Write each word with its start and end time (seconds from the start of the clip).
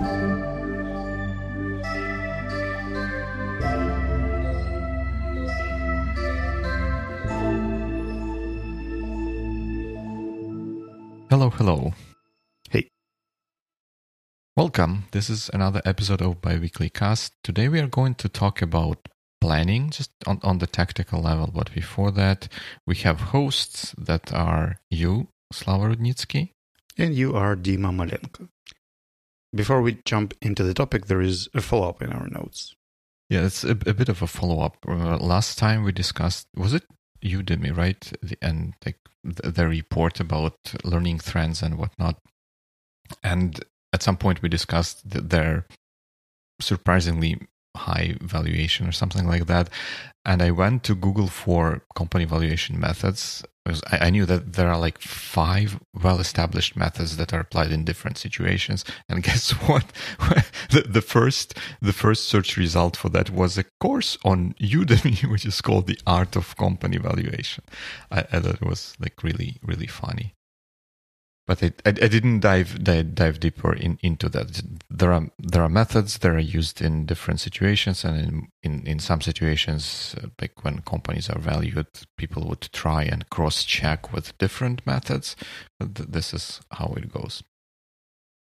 Hello, 0.00 0.08
hello. 11.50 11.92
Hey. 12.70 12.88
Welcome. 14.56 15.04
This 15.12 15.28
is 15.28 15.50
another 15.52 15.82
episode 15.84 16.22
of 16.22 16.40
Biweekly 16.40 16.88
Cast. 16.88 17.34
Today 17.44 17.68
we 17.68 17.78
are 17.80 17.86
going 17.86 18.14
to 18.14 18.30
talk 18.30 18.62
about 18.62 19.06
planning 19.38 19.90
just 19.90 20.12
on, 20.26 20.40
on 20.42 20.56
the 20.58 20.66
tactical 20.66 21.20
level. 21.20 21.50
But 21.54 21.74
before 21.74 22.10
that, 22.12 22.48
we 22.86 22.96
have 22.96 23.20
hosts 23.20 23.94
that 23.98 24.32
are 24.32 24.80
you, 24.88 25.28
Slava 25.52 25.94
Rudnitsky. 25.94 26.52
And 26.96 27.14
you 27.14 27.36
are 27.36 27.54
Dima 27.54 27.94
Malenko. 27.94 28.48
Before 29.54 29.82
we 29.82 29.98
jump 30.04 30.34
into 30.40 30.62
the 30.62 30.74
topic, 30.74 31.06
there 31.06 31.20
is 31.20 31.48
a 31.54 31.60
follow 31.60 31.88
up 31.88 32.02
in 32.02 32.12
our 32.12 32.28
notes. 32.28 32.74
Yeah, 33.28 33.46
it's 33.46 33.64
a, 33.64 33.70
a 33.70 33.94
bit 33.94 34.08
of 34.08 34.22
a 34.22 34.26
follow 34.26 34.60
up. 34.60 34.76
Uh, 34.86 35.16
last 35.16 35.58
time 35.58 35.84
we 35.84 35.92
discussed, 35.92 36.48
was 36.56 36.74
it 36.74 36.84
Udemy, 37.24 37.76
right? 37.76 38.12
The, 38.22 38.36
and 38.42 38.74
like 38.84 38.98
the, 39.22 39.50
the 39.50 39.68
report 39.68 40.20
about 40.20 40.56
learning 40.84 41.18
trends 41.18 41.62
and 41.62 41.78
whatnot. 41.78 42.18
And 43.22 43.60
at 43.92 44.02
some 44.02 44.16
point 44.16 44.42
we 44.42 44.48
discussed 44.48 45.02
their 45.04 45.66
surprisingly 46.60 47.40
high 47.76 48.16
valuation 48.20 48.86
or 48.86 48.92
something 48.92 49.26
like 49.26 49.46
that. 49.46 49.70
And 50.24 50.42
I 50.42 50.50
went 50.50 50.84
to 50.84 50.94
Google 50.94 51.28
for 51.28 51.82
company 51.94 52.24
valuation 52.24 52.78
methods 52.78 53.42
I 53.90 54.08
knew 54.08 54.24
that 54.26 54.54
there 54.54 54.68
are 54.68 54.78
like 54.78 54.98
five 54.98 55.78
well 56.02 56.18
established 56.18 56.76
methods 56.76 57.16
that 57.18 57.32
are 57.32 57.40
applied 57.40 57.72
in 57.72 57.84
different 57.84 58.16
situations. 58.16 58.84
And 59.08 59.22
guess 59.28 59.50
what? 59.50 59.84
the, 60.70 60.82
the 60.88 61.02
first 61.02 61.54
the 61.80 61.92
first 61.92 62.24
search 62.24 62.56
result 62.56 62.96
for 62.96 63.10
that 63.10 63.30
was 63.30 63.58
a 63.58 63.64
course 63.80 64.16
on 64.24 64.54
Udemy, 64.54 65.24
which 65.30 65.44
is 65.44 65.60
called 65.60 65.86
the 65.86 66.00
Art 66.06 66.36
of 66.36 66.56
Company 66.56 66.96
Valuation. 66.98 67.64
I, 68.10 68.20
I 68.20 68.40
thought 68.40 68.62
it 68.62 68.62
was 68.62 68.94
like 68.98 69.22
really, 69.22 69.58
really 69.62 69.86
funny 69.86 70.34
but 71.50 71.64
I, 71.64 71.72
I, 71.84 71.88
I 71.88 72.06
didn't 72.06 72.38
dive, 72.38 72.84
dive, 72.84 73.12
dive 73.16 73.40
deeper 73.40 73.72
in, 73.72 73.98
into 74.04 74.28
that. 74.28 74.62
There 74.88 75.12
are 75.12 75.26
there 75.36 75.64
are 75.64 75.68
methods 75.68 76.18
that 76.18 76.30
are 76.30 76.38
used 76.38 76.80
in 76.80 77.06
different 77.06 77.40
situations, 77.40 78.04
and 78.04 78.16
in 78.20 78.48
in, 78.62 78.86
in 78.86 78.98
some 79.00 79.20
situations, 79.20 80.14
uh, 80.22 80.28
like 80.40 80.62
when 80.62 80.82
companies 80.82 81.28
are 81.28 81.40
valued, 81.40 81.88
people 82.16 82.46
would 82.46 82.70
try 82.72 83.02
and 83.02 83.28
cross 83.30 83.64
check 83.64 84.12
with 84.12 84.38
different 84.38 84.86
methods. 84.86 85.34
But 85.80 85.96
th- 85.96 86.08
this 86.10 86.32
is 86.32 86.60
how 86.70 86.94
it 86.96 87.12
goes. 87.12 87.42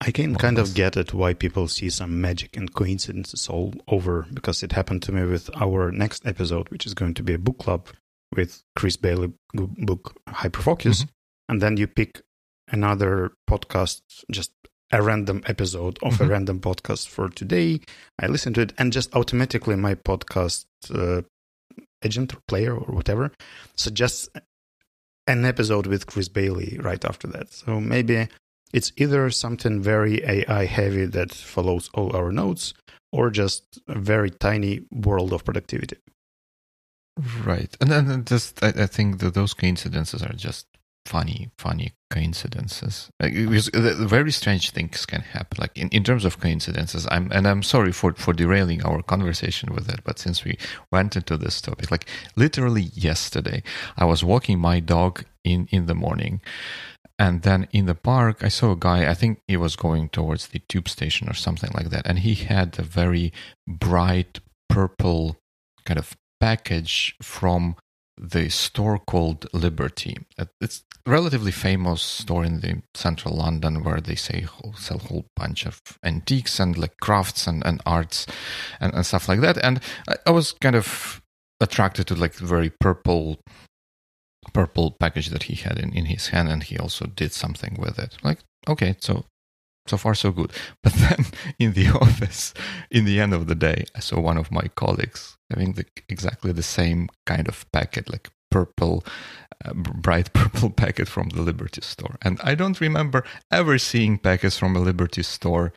I 0.01 0.11
can 0.11 0.35
kind 0.37 0.59
of 0.59 0.73
get 0.73 0.97
it 0.97 1.13
why 1.13 1.35
people 1.35 1.69
see 1.69 1.91
some 1.91 2.23
magic 2.23 2.57
and 2.57 2.73
coincidences 2.73 3.51
all 3.51 3.75
over 3.87 4.27
because 4.33 4.63
it 4.63 4.73
happened 4.73 5.03
to 5.03 5.13
me 5.13 5.27
with 5.27 5.51
our 5.61 5.93
next 5.93 6.27
episode, 6.27 6.71
which 6.71 6.87
is 6.87 6.95
going 6.95 7.13
to 7.15 7.23
be 7.23 7.35
a 7.35 7.39
book 7.39 7.59
club 7.59 7.89
with 8.35 8.63
Chris 8.75 8.97
Bailey 8.97 9.35
book 9.53 10.17
Hyperfocus, 10.27 11.03
mm-hmm. 11.03 11.51
and 11.51 11.61
then 11.61 11.77
you 11.77 11.87
pick 11.87 12.23
another 12.69 13.33
podcast, 13.49 14.03
just 14.31 14.53
a 14.93 15.03
random 15.03 15.43
episode 15.47 15.99
of 16.03 16.15
mm-hmm. 16.15 16.25
a 16.25 16.27
random 16.29 16.61
podcast 16.61 17.09
for 17.09 17.29
today. 17.29 17.81
I 18.21 18.27
listen 18.27 18.55
to 18.55 18.61
it, 18.63 18.73
and 18.79 18.93
just 18.93 19.15
automatically 19.15 19.77
my 19.77 19.95
podcast 19.95 20.67
uh, 20.93 21.23
agent 22.05 22.35
or 22.35 22.39
player 22.47 22.75
or 22.75 22.95
whatever 22.95 23.33
suggests 23.77 24.29
an 25.27 25.45
episode 25.45 25.87
with 25.87 26.07
Chris 26.07 26.29
Bailey 26.29 26.79
right 26.83 27.05
after 27.05 27.27
that. 27.29 27.53
So 27.53 27.81
maybe 27.81 28.29
it's 28.73 28.93
either 28.97 29.31
something 29.31 29.83
very 29.83 30.23
AI 30.25 30.67
heavy 30.67 31.07
that 31.07 31.33
follows 31.33 31.91
all 31.95 32.15
our 32.15 32.31
notes, 32.31 32.75
or 33.13 33.31
just 33.31 33.81
a 33.89 33.99
very 33.99 34.31
tiny 34.31 34.83
world 34.91 35.33
of 35.33 35.45
productivity. 35.45 35.97
Right, 37.45 37.75
and 37.81 37.91
then 37.91 38.25
just 38.25 38.63
I, 38.63 38.69
I 38.69 38.87
think 38.87 39.21
that 39.21 39.35
those 39.35 39.55
coincidences 39.55 40.23
are 40.23 40.33
just 40.33 40.67
funny, 41.07 41.51
funny 41.59 41.93
coincidences. 42.11 43.11
Like, 43.21 43.35
very 43.35 44.31
strange 44.31 44.71
things 44.71 45.05
can 45.07 45.21
happen. 45.21 45.59
Like 45.61 45.77
in, 45.77 45.89
in 45.89 46.05
terms 46.05 46.25
of 46.25 46.41
coincidences, 46.41 47.07
I'm 47.11 47.31
and 47.33 47.47
I'm 47.47 47.63
sorry 47.63 47.93
for 47.93 48.15
for 48.15 48.33
derailing 48.33 48.85
our 48.85 49.03
conversation 49.03 49.75
with 49.75 49.87
that. 49.87 50.05
But 50.05 50.19
since 50.19 50.45
we 50.45 50.59
went 50.91 51.17
into 51.17 51.37
this 51.37 51.61
topic, 51.61 51.91
like 51.91 52.09
literally 52.37 52.91
yesterday, 52.95 53.63
I 53.97 54.05
was 54.05 54.25
walking 54.25 54.59
my 54.59 54.81
dog 54.81 55.25
in 55.43 55.69
in 55.71 55.87
the 55.87 55.95
morning. 55.95 56.41
And 57.17 57.43
then 57.43 57.69
in 57.71 57.87
the 57.87 57.95
park, 57.95 58.43
I 58.43 58.49
saw 58.49 58.73
a 58.73 58.77
guy, 58.77 59.09
I 59.09 59.15
think 59.15 59.41
he 59.47 59.57
was 59.57 59.77
going 59.77 60.09
towards 60.09 60.49
the 60.49 60.59
tube 60.69 60.89
station 60.89 61.29
or 61.29 61.35
something 61.35 61.71
like 61.73 61.91
that. 61.91 62.07
And 62.07 62.19
he 62.19 62.35
had 62.35 62.77
a 62.77 62.83
very 62.83 63.33
bright 63.69 64.41
purple 64.69 65.37
kind 65.85 65.99
of 65.99 66.17
package 66.41 67.15
from 67.23 67.77
the 68.17 68.49
store 68.49 68.99
called 68.99 69.47
Liberty. 69.53 70.17
It's 70.61 70.85
a 71.07 71.11
relatively 71.11 71.51
famous 71.51 72.03
store 72.03 72.45
in 72.45 72.61
the 72.61 72.83
central 72.95 73.37
London 73.37 73.83
where 73.83 74.01
they 74.01 74.15
say 74.15 74.47
sell 74.77 74.99
a 74.99 75.09
whole 75.09 75.27
bunch 75.37 75.67
of 75.67 75.81
antiques 76.03 76.61
and 76.61 76.79
like 76.79 76.97
crafts 77.01 77.47
and, 77.47 77.65
and 77.67 77.81
arts 77.85 78.27
and, 78.81 78.95
and 78.95 79.05
stuff 79.05 79.29
like 79.29 79.41
that. 79.41 79.59
And 79.59 79.81
I, 80.09 80.17
I 80.27 80.31
was 80.31 80.53
kind 80.53 80.77
of 80.77 81.23
attracted 81.61 82.07
to 82.09 82.15
like 82.15 82.35
very 82.35 82.71
purple 82.81 83.41
purple 84.53 84.95
package 85.01 85.31
that 85.31 85.45
he 85.45 85.55
had 85.55 85.79
in, 85.79 85.93
in 85.93 86.05
his 86.05 86.29
hand 86.29 86.49
and 86.51 86.63
he 86.63 86.79
also 86.79 87.07
did 87.07 87.33
something 87.33 87.77
with 87.79 87.99
it. 87.99 88.17
Like, 88.23 88.41
okay, 88.69 88.95
so 89.01 89.25
so 89.87 89.97
far 89.97 90.15
so 90.15 90.31
good. 90.31 90.53
But 90.83 90.95
then 90.95 91.27
in 91.59 91.73
the 91.73 91.89
office, 92.01 92.55
in 92.91 93.05
the 93.05 93.21
end 93.21 93.35
of 93.35 93.47
the 93.47 93.55
day, 93.55 93.85
I 93.95 94.01
saw 94.01 94.21
one 94.21 94.39
of 94.39 94.51
my 94.51 94.69
colleagues 94.75 95.37
having 95.51 95.73
the, 95.73 95.85
exactly 96.09 96.53
the 96.53 96.63
same 96.63 97.09
kind 97.27 97.49
of 97.49 97.71
packet, 97.73 98.11
like 98.11 98.31
purple, 98.51 99.05
uh, 99.65 99.75
bright 99.75 100.33
purple 100.41 100.71
packet 100.71 101.09
from 101.09 101.31
the 101.31 101.43
Liberty 101.43 101.83
store. 101.83 102.17
And 102.23 102.41
I 102.43 102.55
don't 102.55 102.81
remember 102.81 103.25
ever 103.51 103.79
seeing 103.79 104.19
packets 104.19 104.59
from 104.59 104.77
a 104.77 104.81
Liberty 104.81 105.23
store 105.23 105.73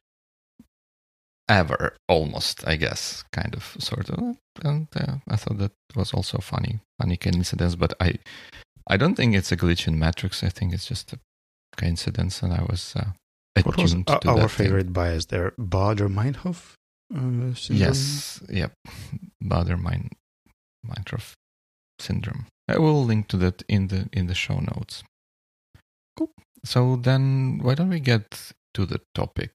ever, 1.50 1.96
almost, 2.08 2.68
I 2.68 2.76
guess, 2.76 3.24
kind 3.32 3.56
of, 3.56 3.76
sort 3.80 4.10
of. 4.10 4.38
And 4.64 4.88
uh, 4.96 5.18
I 5.30 5.36
thought 5.38 5.58
that 5.60 5.72
was 5.96 6.14
also 6.14 6.40
funny, 6.40 6.80
funny 7.00 7.18
coincidence. 7.18 7.76
But 7.76 7.94
I, 8.00 8.16
I 8.88 8.98
don't 8.98 9.16
think 9.16 9.36
it's 9.36 9.52
a 9.52 9.58
glitch 9.58 9.88
in 9.88 10.00
Matrix. 10.00 10.44
I 10.44 10.50
think 10.50 10.74
it's 10.74 10.86
just 10.86 11.14
a 11.14 11.20
coincidence, 11.78 12.42
and 12.42 12.54
I 12.54 12.64
was 12.64 12.94
uh, 12.96 13.12
what 13.66 13.78
was 13.78 13.96
our 14.26 14.48
favorite 14.48 14.86
thing. 14.86 14.94
bias 14.94 15.26
there? 15.26 15.52
Baader-Meinhof 15.60 16.74
uh, 17.16 17.54
Yes, 17.70 18.42
yep. 18.50 18.74
Baader-Meinhof 19.44 21.34
syndrome. 22.00 22.46
I 22.68 22.78
will 22.78 23.04
link 23.04 23.28
to 23.30 23.38
that 23.38 23.64
in 23.68 23.88
the 23.88 24.10
in 24.12 24.28
the 24.28 24.36
show 24.36 24.60
notes. 24.60 25.04
Cool. 26.18 26.32
So 26.66 26.98
then, 26.98 27.60
why 27.62 27.76
don't 27.76 27.90
we 27.90 28.00
get 28.00 28.52
to 28.74 28.86
the 28.86 29.02
topic? 29.16 29.52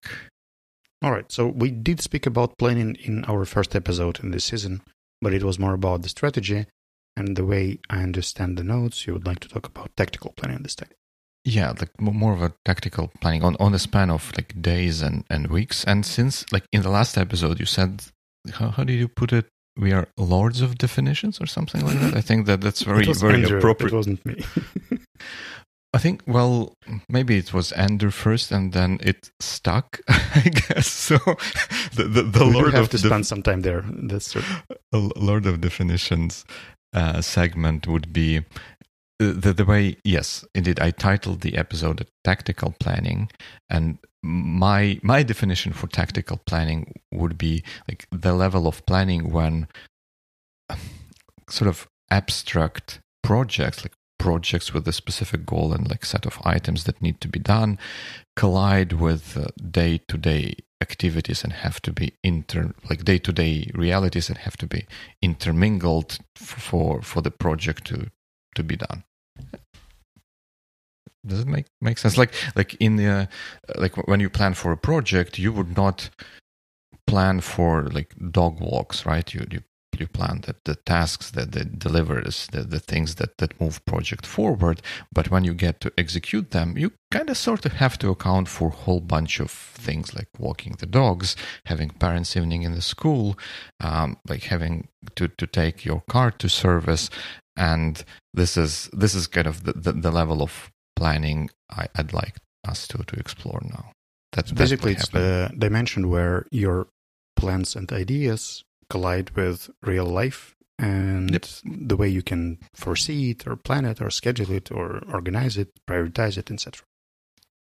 All 1.03 1.13
right. 1.13 1.31
So 1.31 1.47
we 1.47 1.71
did 1.71 2.01
speak 2.01 2.27
about 2.27 2.57
planning 2.59 2.97
in 3.03 3.25
our 3.25 3.45
first 3.45 3.75
episode 3.75 4.21
in 4.21 4.31
this 4.31 4.45
season, 4.45 4.83
but 5.21 5.35
it 5.35 5.43
was 5.43 5.59
more 5.59 5.75
about 5.75 6.03
the 6.03 6.09
strategy. 6.09 6.67
And 7.15 7.37
the 7.37 7.45
way 7.45 7.79
I 7.91 8.03
understand 8.03 8.57
the 8.57 8.65
notes, 8.65 9.07
you 9.07 9.13
would 9.13 9.27
like 9.27 9.41
to 9.41 9.49
talk 9.49 9.67
about 9.67 9.95
tactical 9.97 10.33
planning 10.37 10.63
this 10.63 10.75
time. 10.75 10.89
Yeah, 11.45 11.71
like 11.71 12.01
more 12.01 12.33
of 12.33 12.43
a 12.43 12.53
tactical 12.65 13.11
planning 13.21 13.43
on, 13.43 13.57
on 13.59 13.75
a 13.75 13.79
span 13.79 14.11
of 14.11 14.33
like 14.37 14.61
days 14.63 15.03
and, 15.03 15.25
and 15.29 15.49
weeks. 15.49 15.85
And 15.85 16.07
since 16.07 16.45
like 16.53 16.65
in 16.73 16.83
the 16.83 16.91
last 16.91 17.19
episode 17.19 17.59
you 17.59 17.67
said 17.67 18.05
how, 18.55 18.71
how 18.71 18.85
did 18.85 18.95
you 18.95 19.09
put 19.09 19.33
it? 19.33 19.47
We 19.77 19.93
are 19.93 20.07
lords 20.17 20.61
of 20.61 20.77
definitions 20.79 21.41
or 21.41 21.47
something 21.47 21.85
like 21.85 21.99
that. 22.01 22.15
I 22.15 22.21
think 22.21 22.47
that 22.47 22.61
that's 22.61 22.83
very 22.91 23.05
very 23.13 23.43
Andrew, 23.43 23.59
appropriate. 23.59 23.93
It 23.93 23.97
wasn't 23.97 24.27
me. 24.27 24.45
I 25.95 25.99
think 25.99 26.23
well 26.27 26.75
maybe 27.09 27.37
it 27.37 27.53
was 27.53 27.73
Andrew 27.73 28.11
first 28.11 28.53
and 28.53 28.73
then 28.73 28.99
it 29.03 29.31
stuck. 29.41 30.01
I 30.09 30.49
guess 30.49 30.87
so. 30.87 31.19
The 31.95 32.05
the, 32.05 32.23
the 32.23 32.47
we 32.47 32.53
Lord 32.53 32.75
have 32.75 32.85
of 32.85 32.91
to 32.91 32.99
spend 32.99 33.27
some 33.27 33.43
time 33.43 33.63
there. 33.63 33.85
That's 33.87 34.33
true. 34.33 34.43
Lord 34.93 35.47
of 35.47 35.61
definitions 35.61 36.45
uh, 36.95 37.21
segment 37.21 37.87
would 37.87 38.13
be 38.13 38.43
Uh, 39.21 39.33
the, 39.37 39.53
the 39.53 39.65
way 39.65 39.97
yes 40.05 40.45
indeed 40.55 40.81
i 40.81 40.91
titled 40.91 41.43
the 41.43 41.57
episode 41.57 42.07
tactical 42.25 42.75
planning 42.81 43.31
and 43.69 43.99
my 44.23 44.99
my 45.03 45.23
definition 45.23 45.73
for 45.73 45.87
tactical 45.89 46.41
planning 46.47 47.01
would 47.13 47.37
be 47.37 47.63
like 47.89 48.07
the 48.11 48.33
level 48.33 48.67
of 48.67 48.85
planning 48.87 49.31
when 49.31 49.69
sort 51.51 51.69
of 51.69 51.89
abstract 52.11 53.01
projects 53.23 53.85
like 53.85 53.95
projects 54.19 54.73
with 54.73 54.87
a 54.87 54.93
specific 54.93 55.45
goal 55.45 55.73
and 55.73 55.91
like 55.91 56.05
set 56.05 56.25
of 56.25 56.41
items 56.45 56.85
that 56.85 57.03
need 57.03 57.21
to 57.21 57.29
be 57.29 57.41
done 57.41 57.79
collide 58.37 58.93
with 58.93 59.37
day 59.71 59.99
to 60.09 60.17
day 60.17 60.55
activities 60.81 61.43
and 61.43 61.53
have 61.53 61.83
to 61.83 61.93
be 61.93 62.13
inter 62.23 62.73
like 62.89 63.05
day 63.05 63.19
to 63.19 63.33
day 63.33 63.69
realities 63.75 64.29
that 64.29 64.39
have 64.39 64.57
to 64.57 64.67
be 64.67 64.87
intermingled 65.21 66.19
for 66.37 67.03
for 67.03 67.21
the 67.21 67.31
project 67.31 67.85
to 67.85 68.07
to 68.55 68.63
be 68.63 68.77
done 68.77 69.05
does 71.27 71.41
it 71.41 71.47
make 71.47 71.67
make 71.81 71.99
sense? 71.99 72.19
Like 72.19 72.35
like 72.57 72.75
in 72.81 72.97
the 72.97 73.29
like 73.77 73.97
when 74.09 74.21
you 74.21 74.29
plan 74.29 74.55
for 74.55 74.73
a 74.73 74.77
project, 74.77 75.39
you 75.39 75.53
would 75.53 75.77
not 75.77 76.11
plan 77.07 77.41
for 77.41 77.85
like 77.85 78.15
dog 78.31 78.61
walks, 78.61 79.07
right? 79.07 79.33
You 79.33 79.47
you 79.51 79.63
you 79.99 80.07
plan 80.07 80.41
the, 80.41 80.57
the 80.65 80.75
tasks 80.75 81.31
that 81.33 81.53
that 81.53 81.79
delivers 81.79 82.49
the, 82.49 82.63
the 82.63 82.81
things 82.81 83.17
that 83.17 83.37
that 83.39 83.61
move 83.61 83.85
project 83.85 84.25
forward 84.25 84.81
but 85.13 85.31
when 85.31 85.45
you 85.45 85.53
get 85.53 85.83
to 85.83 85.93
execute 85.99 86.51
them 86.51 86.79
you 86.79 86.91
kind 87.11 87.29
of 87.29 87.37
sort 87.37 87.67
of 87.67 87.73
have 87.75 87.99
to 87.99 88.09
account 88.09 88.49
for 88.49 88.69
a 88.69 88.79
whole 88.85 89.01
bunch 89.01 89.39
of 89.39 89.51
things 89.51 90.15
like 90.15 90.29
walking 90.39 90.75
the 90.79 90.87
dogs 90.87 91.37
having 91.67 91.91
parents 91.91 92.35
evening 92.35 92.63
in 92.63 92.73
the 92.73 92.81
school 92.81 93.39
um, 93.81 94.17
like 94.27 94.45
having 94.45 94.89
to 95.15 95.29
to 95.29 95.47
take 95.47 95.85
your 95.85 96.03
car 96.09 96.31
to 96.31 96.49
service 96.49 97.11
and 97.55 98.03
this 98.35 98.57
is 98.57 98.89
this 98.93 99.15
is 99.15 99.27
kind 99.27 99.47
of 99.47 99.65
the, 99.65 99.73
the, 99.73 99.93
the 99.93 100.11
level 100.11 100.43
of 100.43 100.71
planning 100.97 101.51
I, 101.71 101.89
would 101.97 102.13
like 102.13 102.37
us 102.67 102.87
to 102.89 102.99
to 102.99 103.17
explore 103.17 103.61
now 103.65 103.93
that's 104.33 104.53
basically 104.53 104.93
it's 104.93 105.09
the 105.09 105.51
dimension 105.57 106.09
where 106.09 106.47
your 106.51 106.89
plans 107.37 107.77
and 107.77 107.91
ideas 107.93 108.65
collide 108.89 109.31
with 109.31 109.71
real 109.83 110.07
life 110.07 110.55
and 110.79 111.31
yep. 111.31 111.47
the 111.65 111.97
way 111.97 112.09
you 112.09 112.23
can 112.23 112.59
foresee 112.75 113.31
it 113.31 113.47
or 113.47 113.57
plan 113.57 113.85
it 113.85 114.01
or 114.01 114.11
schedule 114.11 114.51
it 114.51 114.71
or 114.71 115.03
organize 115.13 115.57
it, 115.57 115.71
prioritize 115.89 116.37
it, 116.37 116.51
etc. 116.51 116.85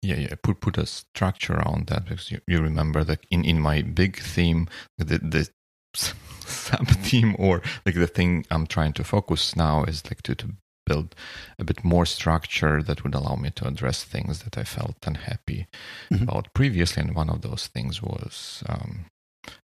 Yeah, 0.03 0.17
yeah. 0.17 0.35
Put 0.43 0.61
put 0.61 0.77
a 0.77 0.87
structure 0.87 1.61
on 1.67 1.85
that 1.87 2.05
because 2.05 2.31
you, 2.31 2.41
you 2.47 2.61
remember 2.61 3.05
that 3.05 3.21
in, 3.31 3.45
in 3.45 3.61
my 3.61 3.83
big 3.83 4.19
theme, 4.19 4.69
the 4.99 5.19
the 5.19 5.49
sub 6.47 6.89
theme 6.89 7.35
or 7.39 7.63
like 7.87 7.95
the 7.95 8.07
thing 8.07 8.45
I'm 8.51 8.67
trying 8.67 8.93
to 8.95 9.05
focus 9.05 9.57
now 9.57 9.85
is 9.85 10.05
like 10.07 10.23
to, 10.23 10.35
to 10.35 10.49
build 10.87 11.15
a 11.59 11.65
bit 11.65 11.85
more 11.85 12.07
structure 12.07 12.83
that 12.83 13.03
would 13.03 13.15
allow 13.15 13.37
me 13.37 13.51
to 13.51 13.67
address 13.67 14.05
things 14.05 14.41
that 14.41 14.59
I 14.59 14.65
felt 14.65 14.97
unhappy 15.07 15.67
mm-hmm. 16.11 16.25
about 16.25 16.53
previously. 16.55 17.03
And 17.03 17.15
one 17.15 17.31
of 17.31 17.43
those 17.43 17.69
things 17.69 18.03
was 18.03 18.63
um, 18.69 19.07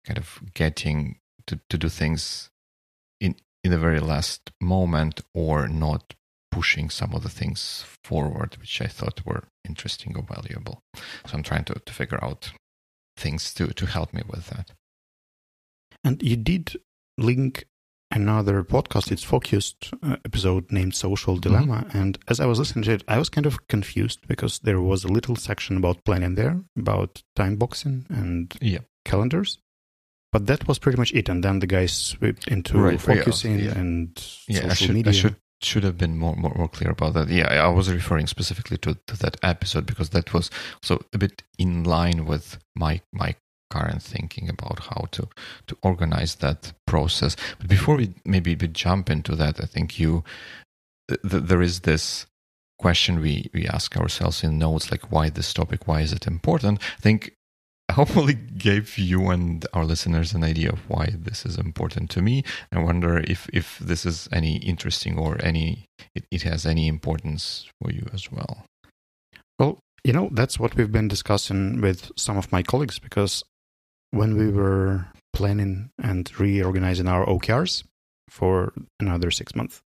kind 0.07 0.19
of 0.19 0.41
getting 0.55 1.19
to, 1.47 1.61
to 1.69 1.79
do 1.79 1.89
things 1.89 2.51
in 3.21 3.37
in 3.65 3.71
the 3.71 3.79
very 3.79 4.01
last 4.01 4.51
moment 4.61 5.21
or 5.35 5.69
not 5.69 6.15
pushing 6.51 6.91
some 6.91 7.15
of 7.15 7.23
the 7.23 7.31
things 7.31 7.85
forward 8.05 8.57
which 8.61 8.83
I 8.83 8.87
thought 8.87 9.25
were 9.25 9.45
interesting 9.67 10.17
or 10.17 10.23
valuable. 10.23 10.81
So 11.27 11.35
I'm 11.35 11.43
trying 11.43 11.65
to, 11.65 11.75
to 11.75 11.93
figure 11.93 12.23
out 12.23 12.53
things 13.17 13.55
to, 13.55 13.69
to 13.69 13.87
help 13.87 14.13
me 14.13 14.23
with 14.29 14.49
that. 14.49 14.73
And 16.05 16.23
you 16.23 16.37
did 16.37 16.77
link 17.19 17.67
another 18.11 18.63
podcast, 18.63 19.11
it's 19.11 19.25
focused 19.25 19.93
uh, 20.03 20.17
episode 20.25 20.71
named 20.71 20.95
Social 20.95 21.37
Dilemma. 21.37 21.85
Mm-hmm. 21.87 21.99
And 21.99 22.19
as 22.29 22.41
I 22.41 22.47
was 22.47 22.59
listening 22.59 22.85
to 22.85 22.93
it, 22.93 23.05
I 23.09 23.19
was 23.19 23.29
kind 23.29 23.47
of 23.47 23.67
confused 23.69 24.21
because 24.29 24.59
there 24.61 24.81
was 24.81 25.05
a 25.05 25.09
little 25.09 25.37
section 25.37 25.77
about 25.77 26.05
planning 26.05 26.35
there, 26.35 26.61
about 26.79 27.23
time 27.35 27.57
boxing 27.57 28.07
and 28.09 28.55
yeah. 28.61 28.81
calendars. 29.05 29.59
But 30.31 30.47
that 30.47 30.67
was 30.67 30.79
pretty 30.79 30.97
much 30.97 31.13
it, 31.13 31.29
and 31.29 31.45
then 31.45 31.59
the 31.59 31.67
guys 31.67 31.93
swept 31.93 32.49
into 32.49 32.79
right, 32.79 32.99
focusing 32.99 33.59
yeah, 33.59 33.79
and 33.79 34.09
yeah, 34.49 34.61
social 34.61 34.71
I 34.71 34.75
should, 34.75 34.95
media. 34.95 35.11
I 35.11 35.15
should 35.15 35.37
should 35.61 35.85
have 35.85 35.99
been 35.99 36.17
more, 36.19 36.35
more, 36.35 36.55
more 36.57 36.69
clear 36.69 36.91
about 36.91 37.13
that. 37.15 37.29
Yeah, 37.29 37.47
I 37.47 37.69
was 37.69 37.93
referring 37.93 38.27
specifically 38.27 38.79
to, 38.79 38.97
to 39.07 39.19
that 39.19 39.37
episode 39.43 39.87
because 39.87 40.11
that 40.11 40.33
was 40.33 40.51
so 40.83 41.03
a 41.13 41.19
bit 41.19 41.43
in 41.59 41.85
line 41.85 42.25
with 42.25 42.59
my 42.75 43.03
my 43.13 43.37
current 43.75 44.03
thinking 44.03 44.49
about 44.49 44.79
how 44.89 45.03
to 45.13 45.23
to 45.69 45.75
organize 45.83 46.35
that 46.37 46.73
process. 46.87 47.37
But 47.59 47.69
before 47.69 47.97
we 47.97 48.07
maybe 48.25 48.55
we 48.55 48.69
jump 48.69 49.11
into 49.11 49.37
that, 49.37 49.61
I 49.61 49.67
think 49.67 49.99
you 49.99 50.25
th- 51.09 51.23
th- 51.31 51.45
there 51.49 51.63
is 51.63 51.81
this 51.81 52.27
question 52.79 53.21
we 53.21 53.51
we 53.55 53.67
ask 53.77 53.97
ourselves 53.97 54.43
in 54.45 54.59
notes 54.59 54.91
like 54.91 55.13
why 55.13 55.31
this 55.31 55.55
topic 55.55 55.87
why 55.87 56.01
is 56.01 56.13
it 56.13 56.27
important 56.27 56.81
i 56.99 57.01
think 57.01 57.33
hopefully 57.93 58.35
gave 58.35 58.99
you 58.99 59.31
and 59.31 59.67
our 59.73 59.85
listeners 59.85 60.33
an 60.33 60.43
idea 60.43 60.71
of 60.71 60.89
why 60.89 61.15
this 61.17 61.47
is 61.47 61.57
important 61.57 62.11
to 62.11 62.23
me. 62.23 62.43
I 62.73 62.79
wonder 62.79 63.19
if 63.19 63.49
if 63.53 63.79
this 63.79 64.05
is 64.05 64.29
any 64.33 64.57
interesting 64.57 65.19
or 65.19 65.39
any 65.45 65.85
it, 66.15 66.25
it 66.31 66.43
has 66.43 66.67
any 66.67 66.89
importance 66.89 67.69
for 67.81 67.91
you 67.91 68.09
as 68.13 68.33
well. 68.33 68.65
Well, 69.59 69.79
you 70.05 70.13
know, 70.13 70.29
that's 70.33 70.59
what 70.59 70.75
we've 70.75 70.91
been 70.91 71.09
discussing 71.09 71.81
with 71.81 72.11
some 72.17 72.37
of 72.37 72.51
my 72.51 72.63
colleagues 72.63 72.99
because 72.99 73.45
when 74.13 74.37
we 74.37 74.51
were 74.51 75.07
planning 75.33 75.91
and 76.01 76.31
reorganizing 76.39 77.09
our 77.09 77.27
OKRs 77.27 77.83
for 78.29 78.73
another 79.01 79.31
six 79.31 79.57
months, 79.57 79.83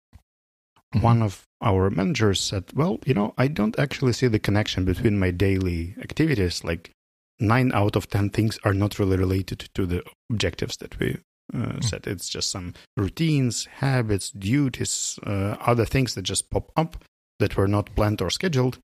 mm-hmm. 0.94 1.02
one 1.02 1.22
of 1.22 1.44
our 1.62 1.90
managers 1.90 2.42
said, 2.42 2.66
Well, 2.76 3.00
you 3.06 3.14
know, 3.14 3.34
I 3.38 3.48
don't 3.48 3.80
actually 3.80 4.14
see 4.14 4.28
the 4.28 4.40
connection 4.40 4.84
between 4.84 5.18
my 5.18 5.32
daily 5.32 5.96
activities 6.02 6.64
like 6.64 6.92
nine 7.40 7.72
out 7.74 7.96
of 7.96 8.10
10 8.10 8.30
things 8.30 8.60
are 8.64 8.74
not 8.74 9.00
really 9.00 9.18
related 9.18 9.70
to 9.74 9.86
the 9.86 10.04
objectives 10.30 10.78
that 10.78 11.00
we 11.00 11.18
uh, 11.54 11.58
mm. 11.58 11.84
set. 11.84 12.08
It's 12.08 12.30
just 12.30 12.50
some 12.50 12.74
routines, 12.98 13.66
habits, 13.66 14.32
duties, 14.32 15.20
uh, 15.26 15.56
other 15.60 15.86
things 15.86 16.16
that 16.16 16.24
just 16.24 16.50
pop 16.50 16.72
up 16.76 17.04
that 17.40 17.58
were 17.58 17.68
not 17.68 17.94
planned 17.96 18.22
or 18.22 18.30
scheduled. 18.30 18.80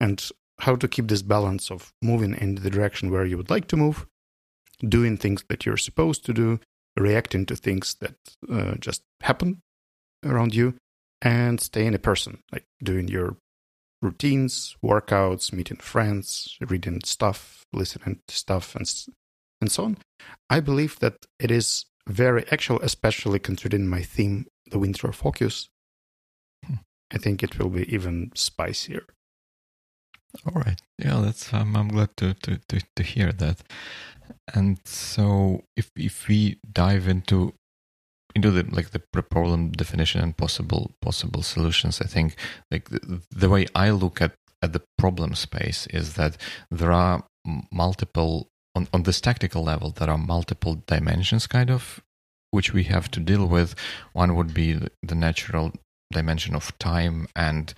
And 0.00 0.26
how 0.60 0.76
to 0.76 0.88
keep 0.88 1.08
this 1.08 1.22
balance 1.22 1.70
of 1.70 1.92
moving 2.02 2.34
in 2.34 2.56
the 2.56 2.70
direction 2.70 3.10
where 3.10 3.24
you 3.24 3.36
would 3.36 3.50
like 3.50 3.66
to 3.68 3.76
move, 3.76 4.06
doing 4.80 5.16
things 5.16 5.44
that 5.48 5.64
you're 5.64 5.76
supposed 5.76 6.24
to 6.26 6.32
do, 6.32 6.60
reacting 6.96 7.46
to 7.46 7.56
things 7.56 7.94
that 8.00 8.14
uh, 8.50 8.74
just 8.76 9.02
happen 9.22 9.62
around 10.24 10.54
you, 10.54 10.74
and 11.22 11.60
staying 11.60 11.94
a 11.94 11.98
person, 11.98 12.42
like 12.52 12.64
doing 12.82 13.08
your 13.08 13.36
routines, 14.02 14.76
workouts, 14.84 15.52
meeting 15.52 15.78
friends, 15.78 16.56
reading 16.60 17.00
stuff, 17.04 17.64
listening 17.72 18.20
to 18.28 18.34
stuff, 18.34 18.74
and 18.74 18.90
and 19.60 19.72
so 19.72 19.84
on. 19.84 19.98
I 20.50 20.60
believe 20.60 20.98
that 21.00 21.26
it 21.38 21.50
is 21.50 21.86
very 22.06 22.44
actual, 22.50 22.80
especially 22.82 23.38
considering 23.38 23.88
my 23.88 24.02
theme, 24.02 24.46
the 24.70 24.78
winter 24.78 25.12
focus. 25.12 25.68
Hmm. 26.64 26.74
I 27.12 27.18
think 27.18 27.42
it 27.42 27.58
will 27.58 27.70
be 27.70 27.92
even 27.92 28.32
spicier. 28.34 29.06
All 30.44 30.60
right. 30.60 30.80
Yeah, 30.98 31.20
that's. 31.20 31.52
Um, 31.52 31.76
I'm 31.76 31.88
glad 31.88 32.16
to, 32.18 32.34
to 32.34 32.58
to 32.68 32.80
to 32.96 33.02
hear 33.02 33.32
that. 33.32 33.62
And 34.54 34.78
so, 34.84 35.64
if 35.76 35.90
if 35.96 36.28
we 36.28 36.58
dive 36.72 37.08
into 37.08 37.52
into 38.34 38.50
the 38.50 38.64
like 38.70 38.90
the 38.90 39.02
problem 39.22 39.72
definition 39.72 40.20
and 40.22 40.36
possible 40.36 40.92
possible 41.00 41.42
solutions, 41.42 42.00
I 42.00 42.06
think 42.06 42.36
like 42.70 42.88
the, 42.90 43.22
the 43.30 43.48
way 43.48 43.66
I 43.74 43.90
look 43.90 44.22
at 44.22 44.34
at 44.62 44.72
the 44.72 44.82
problem 44.98 45.34
space 45.34 45.86
is 45.88 46.14
that 46.14 46.36
there 46.70 46.92
are 46.92 47.24
multiple 47.70 48.48
on, 48.74 48.88
on 48.92 49.04
this 49.04 49.20
tactical 49.20 49.62
level 49.62 49.90
there 49.90 50.10
are 50.10 50.18
multiple 50.18 50.82
dimensions 50.86 51.46
kind 51.46 51.70
of 51.70 52.02
which 52.50 52.72
we 52.72 52.84
have 52.84 53.10
to 53.10 53.20
deal 53.20 53.46
with. 53.46 53.74
One 54.12 54.34
would 54.36 54.54
be 54.54 54.78
the 55.02 55.14
natural 55.14 55.72
dimension 56.10 56.54
of 56.54 56.76
time 56.78 57.26
and 57.34 57.74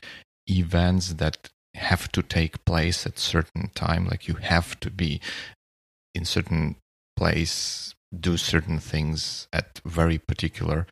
events 0.48 1.14
that 1.14 1.48
have 1.74 2.10
to 2.12 2.22
take 2.22 2.64
place 2.64 3.06
at 3.06 3.18
certain 3.18 3.70
time 3.74 4.06
like 4.06 4.26
you 4.28 4.34
have 4.34 4.78
to 4.80 4.90
be 4.90 5.20
in 6.18 6.24
certain 6.24 6.76
place 7.16 7.94
do 8.18 8.36
certain 8.38 8.78
things 8.78 9.48
at 9.52 9.80
very 9.84 10.18
particular 10.18 10.86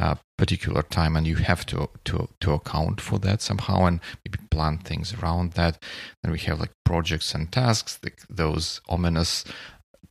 uh, 0.00 0.14
particular 0.38 0.82
time 0.82 1.16
and 1.16 1.26
you 1.26 1.36
have 1.36 1.66
to 1.66 1.88
to 2.04 2.28
to 2.40 2.52
account 2.52 3.00
for 3.00 3.18
that 3.18 3.42
somehow 3.42 3.84
and 3.84 4.00
maybe 4.24 4.38
plan 4.50 4.78
things 4.78 5.14
around 5.14 5.52
that. 5.52 5.82
Then 6.22 6.32
we 6.32 6.38
have 6.40 6.60
like 6.60 6.72
projects 6.84 7.34
and 7.34 7.52
tasks 7.52 7.98
like 8.02 8.20
those 8.28 8.80
ominous 8.88 9.44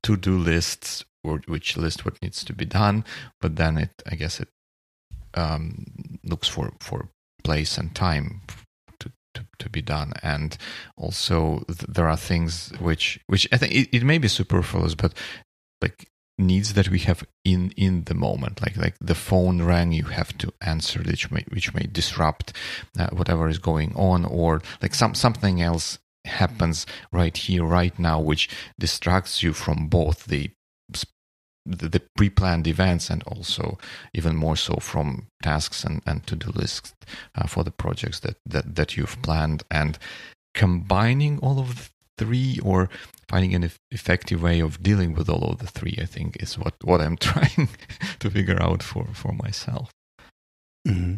to-do 0.03 0.37
lists 0.37 1.03
or 1.23 1.41
which 1.47 1.77
list 1.77 2.05
what 2.05 2.21
needs 2.21 2.43
to 2.43 2.53
be 2.53 2.65
done 2.65 3.05
but 3.39 3.55
then 3.55 3.77
it 3.77 4.01
i 4.09 4.15
guess 4.15 4.39
it 4.39 4.49
um, 5.33 5.85
looks 6.23 6.47
for 6.47 6.73
for 6.79 7.09
place 7.43 7.77
and 7.77 7.95
time 7.95 8.41
to, 9.33 9.45
to, 9.59 9.69
be 9.69 9.81
done. 9.81 10.13
And 10.23 10.57
also 10.97 11.63
th- 11.67 11.79
there 11.87 12.09
are 12.09 12.17
things 12.17 12.71
which 12.79 13.19
which 13.27 13.47
i 13.51 13.57
think 13.57 13.73
it, 13.73 13.89
it 13.95 14.03
may 14.03 14.17
be 14.17 14.27
superfluous 14.27 14.95
but 14.95 15.13
like 15.81 16.07
needs 16.41 16.73
that 16.73 16.89
we 16.89 16.99
have 16.99 17.23
in 17.45 17.71
in 17.77 18.03
the 18.05 18.13
moment. 18.13 18.61
Like 18.61 18.77
like 18.77 18.95
the 18.99 19.15
phone 19.15 19.61
rang 19.61 19.91
you 19.91 20.05
have 20.05 20.37
to 20.39 20.53
answer 20.61 21.01
which 21.01 21.31
may 21.31 21.45
which 21.49 21.73
may 21.73 21.87
disrupt 21.91 22.53
uh, 22.99 23.09
whatever 23.11 23.47
is 23.47 23.59
going 23.59 23.93
on 23.95 24.25
or 24.25 24.61
like 24.81 24.93
some 24.93 25.15
something 25.15 25.61
else 25.61 25.99
happens 26.25 26.85
right 27.11 27.35
here 27.35 27.63
right 27.63 27.97
now 27.97 28.19
which 28.19 28.49
distracts 28.79 29.41
you 29.41 29.53
from 29.53 29.87
both 29.87 30.25
the 30.25 30.51
the, 31.65 31.89
the 31.89 32.01
pre-planned 32.15 32.67
events 32.67 33.09
and 33.09 33.23
also 33.23 33.77
even 34.13 34.35
more 34.35 34.55
so 34.55 34.75
from 34.75 35.27
tasks 35.43 35.83
and, 35.83 36.01
and 36.05 36.25
to-do 36.25 36.51
lists 36.51 36.93
uh, 37.35 37.47
for 37.47 37.63
the 37.63 37.71
projects 37.71 38.19
that, 38.21 38.37
that 38.45 38.75
that 38.75 38.97
you've 38.97 39.21
planned. 39.21 39.63
And 39.69 39.97
combining 40.53 41.39
all 41.39 41.59
of 41.59 41.75
the 41.75 41.89
three 42.17 42.59
or 42.63 42.89
finding 43.29 43.55
an 43.55 43.71
effective 43.89 44.41
way 44.41 44.59
of 44.59 44.83
dealing 44.83 45.13
with 45.13 45.29
all 45.29 45.45
of 45.45 45.59
the 45.59 45.65
three 45.65 45.97
i 46.01 46.05
think 46.05 46.35
is 46.43 46.59
what, 46.59 46.75
what 46.83 47.01
i'm 47.01 47.17
trying 47.31 47.69
to 48.19 48.29
figure 48.29 48.61
out 48.61 48.83
for, 48.83 49.07
for 49.13 49.31
myself. 49.31 49.89
Mm-hmm. 50.87 51.15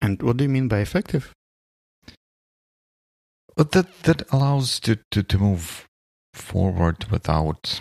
and 0.00 0.22
what 0.22 0.36
do 0.36 0.44
you 0.44 0.50
mean 0.50 0.68
by 0.68 0.78
effective? 0.78 1.32
But 3.56 3.72
that 3.72 4.02
that 4.04 4.22
allows 4.32 4.80
to 4.80 4.98
to 5.10 5.22
to 5.22 5.38
move 5.38 5.86
forward 6.32 7.04
without 7.10 7.80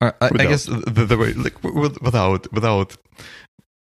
I, 0.00 0.12
I, 0.20 0.30
I 0.38 0.46
guess 0.46 0.66
the, 0.66 1.06
the, 1.08 1.16
way 1.16 1.32
like 1.32 1.62
without 1.64 2.52
without 2.52 2.96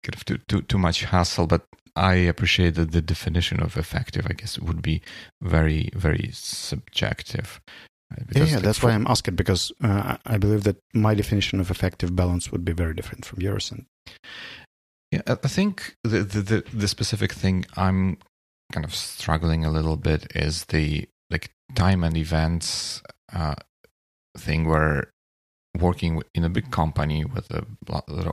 kind 0.04 0.14
of 0.14 0.25
too, 0.25 0.38
too 0.49 0.62
too 0.62 0.78
much 0.78 1.04
hassle, 1.04 1.47
but 1.47 1.64
I 1.97 2.14
appreciate 2.14 2.75
that 2.76 2.92
the 2.92 3.02
definition 3.02 3.61
of 3.61 3.76
effective, 3.76 4.26
I 4.28 4.35
guess, 4.35 4.59
would 4.59 4.83
be 4.83 5.02
very 5.42 5.90
very 5.94 6.30
subjective. 6.33 7.61
Because 8.28 8.52
yeah, 8.52 8.61
that's 8.61 8.78
for, 8.78 8.88
why 8.88 8.94
I'm 8.94 9.06
asking 9.09 9.35
because 9.35 9.73
uh, 9.83 10.18
I 10.25 10.38
believe 10.38 10.62
that 10.64 10.76
my 10.92 11.14
definition 11.14 11.59
of 11.59 11.71
effective 11.71 12.14
balance 12.14 12.52
would 12.52 12.64
be 12.64 12.73
very 12.73 12.94
different 12.94 13.25
from 13.25 13.40
yours. 13.40 13.73
And 13.73 13.87
yeah, 15.11 15.23
I 15.26 15.49
think 15.49 15.97
the 16.04 16.21
the 16.21 16.42
the, 16.42 16.64
the 16.73 16.88
specific 16.88 17.33
thing 17.33 17.64
I'm 17.76 18.18
kind 18.73 18.85
of 18.85 18.94
struggling 18.94 19.64
a 19.64 19.71
little 19.71 19.97
bit 19.97 20.26
is 20.35 20.66
the 20.66 21.09
like 21.30 21.50
time 21.75 22.04
and 22.04 22.16
events 22.16 23.02
uh, 23.33 23.54
thing 24.37 24.68
where 24.68 25.11
working 25.78 26.23
in 26.35 26.45
a 26.45 26.49
big 26.49 26.71
company 26.71 27.25
with 27.25 27.50
a 27.50 27.64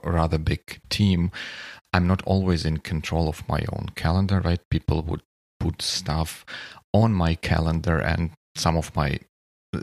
rather 0.03 0.37
big 0.37 0.81
team, 0.89 1.31
I'm 1.93 2.07
not 2.07 2.21
always 2.23 2.65
in 2.65 2.77
control 2.77 3.27
of 3.27 3.47
my 3.47 3.65
own 3.73 3.89
calendar, 3.95 4.39
right? 4.39 4.61
People 4.69 5.01
would 5.03 5.23
put 5.59 5.81
stuff 5.81 6.45
on 6.93 7.13
my 7.13 7.35
calendar, 7.35 7.97
and 7.99 8.31
some 8.55 8.77
of 8.77 8.95
my 8.95 9.19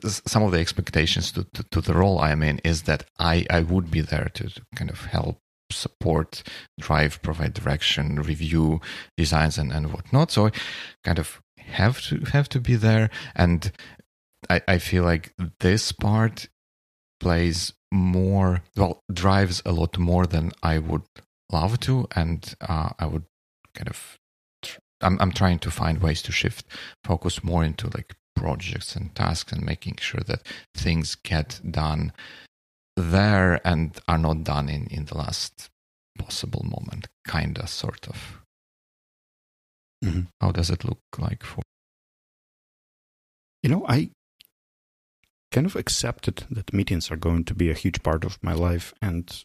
some 0.04 0.42
of 0.42 0.52
the 0.52 0.58
expectations 0.58 1.32
to, 1.32 1.46
to, 1.54 1.62
to 1.70 1.80
the 1.80 1.94
role 1.94 2.20
I'm 2.20 2.42
in 2.42 2.58
is 2.58 2.82
that 2.82 3.04
I, 3.18 3.46
I 3.48 3.60
would 3.60 3.90
be 3.90 4.02
there 4.02 4.30
to, 4.34 4.50
to 4.50 4.62
kind 4.76 4.90
of 4.90 5.06
help 5.06 5.38
support, 5.70 6.42
drive, 6.78 7.22
provide 7.22 7.54
direction, 7.54 8.16
review 8.16 8.80
designs 9.16 9.56
and, 9.56 9.72
and 9.72 9.92
whatnot. 9.92 10.30
So 10.30 10.46
I 10.46 10.50
kind 11.04 11.18
of 11.18 11.40
have 11.58 12.00
to 12.02 12.18
have 12.32 12.48
to 12.50 12.60
be 12.60 12.76
there. 12.76 13.10
And 13.34 13.72
I, 14.50 14.60
I 14.68 14.78
feel 14.78 15.04
like 15.04 15.32
this 15.60 15.92
part 15.92 16.48
plays 17.20 17.72
more 17.90 18.62
well 18.76 19.00
drives 19.12 19.62
a 19.64 19.72
lot 19.72 19.98
more 19.98 20.26
than 20.26 20.52
I 20.62 20.78
would 20.78 21.02
love 21.50 21.80
to, 21.80 22.06
and 22.14 22.54
uh, 22.60 22.90
I 22.98 23.06
would 23.06 23.24
kind 23.74 23.88
of 23.88 24.18
I'm 25.00 25.18
I'm 25.20 25.32
trying 25.32 25.58
to 25.60 25.70
find 25.70 26.00
ways 26.00 26.22
to 26.22 26.32
shift 26.32 26.66
focus 27.04 27.42
more 27.44 27.64
into 27.64 27.86
like 27.86 28.14
projects 28.36 28.94
and 28.94 29.14
tasks 29.14 29.52
and 29.52 29.64
making 29.64 29.96
sure 30.00 30.20
that 30.26 30.46
things 30.74 31.16
get 31.16 31.60
done 31.68 32.12
there 32.96 33.60
and 33.66 33.98
are 34.08 34.18
not 34.18 34.44
done 34.44 34.68
in 34.68 34.86
in 34.88 35.06
the 35.06 35.16
last 35.16 35.68
possible 36.18 36.64
moment, 36.64 37.06
kinda 37.26 37.66
sort 37.66 38.08
of. 38.08 38.42
Mm-hmm. 40.04 40.22
How 40.40 40.52
does 40.52 40.70
it 40.70 40.84
look 40.84 41.00
like 41.18 41.42
for? 41.42 41.62
You 43.62 43.70
know, 43.70 43.86
I 43.88 44.10
kind 45.50 45.66
of 45.66 45.76
accepted 45.76 46.44
that 46.50 46.72
meetings 46.72 47.10
are 47.10 47.16
going 47.16 47.44
to 47.44 47.54
be 47.54 47.70
a 47.70 47.74
huge 47.74 48.02
part 48.02 48.24
of 48.24 48.38
my 48.42 48.52
life 48.52 48.92
and 49.00 49.44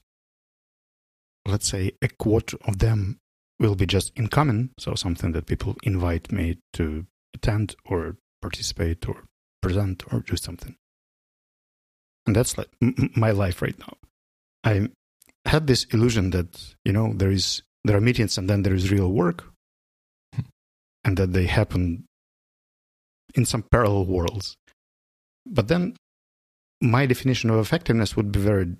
let's 1.45 1.67
say 1.67 1.91
a 2.01 2.07
quarter 2.07 2.57
of 2.65 2.79
them 2.79 3.19
will 3.59 3.75
be 3.75 3.85
just 3.85 4.11
in 4.15 4.27
common. 4.27 4.71
So 4.79 4.95
something 4.95 5.31
that 5.33 5.45
people 5.45 5.75
invite 5.83 6.31
me 6.31 6.57
to 6.73 7.05
attend 7.33 7.75
or 7.85 8.17
participate 8.41 9.07
or 9.07 9.23
present 9.61 10.03
or 10.11 10.19
do 10.19 10.35
something. 10.35 10.75
And 12.25 12.35
that's 12.35 12.57
like 12.57 12.69
m- 12.81 13.11
my 13.15 13.31
life 13.31 13.61
right 13.61 13.77
now. 13.79 13.97
I 14.63 14.89
had 15.45 15.67
this 15.67 15.83
illusion 15.85 16.29
that 16.31 16.75
you 16.85 16.93
know 16.93 17.13
there 17.13 17.31
is 17.31 17.63
there 17.83 17.97
are 17.97 18.01
meetings 18.01 18.37
and 18.37 18.49
then 18.49 18.63
there 18.63 18.73
is 18.73 18.91
real 18.91 19.11
work 19.11 19.43
hmm. 20.33 20.43
and 21.03 21.17
that 21.17 21.33
they 21.33 21.47
happen 21.47 22.05
in 23.35 23.45
some 23.45 23.63
parallel 23.63 24.05
worlds 24.05 24.55
but 25.45 25.67
then 25.67 25.95
my 26.81 27.05
definition 27.05 27.49
of 27.49 27.59
effectiveness 27.59 28.15
would 28.15 28.31
be 28.31 28.39
very, 28.39 28.75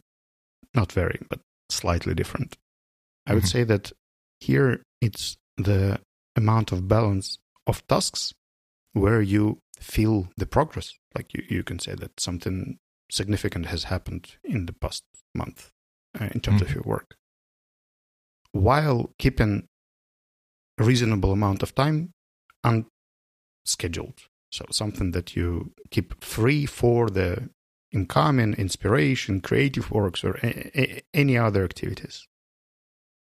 not 0.73 0.91
very, 0.91 1.19
but 1.29 1.39
slightly 1.69 2.13
different. 2.13 2.57
I 3.25 3.33
would 3.33 3.43
mm-hmm. 3.43 3.59
say 3.59 3.63
that 3.63 3.91
here 4.39 4.83
it's 5.01 5.37
the 5.57 5.99
amount 6.35 6.71
of 6.71 6.87
balance 6.87 7.37
of 7.65 7.85
tasks 7.87 8.33
where 8.93 9.21
you 9.21 9.59
feel 9.79 10.27
the 10.37 10.45
progress. 10.45 10.93
Like 11.15 11.33
you, 11.33 11.43
you 11.49 11.63
can 11.63 11.79
say 11.79 11.95
that 11.95 12.19
something 12.19 12.77
significant 13.09 13.67
has 13.67 13.85
happened 13.85 14.35
in 14.43 14.65
the 14.65 14.73
past 14.73 15.03
month 15.33 15.69
uh, 16.19 16.29
in 16.33 16.41
terms 16.41 16.61
mm-hmm. 16.61 16.69
of 16.69 16.75
your 16.75 16.83
work. 16.85 17.15
While 18.51 19.11
keeping 19.17 19.67
a 20.79 20.83
reasonable 20.83 21.31
amount 21.31 21.63
of 21.63 21.75
time 21.75 22.11
unscheduled. 22.63 24.21
So 24.53 24.65
something 24.69 25.13
that 25.13 25.35
you 25.35 25.73
keep 25.89 26.23
free 26.23 26.67
for 26.67 27.09
the 27.09 27.49
incoming, 27.91 28.53
inspiration, 28.53 29.41
creative 29.41 29.89
works, 29.89 30.23
or 30.23 30.35
a- 30.43 30.79
a- 30.79 31.01
any 31.11 31.35
other 31.39 31.63
activities. 31.63 32.27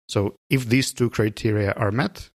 So 0.08 0.34
if 0.50 0.68
these 0.68 0.92
two 0.92 1.10
criteria 1.10 1.70
are 1.74 1.92
met, 1.92 2.30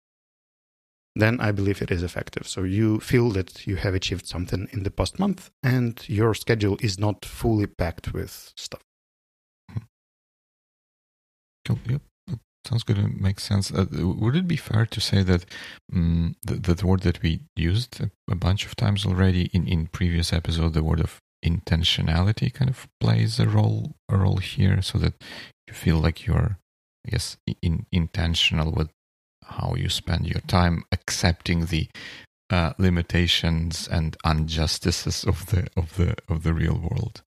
then 1.14 1.38
I 1.38 1.52
believe 1.52 1.82
it 1.82 1.92
is 1.92 2.02
effective. 2.02 2.48
So 2.48 2.64
you 2.64 2.98
feel 2.98 3.30
that 3.30 3.64
you 3.64 3.76
have 3.76 3.94
achieved 3.94 4.26
something 4.26 4.66
in 4.72 4.82
the 4.82 4.90
past 4.90 5.20
month 5.20 5.52
and 5.62 6.02
your 6.08 6.34
schedule 6.34 6.76
is 6.80 6.98
not 6.98 7.24
fully 7.24 7.66
packed 7.66 8.12
with 8.12 8.52
stuff. 8.56 8.82
Mm-hmm. 9.70 9.84
Cool. 11.64 11.78
Yep. 11.88 12.02
Sounds 12.66 12.82
good. 12.82 12.98
It 12.98 13.20
makes 13.20 13.44
sense. 13.44 13.70
Uh, 13.70 13.86
would 13.92 14.36
it 14.36 14.48
be 14.48 14.56
fair 14.56 14.86
to 14.86 15.00
say 15.00 15.22
that 15.22 15.44
um, 15.92 16.36
the, 16.42 16.74
the 16.74 16.86
word 16.86 17.00
that 17.00 17.22
we 17.22 17.40
used 17.56 18.00
a, 18.00 18.10
a, 18.30 18.34
bunch 18.34 18.64
of 18.64 18.74
times 18.74 19.04
already 19.04 19.50
in, 19.52 19.68
in 19.68 19.88
previous 19.88 20.32
episode, 20.32 20.72
the 20.72 20.82
word 20.82 21.00
of 21.00 21.20
intentionality, 21.44 22.52
kind 22.52 22.70
of 22.70 22.88
plays 23.00 23.38
a 23.38 23.46
role 23.46 23.96
a 24.08 24.16
role 24.16 24.38
here, 24.38 24.80
so 24.80 24.98
that 24.98 25.14
you 25.68 25.74
feel 25.74 25.98
like 25.98 26.24
you're, 26.24 26.58
I 27.06 27.10
guess, 27.10 27.36
in, 27.60 27.84
intentional 27.92 28.72
with 28.72 28.88
how 29.44 29.74
you 29.76 29.90
spend 29.90 30.26
your 30.26 30.40
time, 30.46 30.84
accepting 30.90 31.66
the 31.66 31.88
uh, 32.48 32.72
limitations 32.78 33.88
and 33.88 34.16
injustices 34.24 35.24
of 35.24 35.46
the 35.46 35.66
of 35.76 35.96
the 35.96 36.16
of 36.28 36.44
the 36.44 36.54
real 36.54 36.78
world. 36.78 37.23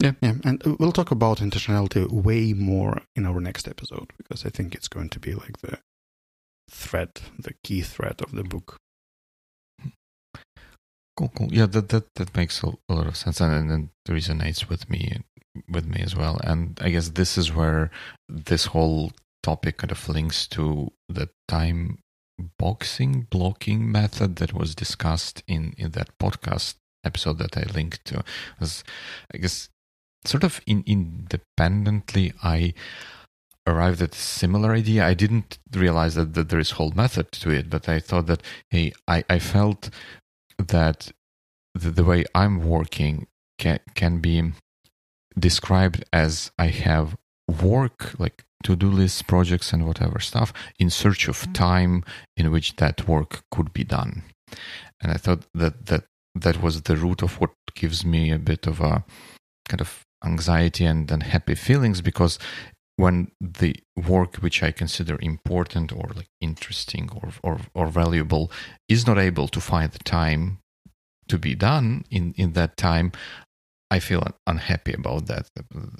Yeah, 0.00 0.12
yeah, 0.22 0.34
and 0.44 0.62
we'll 0.78 0.92
talk 0.92 1.10
about 1.10 1.38
intentionality 1.38 2.08
way 2.08 2.52
more 2.52 3.02
in 3.16 3.26
our 3.26 3.40
next 3.40 3.66
episode 3.66 4.12
because 4.16 4.46
I 4.46 4.48
think 4.48 4.74
it's 4.74 4.86
going 4.86 5.08
to 5.08 5.18
be 5.18 5.34
like 5.34 5.58
the 5.58 5.78
thread, 6.70 7.20
the 7.36 7.54
key 7.64 7.80
thread 7.82 8.22
of 8.22 8.30
the 8.30 8.44
book. 8.44 8.76
Cool, 11.16 11.32
cool. 11.36 11.48
Yeah, 11.50 11.66
that 11.66 11.88
that 11.88 12.14
that 12.14 12.36
makes 12.36 12.62
a, 12.62 12.68
a 12.88 12.94
lot 12.94 13.08
of 13.08 13.16
sense, 13.16 13.40
and, 13.40 13.52
and, 13.52 13.70
and 13.72 13.88
resonates 14.08 14.68
with 14.68 14.88
me 14.88 15.20
with 15.68 15.84
me 15.84 16.00
as 16.00 16.14
well. 16.14 16.38
And 16.44 16.78
I 16.80 16.90
guess 16.90 17.08
this 17.08 17.36
is 17.36 17.52
where 17.52 17.90
this 18.28 18.66
whole 18.66 19.10
topic 19.42 19.78
kind 19.78 19.90
of 19.90 20.08
links 20.08 20.46
to 20.48 20.92
the 21.08 21.28
time 21.48 21.98
boxing 22.56 23.26
blocking 23.30 23.90
method 23.90 24.36
that 24.36 24.52
was 24.52 24.76
discussed 24.76 25.42
in 25.48 25.74
in 25.76 25.90
that 25.92 26.16
podcast 26.22 26.76
episode 27.04 27.38
that 27.38 27.56
I 27.56 27.62
linked 27.62 28.04
to. 28.06 28.22
Was 28.60 28.84
I 29.34 29.38
guess 29.38 29.70
sort 30.24 30.44
of 30.44 30.60
in, 30.66 30.84
independently 30.86 32.32
I 32.42 32.74
arrived 33.66 34.00
at 34.02 34.14
a 34.14 34.18
similar 34.18 34.72
idea. 34.72 35.06
I 35.06 35.14
didn't 35.14 35.58
realize 35.72 36.14
that, 36.14 36.34
that 36.34 36.48
there 36.48 36.58
is 36.58 36.72
whole 36.72 36.92
method 36.92 37.30
to 37.32 37.50
it, 37.50 37.68
but 37.68 37.88
I 37.88 38.00
thought 38.00 38.26
that 38.26 38.42
hey, 38.70 38.92
I, 39.06 39.24
I 39.28 39.38
felt 39.38 39.90
that 40.58 41.12
the, 41.74 41.90
the 41.90 42.04
way 42.04 42.24
I'm 42.34 42.62
working 42.62 43.26
can 43.58 43.80
can 43.94 44.18
be 44.18 44.52
described 45.38 46.04
as 46.12 46.50
I 46.58 46.66
have 46.68 47.16
work 47.62 48.18
like 48.18 48.44
to-do 48.64 48.90
lists, 48.90 49.22
projects, 49.22 49.72
and 49.72 49.86
whatever 49.86 50.18
stuff 50.18 50.52
in 50.78 50.90
search 50.90 51.28
of 51.28 51.38
mm-hmm. 51.38 51.52
time 51.52 52.04
in 52.36 52.50
which 52.50 52.76
that 52.76 53.06
work 53.06 53.44
could 53.50 53.72
be 53.72 53.84
done. 53.84 54.24
And 55.00 55.12
I 55.12 55.16
thought 55.16 55.44
that 55.54 55.86
that 55.86 56.04
that 56.34 56.62
was 56.62 56.82
the 56.82 56.96
root 56.96 57.22
of 57.22 57.40
what 57.40 57.52
gives 57.74 58.04
me 58.04 58.30
a 58.30 58.38
bit 58.38 58.66
of 58.66 58.80
a 58.80 59.04
kind 59.68 59.80
of 59.80 60.04
anxiety 60.24 60.84
and 60.84 61.10
unhappy 61.10 61.54
feelings 61.54 62.00
because 62.00 62.38
when 62.96 63.30
the 63.40 63.76
work 63.96 64.36
which 64.36 64.62
I 64.62 64.72
consider 64.72 65.16
important 65.22 65.92
or 65.92 66.10
like 66.16 66.28
interesting 66.40 67.08
or, 67.14 67.30
or, 67.44 67.60
or 67.72 67.86
valuable 67.86 68.50
is 68.88 69.06
not 69.06 69.18
able 69.18 69.46
to 69.48 69.60
find 69.60 69.92
the 69.92 70.00
time 70.00 70.58
to 71.28 71.38
be 71.38 71.54
done 71.54 72.04
in, 72.10 72.34
in 72.36 72.54
that 72.54 72.76
time, 72.76 73.12
I 73.90 74.00
feel 74.00 74.22
unhappy 74.46 74.92
about 74.92 75.26
that, 75.26 75.48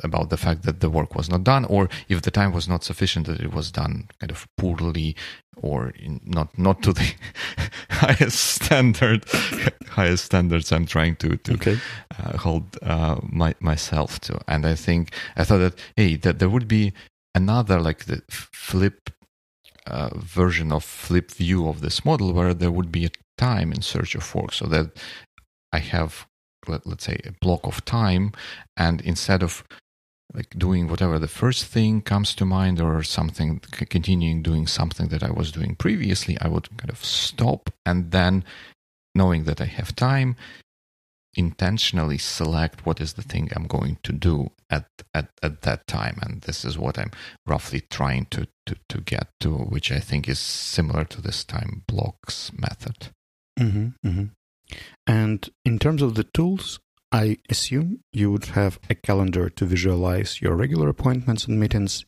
about 0.04 0.28
the 0.28 0.37
fact 0.37 0.62
that 0.64 0.80
the 0.80 0.90
work 0.90 1.14
was 1.14 1.30
not 1.30 1.45
done, 1.45 1.64
or 1.64 1.88
if 2.09 2.21
the 2.21 2.30
time 2.30 2.52
was 2.52 2.68
not 2.68 2.85
sufficient, 2.85 3.26
that 3.26 3.40
it 3.40 3.54
was 3.54 3.71
done 3.71 4.09
kind 4.21 4.30
of 4.30 4.47
poorly, 4.59 5.16
or 5.57 5.92
not 6.25 6.57
not 6.59 6.83
to 6.83 6.92
the 6.92 7.14
highest 7.90 8.38
standard, 8.38 9.25
highest 9.88 10.26
standards 10.26 10.71
I'm 10.71 10.85
trying 10.87 11.16
to 11.16 11.37
to 11.38 11.54
okay. 11.54 11.78
uh, 12.18 12.37
hold 12.37 12.76
uh, 12.83 13.21
my, 13.23 13.54
myself 13.61 14.21
to. 14.21 14.38
And 14.47 14.66
I 14.66 14.75
think 14.75 15.14
I 15.37 15.45
thought 15.45 15.59
that 15.59 15.78
hey, 15.97 16.16
that 16.16 16.38
there 16.40 16.50
would 16.50 16.68
be 16.68 16.92
another 17.35 17.80
like 17.80 18.04
the 18.04 18.23
flip 18.28 19.11
uh, 19.87 20.11
version 20.14 20.73
of 20.73 20.85
flip 20.85 21.30
view 21.30 21.68
of 21.68 21.80
this 21.80 22.04
model 22.04 22.35
where 22.35 22.52
there 22.52 22.71
would 22.71 22.92
be 22.92 23.07
a 23.07 23.11
time 23.38 23.73
in 23.73 23.80
search 23.80 24.14
of 24.14 24.35
work 24.35 24.52
so 24.52 24.66
that 24.66 24.90
I 25.73 25.78
have 25.78 26.26
let, 26.69 26.87
let's 26.87 27.05
say 27.05 27.19
a 27.25 27.33
block 27.41 27.67
of 27.67 27.85
time 27.85 28.33
and 28.77 29.01
instead 29.03 29.43
of 29.43 29.65
like 30.35 30.59
doing 30.59 30.89
whatever 30.89 31.19
the 31.19 31.29
first 31.29 31.65
thing 31.65 32.03
comes 32.03 32.35
to 32.35 32.45
mind 32.45 32.81
or 32.81 33.03
something 33.03 33.61
continuing 33.89 34.43
doing 34.43 34.67
something 34.67 35.09
that 35.09 35.23
i 35.23 35.31
was 35.31 35.51
doing 35.51 35.75
previously 35.75 36.37
i 36.41 36.49
would 36.49 36.69
kind 36.77 36.91
of 36.91 37.05
stop 37.05 37.71
and 37.87 38.11
then 38.11 38.45
knowing 39.15 39.45
that 39.45 39.61
i 39.61 39.65
have 39.65 39.97
time 39.97 40.37
intentionally 41.35 42.19
select 42.19 42.85
what 42.85 43.01
is 43.01 43.15
the 43.15 43.23
thing 43.23 43.49
i'm 43.55 43.67
going 43.67 43.99
to 44.03 44.13
do 44.13 44.51
at 44.71 44.87
at, 45.15 45.29
at 45.43 45.63
that 45.63 45.87
time 45.87 46.19
and 46.23 46.43
this 46.43 46.65
is 46.65 46.77
what 46.77 46.99
i'm 46.99 47.11
roughly 47.47 47.81
trying 47.91 48.27
to, 48.27 48.47
to 48.67 48.77
to 48.89 49.01
get 49.01 49.29
to 49.41 49.51
which 49.51 49.93
i 49.93 50.01
think 50.01 50.29
is 50.29 50.39
similar 50.39 51.05
to 51.05 51.23
this 51.23 51.45
time 51.45 51.85
blocks 51.87 52.51
method 52.53 53.09
mm-hmm, 53.59 53.89
mm-hmm. 54.07 54.25
And 55.07 55.51
in 55.65 55.79
terms 55.79 56.03
of 56.03 56.15
the 56.15 56.25
tools 56.25 56.79
I 57.11 57.39
assume 57.49 58.01
you 58.13 58.31
would 58.31 58.47
have 58.47 58.79
a 58.91 58.95
calendar 58.95 59.49
to 59.49 59.65
visualize 59.65 60.43
your 60.43 60.55
regular 60.55 60.89
appointments 60.89 61.47
and 61.47 61.59
meetings. 61.59 62.05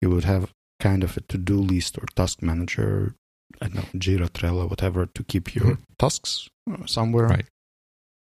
You 0.00 0.10
would 0.10 0.24
have 0.24 0.52
kind 0.78 1.02
of 1.02 1.16
a 1.16 1.20
to 1.22 1.38
do 1.38 1.56
list 1.56 1.98
or 1.98 2.06
task 2.14 2.42
manager, 2.42 3.14
I 3.60 3.66
don't 3.66 3.76
know, 3.76 4.00
Jira, 4.00 4.28
Trello, 4.28 4.68
whatever, 4.68 5.06
to 5.06 5.24
keep 5.24 5.54
your 5.54 5.64
mm-hmm. 5.64 5.82
tasks 5.98 6.48
uh, 6.70 6.86
somewhere. 6.86 7.26
Right. 7.26 7.46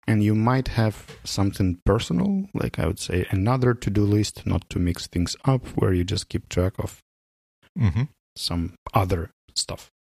And 0.07 0.23
you 0.23 0.35
might 0.35 0.69
have 0.69 1.17
something 1.23 1.79
personal, 1.85 2.45
like 2.53 2.77
I 2.77 2.87
would 2.87 2.99
say 2.99 3.25
another 3.29 3.73
to 3.73 3.89
do 3.89 4.03
list, 4.03 4.45
not 4.45 4.69
to 4.71 4.79
mix 4.79 5.07
things 5.07 5.35
up, 5.45 5.65
where 5.77 5.93
you 5.93 6.03
just 6.03 6.29
keep 6.29 6.49
track 6.49 6.73
of 6.77 6.99
mm-hmm. 7.77 8.03
some 8.35 8.73
other 8.93 9.29
stuff. 9.53 9.91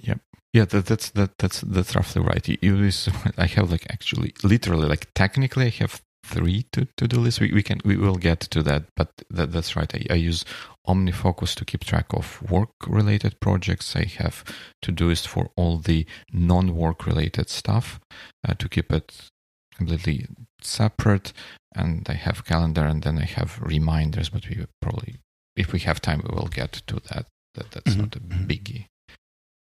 Yep. 0.00 0.20
Yeah, 0.56 0.64
that, 0.64 0.86
that's 0.86 1.10
that 1.10 1.36
that's 1.36 1.60
that's 1.60 1.94
roughly 1.94 2.22
right. 2.22 2.48
I 3.38 3.46
have 3.46 3.70
like 3.70 3.86
actually 3.90 4.32
literally 4.42 4.88
like 4.88 5.12
technically 5.12 5.66
I 5.66 5.74
have 5.80 6.00
three 6.24 6.64
to 6.72 6.88
to 6.96 7.06
do 7.06 7.20
lists. 7.20 7.40
We, 7.40 7.52
we 7.52 7.62
can 7.62 7.82
we 7.84 7.98
will 7.98 8.14
get 8.16 8.40
to 8.40 8.62
that, 8.62 8.84
but 8.96 9.10
that, 9.28 9.52
that's 9.52 9.76
right. 9.76 9.94
I, 9.94 10.14
I 10.14 10.14
use 10.14 10.46
OmniFocus 10.88 11.54
to 11.56 11.66
keep 11.66 11.84
track 11.84 12.06
of 12.14 12.42
work 12.50 12.70
related 12.86 13.38
projects. 13.38 13.94
I 13.94 14.04
have 14.16 14.44
Todoist 14.82 15.26
for 15.26 15.50
all 15.56 15.76
the 15.76 16.06
non 16.32 16.74
work 16.74 17.04
related 17.04 17.50
stuff 17.50 18.00
uh, 18.48 18.54
to 18.54 18.66
keep 18.66 18.90
it 18.90 19.28
completely 19.76 20.26
separate. 20.62 21.34
And 21.74 22.08
I 22.08 22.14
have 22.14 22.46
calendar, 22.46 22.86
and 22.86 23.02
then 23.02 23.18
I 23.18 23.26
have 23.26 23.60
reminders. 23.60 24.30
But 24.30 24.48
we 24.48 24.64
probably, 24.80 25.16
if 25.54 25.74
we 25.74 25.80
have 25.80 26.00
time, 26.00 26.22
we 26.24 26.34
will 26.34 26.48
get 26.48 26.72
to 26.86 26.94
that. 27.10 27.26
That 27.56 27.72
that's 27.72 27.90
mm-hmm. 27.90 28.00
not 28.00 28.16
a 28.16 28.20
mm-hmm. 28.20 28.46
biggie. 28.46 28.86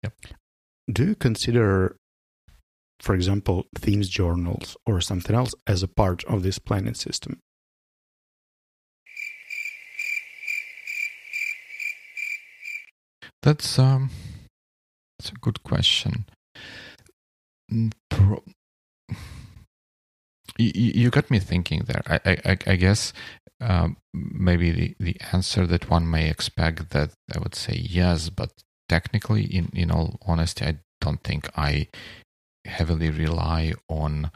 Yep. 0.03 0.13
Do 0.89 1.05
you 1.05 1.15
consider, 1.15 1.97
for 3.01 3.13
example, 3.13 3.65
themes 3.75 4.07
journals 4.09 4.77
or 4.85 5.01
something 5.01 5.35
else 5.35 5.53
as 5.65 5.83
a 5.83 5.87
part 5.87 6.23
of 6.25 6.43
this 6.43 6.59
planning 6.59 6.93
system? 6.93 7.39
That's 13.43 13.77
um, 13.77 14.09
that's 15.19 15.31
a 15.31 15.35
good 15.35 15.63
question. 15.63 16.25
Mm, 17.71 17.91
pro- 18.09 18.43
you, 20.57 21.09
got 21.11 21.29
me 21.29 21.39
thinking 21.39 21.83
there. 21.85 22.01
I 22.07 22.37
I, 22.45 22.57
I 22.65 22.75
guess 22.75 23.13
um, 23.61 23.97
maybe 24.13 24.71
the, 24.71 24.95
the 24.99 25.17
answer 25.31 25.67
that 25.67 25.89
one 25.89 26.09
may 26.09 26.29
expect 26.29 26.89
that 26.91 27.11
I 27.33 27.39
would 27.39 27.55
say 27.55 27.75
yes, 27.75 28.29
but 28.29 28.51
technically, 28.89 29.43
in, 29.43 29.69
in 29.73 29.91
all 29.91 30.19
honesty, 30.25 30.65
I 30.65 30.77
don't 31.01 31.23
think 31.23 31.49
I 31.57 31.87
heavily 32.65 33.09
rely 33.09 33.73
on 33.89 34.31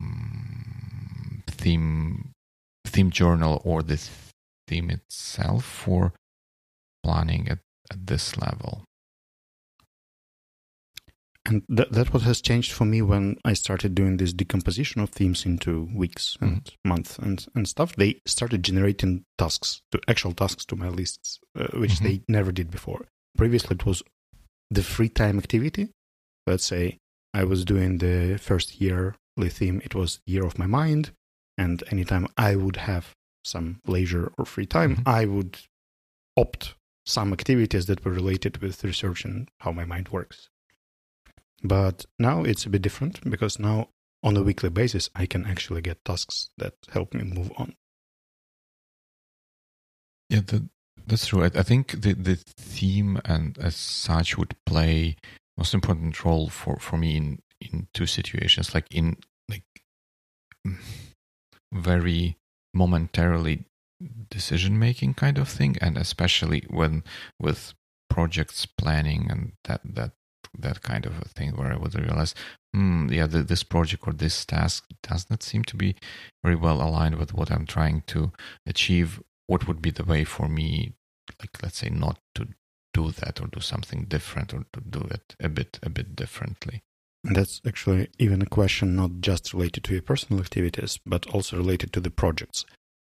um, 0.00 1.42
theme 1.46 2.32
theme 2.86 3.10
journal 3.10 3.60
or 3.64 3.82
the 3.82 4.00
theme 4.66 4.90
itself 4.90 5.64
for 5.64 6.12
planning 7.04 7.48
at, 7.48 7.58
at 7.90 8.06
this 8.06 8.36
level. 8.36 8.82
And 11.44 11.62
that 11.68 11.92
that 11.92 12.12
what 12.12 12.22
has 12.24 12.42
changed 12.42 12.72
for 12.72 12.84
me 12.84 13.00
when 13.00 13.36
I 13.44 13.54
started 13.54 13.94
doing 13.94 14.18
this 14.18 14.34
decomposition 14.34 15.00
of 15.00 15.10
themes 15.10 15.46
into 15.46 15.88
weeks 15.94 16.36
and 16.40 16.64
mm-hmm. 16.64 16.88
months 16.88 17.18
and, 17.18 17.46
and 17.54 17.66
stuff. 17.66 17.96
They 17.96 18.20
started 18.26 18.62
generating 18.62 19.24
tasks, 19.38 19.80
to 19.92 20.00
actual 20.08 20.32
tasks 20.32 20.66
to 20.66 20.76
my 20.76 20.88
lists, 20.88 21.38
uh, 21.58 21.68
which 21.78 21.92
mm-hmm. 21.92 22.04
they 22.04 22.22
never 22.28 22.52
did 22.52 22.70
before 22.70 23.06
previously 23.38 23.76
it 23.76 23.86
was 23.86 24.02
the 24.70 24.82
free 24.82 25.08
time 25.08 25.38
activity. 25.38 25.88
Let's 26.46 26.64
say 26.64 26.98
I 27.32 27.44
was 27.44 27.64
doing 27.64 27.98
the 27.98 28.38
first 28.38 28.80
year 28.80 29.14
theme, 29.40 29.80
it 29.84 29.94
was 29.94 30.20
year 30.26 30.44
of 30.44 30.58
my 30.58 30.66
mind, 30.66 31.12
and 31.56 31.82
anytime 31.92 32.26
I 32.36 32.56
would 32.56 32.76
have 32.76 33.14
some 33.44 33.80
leisure 33.86 34.32
or 34.36 34.44
free 34.44 34.66
time, 34.66 34.96
mm-hmm. 34.96 35.08
I 35.08 35.24
would 35.26 35.58
opt 36.36 36.74
some 37.06 37.32
activities 37.32 37.86
that 37.86 38.04
were 38.04 38.12
related 38.12 38.58
with 38.58 38.82
research 38.84 39.24
and 39.24 39.48
how 39.60 39.70
my 39.70 39.84
mind 39.84 40.08
works. 40.08 40.48
But 41.62 42.04
now 42.18 42.42
it's 42.42 42.66
a 42.66 42.68
bit 42.68 42.82
different 42.82 43.28
because 43.30 43.58
now 43.58 43.88
on 44.22 44.36
a 44.36 44.42
weekly 44.42 44.70
basis 44.70 45.08
I 45.14 45.26
can 45.26 45.46
actually 45.46 45.82
get 45.82 46.04
tasks 46.04 46.50
that 46.58 46.74
help 46.92 47.14
me 47.14 47.22
move 47.22 47.52
on. 47.56 47.74
Yeah, 50.28 50.40
the 50.40 50.68
that's 51.06 51.26
true. 51.26 51.42
I, 51.44 51.46
I 51.46 51.62
think 51.62 52.00
the 52.02 52.12
the 52.14 52.36
theme 52.36 53.20
and 53.24 53.58
as 53.58 53.76
such 53.76 54.36
would 54.36 54.54
play 54.66 55.16
most 55.56 55.74
important 55.74 56.24
role 56.24 56.48
for 56.48 56.78
for 56.78 56.96
me 56.96 57.16
in 57.16 57.42
in 57.60 57.88
two 57.92 58.06
situations, 58.06 58.74
like 58.74 58.86
in 58.90 59.16
like 59.48 59.64
very 61.72 62.36
momentarily 62.74 63.64
decision 64.30 64.78
making 64.78 65.14
kind 65.14 65.38
of 65.38 65.48
thing, 65.48 65.76
and 65.80 65.96
especially 65.96 66.64
when 66.68 67.02
with 67.40 67.74
projects 68.08 68.66
planning 68.66 69.28
and 69.30 69.52
that 69.64 69.80
that 69.84 70.12
that 70.58 70.82
kind 70.82 71.06
of 71.06 71.18
a 71.18 71.28
thing 71.28 71.56
where 71.56 71.72
I 71.72 71.76
would 71.76 71.94
realize, 71.94 72.34
hmm, 72.74 73.08
yeah, 73.10 73.26
the, 73.26 73.42
this 73.42 73.62
project 73.62 74.06
or 74.06 74.12
this 74.12 74.44
task 74.44 74.84
does 75.02 75.28
not 75.30 75.42
seem 75.42 75.62
to 75.64 75.76
be 75.76 75.96
very 76.42 76.56
well 76.56 76.80
aligned 76.80 77.16
with 77.16 77.34
what 77.34 77.50
I'm 77.50 77.66
trying 77.66 78.02
to 78.08 78.32
achieve. 78.66 79.22
What 79.48 79.66
would 79.66 79.82
be 79.82 79.90
the 79.90 80.04
way 80.04 80.24
for 80.24 80.48
me 80.48 80.92
like 81.40 81.62
let's 81.62 81.78
say 81.78 81.90
not 81.90 82.18
to 82.34 82.48
do 82.94 83.10
that 83.12 83.40
or 83.40 83.46
do 83.48 83.60
something 83.60 84.04
different 84.04 84.54
or 84.54 84.64
to 84.72 84.80
do 84.80 85.00
it 85.10 85.34
a 85.40 85.48
bit 85.48 85.78
a 85.82 85.90
bit 85.90 86.14
differently? 86.14 86.82
That's 87.24 87.60
actually 87.66 88.08
even 88.18 88.42
a 88.42 88.46
question 88.46 88.94
not 88.94 89.20
just 89.20 89.52
related 89.52 89.84
to 89.84 89.94
your 89.94 90.02
personal 90.02 90.40
activities 90.40 91.00
but 91.04 91.26
also 91.28 91.56
related 91.56 91.92
to 91.94 92.00
the 92.00 92.10
projects. 92.10 92.64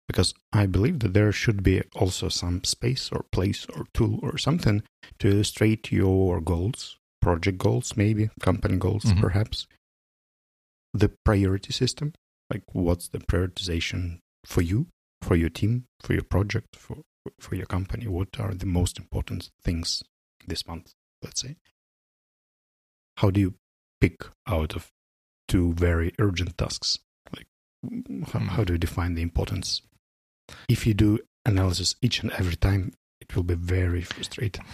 Because 0.09 0.35
i 0.53 0.67
believe 0.67 0.99
that 1.01 1.15
there 1.15 1.31
should 1.31 1.63
be 1.63 1.83
also 1.95 2.29
some 2.29 2.65
space 2.65 3.11
or 3.13 3.27
place 3.31 3.67
or 3.77 3.85
tool 3.95 4.19
or 4.23 4.39
something 4.39 4.83
to 5.21 5.29
illustrate 5.29 5.93
your 5.93 6.41
goals 6.41 6.97
project 7.23 7.59
goals 7.59 7.97
maybe 7.97 8.31
company 8.41 8.77
goals 8.77 9.05
mm-hmm. 9.05 9.21
perhaps. 9.21 9.67
The 10.95 11.11
priority 11.25 11.73
system 11.73 12.15
like 12.51 12.65
what's 12.73 13.09
the 13.09 13.19
prioritization 13.19 14.21
for 14.45 14.63
you 14.63 14.89
for 15.23 15.37
your 15.37 15.51
team 15.51 15.87
for 16.01 16.13
your 16.13 16.23
project 16.23 16.77
for 16.77 16.99
for 17.39 17.55
your 17.55 17.67
company? 17.67 18.07
What 18.07 18.39
are 18.39 18.55
the 18.55 18.67
most 18.67 18.99
important 18.99 19.51
things 19.63 20.03
this 20.47 20.67
month, 20.67 20.95
let's 21.23 21.43
say? 21.43 21.57
How 23.19 23.31
do 23.31 23.41
you 23.41 23.55
pick 24.01 24.25
out 24.47 24.75
of 24.75 24.91
two 25.47 25.75
very 25.75 26.15
urgent 26.19 26.57
tasks? 26.57 26.99
Like, 27.37 27.47
how, 28.33 28.39
hmm. 28.39 28.47
how 28.49 28.65
do 28.65 28.73
you 28.73 28.79
define 28.79 29.15
the 29.15 29.23
importance? 29.23 29.83
If 30.69 30.87
you 30.87 30.95
do 30.95 31.19
analysis 31.45 31.95
each 32.01 32.23
and 32.23 32.33
every 32.33 32.57
time, 32.57 32.93
it 33.21 33.37
will 33.37 33.43
be 33.43 33.55
very 33.55 34.03
frustrating. 34.03 34.65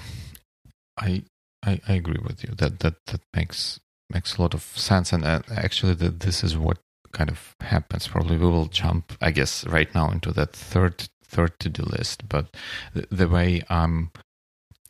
I 0.97 1.25
I, 1.63 1.81
I 1.89 1.95
agree 1.95 2.21
with 2.23 2.45
you. 2.45 2.55
That 2.57 2.81
that 2.81 2.95
that 3.07 3.21
makes 3.35 3.81
makes 4.09 4.37
a 4.37 4.43
lot 4.43 4.55
of 4.55 4.63
sense, 4.63 5.13
and 5.13 5.25
uh, 5.25 5.43
actually, 5.51 5.95
that 5.95 6.21
this 6.21 6.45
is 6.45 6.57
what 6.57 6.79
kind 7.17 7.31
of 7.31 7.55
happens. 7.61 8.07
Probably 8.07 8.37
we 8.37 8.47
will 8.47 8.67
jump, 8.67 9.13
I 9.21 9.31
guess, 9.31 9.67
right 9.67 9.93
now 9.95 10.11
into 10.11 10.33
that 10.33 10.53
third 10.53 11.09
third 11.25 11.59
to 11.61 11.69
do 11.69 11.83
list. 11.83 12.29
But 12.29 12.55
the, 12.95 13.07
the 13.11 13.29
way 13.29 13.63
I'm, 13.69 14.11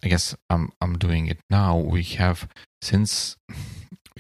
I 0.04 0.08
guess 0.08 0.34
I'm 0.50 0.72
I'm 0.80 0.98
doing 0.98 1.28
it 1.28 1.38
now. 1.48 1.78
We 1.78 2.02
have 2.02 2.48
since 2.82 3.36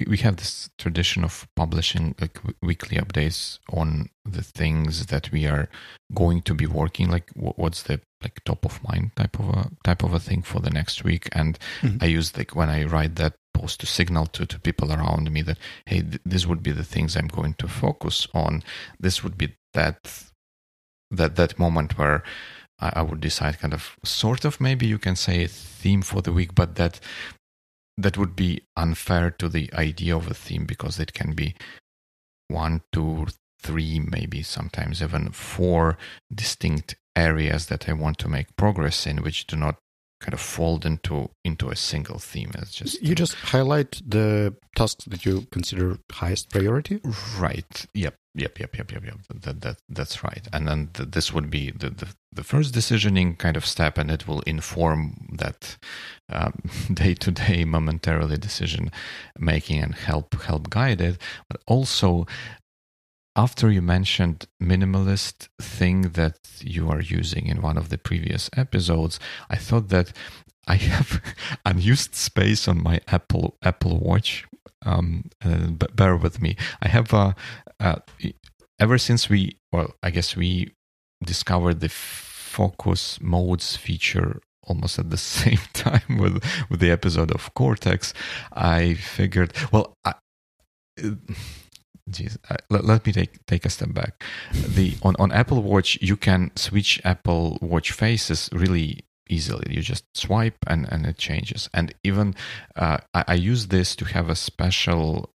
we 0.06 0.18
have 0.18 0.36
this 0.36 0.68
tradition 0.78 1.24
of 1.24 1.48
publishing 1.56 2.14
like 2.20 2.38
weekly 2.62 2.98
updates 2.98 3.58
on 3.72 4.10
the 4.24 4.42
things 4.42 5.06
that 5.06 5.32
we 5.32 5.46
are 5.46 5.68
going 6.14 6.42
to 6.42 6.54
be 6.54 6.66
working 6.66 7.08
like 7.08 7.30
what's 7.34 7.82
the 7.84 7.98
like 8.22 8.42
top 8.44 8.64
of 8.66 8.82
mind 8.84 9.10
type 9.16 9.38
of 9.38 9.48
a 9.48 9.70
type 9.84 10.02
of 10.02 10.12
a 10.12 10.20
thing 10.20 10.42
for 10.42 10.60
the 10.60 10.70
next 10.70 11.02
week 11.02 11.28
and 11.32 11.58
mm-hmm. 11.80 11.96
i 12.02 12.06
use 12.06 12.36
like 12.36 12.54
when 12.54 12.68
i 12.68 12.84
write 12.84 13.16
that 13.16 13.34
post 13.56 13.80
to 13.80 13.86
signal 13.86 14.26
to, 14.26 14.46
to 14.46 14.58
people 14.60 14.92
around 14.92 15.30
me 15.30 15.42
that 15.42 15.58
hey 15.86 16.00
th- 16.02 16.20
this 16.24 16.46
would 16.46 16.62
be 16.62 16.72
the 16.72 16.84
things 16.84 17.16
i'm 17.16 17.28
going 17.28 17.54
to 17.54 17.68
focus 17.68 18.28
on. 18.34 18.62
This 18.98 19.22
would 19.22 19.36
be 19.38 19.54
that 19.74 19.98
that 21.10 21.36
that 21.36 21.58
moment 21.58 21.98
where 21.98 22.22
I, 22.78 22.92
I 22.96 23.02
would 23.02 23.20
decide 23.20 23.58
kind 23.58 23.74
of 23.74 23.96
sort 24.04 24.44
of 24.44 24.60
maybe 24.60 24.86
you 24.86 24.98
can 24.98 25.16
say 25.16 25.44
a 25.44 25.48
theme 25.48 26.02
for 26.02 26.22
the 26.22 26.32
week, 26.32 26.54
but 26.54 26.74
that 26.76 27.00
that 27.96 28.18
would 28.18 28.36
be 28.36 28.62
unfair 28.76 29.30
to 29.30 29.48
the 29.48 29.72
idea 29.72 30.16
of 30.16 30.30
a 30.30 30.34
theme 30.34 30.66
because 30.66 31.00
it 31.00 31.14
can 31.14 31.32
be 31.32 31.54
one, 32.48 32.82
two, 32.92 33.26
three, 33.62 33.98
maybe 33.98 34.42
sometimes 34.42 35.02
even 35.02 35.30
four 35.30 35.96
distinct 36.32 36.96
areas 37.16 37.66
that 37.66 37.88
I 37.88 37.94
want 37.94 38.18
to 38.18 38.28
make 38.28 38.56
progress 38.56 39.06
in, 39.06 39.22
which 39.22 39.46
do 39.46 39.56
not 39.56 39.76
kind 40.20 40.32
of 40.32 40.40
fold 40.40 40.86
into 40.86 41.30
into 41.44 41.68
a 41.68 41.76
single 41.76 42.18
theme. 42.18 42.50
as 42.58 42.70
just 42.70 43.02
you 43.02 43.14
just 43.14 43.34
highlight 43.34 44.00
the 44.06 44.54
tasks 44.74 45.04
that 45.06 45.26
you 45.26 45.46
consider 45.50 45.98
highest 46.10 46.50
priority. 46.50 47.00
Right. 47.38 47.86
Yep. 47.94 48.14
Yep. 48.34 48.58
Yep. 48.58 48.76
Yep. 48.78 48.92
Yep. 48.92 49.04
Yep. 49.04 49.18
That, 49.42 49.60
that 49.60 49.76
that's 49.88 50.24
right. 50.24 50.46
And 50.52 50.66
then 50.66 50.90
the, 50.94 51.04
this 51.04 51.32
would 51.32 51.50
be 51.50 51.70
the, 51.70 51.90
the 51.90 52.08
the 52.32 52.44
first 52.44 52.74
decisioning 52.74 53.38
kind 53.38 53.56
of 53.56 53.66
step, 53.66 53.98
and 53.98 54.10
it 54.10 54.26
will 54.26 54.40
inform 54.42 55.28
that 55.38 55.76
day 56.92 57.14
to 57.14 57.30
day, 57.30 57.64
momentarily 57.64 58.36
decision 58.38 58.90
making 59.38 59.82
and 59.82 59.94
help 59.94 60.40
help 60.42 60.70
guide 60.70 61.00
it. 61.00 61.18
But 61.50 61.60
also 61.66 62.26
after 63.36 63.70
you 63.70 63.82
mentioned 63.82 64.46
minimalist 64.60 65.48
thing 65.60 66.02
that 66.12 66.38
you 66.60 66.88
are 66.88 67.00
using 67.00 67.46
in 67.46 67.60
one 67.60 67.76
of 67.76 67.90
the 67.90 67.98
previous 67.98 68.48
episodes, 68.56 69.20
I 69.50 69.56
thought 69.56 69.88
that 69.90 70.12
I 70.66 70.76
have 70.76 71.22
unused 71.66 72.14
space 72.14 72.66
on 72.66 72.82
my 72.82 73.00
Apple 73.08 73.56
Apple 73.62 73.98
Watch. 73.98 74.44
Um, 74.84 75.30
uh, 75.44 75.70
bear 75.94 76.16
with 76.16 76.40
me. 76.40 76.56
I 76.80 76.88
have 76.88 77.12
uh, 77.12 77.32
uh, 77.78 77.96
ever 78.80 78.98
since 78.98 79.28
we 79.28 79.58
well, 79.70 79.94
I 80.02 80.10
guess 80.10 80.34
we 80.34 80.72
discovered 81.22 81.80
the 81.80 81.88
focus 81.90 83.20
modes 83.20 83.76
feature 83.76 84.40
almost 84.62 84.98
at 84.98 85.10
the 85.10 85.16
same 85.38 85.60
time 85.74 86.18
with 86.18 86.42
with 86.70 86.80
the 86.80 86.90
episode 86.90 87.30
of 87.30 87.52
Cortex. 87.54 88.14
I 88.52 88.94
figured, 88.94 89.52
well, 89.72 89.94
I, 90.04 90.14
Jeez, 92.10 92.36
uh, 92.48 92.56
let, 92.70 92.84
let, 92.84 93.04
me 93.04 93.12
take 93.12 93.44
take 93.46 93.64
a 93.64 93.70
step 93.70 93.92
back. 93.92 94.22
The 94.52 94.96
on 95.02 95.16
on 95.18 95.32
Apple 95.32 95.62
Watch 95.62 95.98
you 96.00 96.16
can 96.16 96.52
switch 96.54 97.00
Apple 97.04 97.58
Watch 97.60 97.92
faces 97.92 98.48
really 98.52 99.04
easily. 99.28 99.74
You 99.74 99.82
just 99.82 100.04
swipe 100.14 100.58
and 100.66 100.86
and 100.92 101.04
it 101.04 101.18
changes. 101.18 101.68
And 101.74 101.92
even 102.04 102.36
uh, 102.76 102.98
I, 103.12 103.24
I 103.28 103.34
use 103.34 103.68
this 103.68 103.96
to 103.96 104.04
have 104.04 104.28
a 104.28 104.36
special 104.36 105.30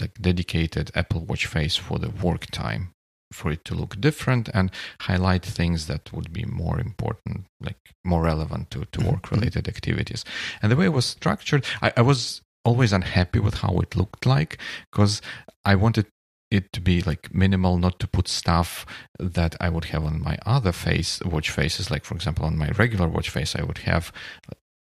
like 0.00 0.14
dedicated 0.20 0.92
Apple 0.94 1.24
Watch 1.24 1.46
face 1.46 1.76
for 1.76 1.98
the 1.98 2.10
work 2.10 2.46
time 2.46 2.92
for 3.32 3.50
it 3.50 3.64
to 3.64 3.74
look 3.74 4.00
different 4.00 4.48
and 4.54 4.70
highlight 5.00 5.44
things 5.44 5.86
that 5.86 6.12
would 6.12 6.32
be 6.32 6.44
more 6.44 6.78
important, 6.78 7.46
like 7.60 7.78
more 8.04 8.22
relevant 8.22 8.70
to, 8.70 8.84
to 8.92 9.04
work 9.04 9.30
related 9.30 9.68
activities. 9.68 10.24
And 10.60 10.70
the 10.70 10.76
way 10.76 10.86
it 10.86 10.92
was 10.92 11.06
structured, 11.06 11.64
I, 11.80 11.92
I 11.96 12.02
was 12.02 12.42
always 12.64 12.92
unhappy 12.92 13.40
with 13.40 13.54
how 13.54 13.78
it 13.78 13.96
looked 13.96 14.26
like 14.26 14.58
because 14.90 15.20
I 15.64 15.74
wanted 15.74 16.06
it 16.52 16.72
to 16.74 16.80
be 16.80 17.00
like 17.02 17.34
minimal, 17.34 17.78
not 17.78 17.98
to 18.00 18.06
put 18.06 18.28
stuff 18.28 18.86
that 19.18 19.56
I 19.60 19.68
would 19.70 19.86
have 19.86 20.04
on 20.04 20.22
my 20.22 20.38
other 20.44 20.72
face 20.72 21.20
watch 21.22 21.50
faces. 21.50 21.90
Like 21.90 22.04
for 22.04 22.14
example, 22.14 22.44
on 22.44 22.58
my 22.58 22.68
regular 22.70 23.08
watch 23.08 23.30
face, 23.30 23.56
I 23.56 23.62
would 23.62 23.78
have 23.78 24.12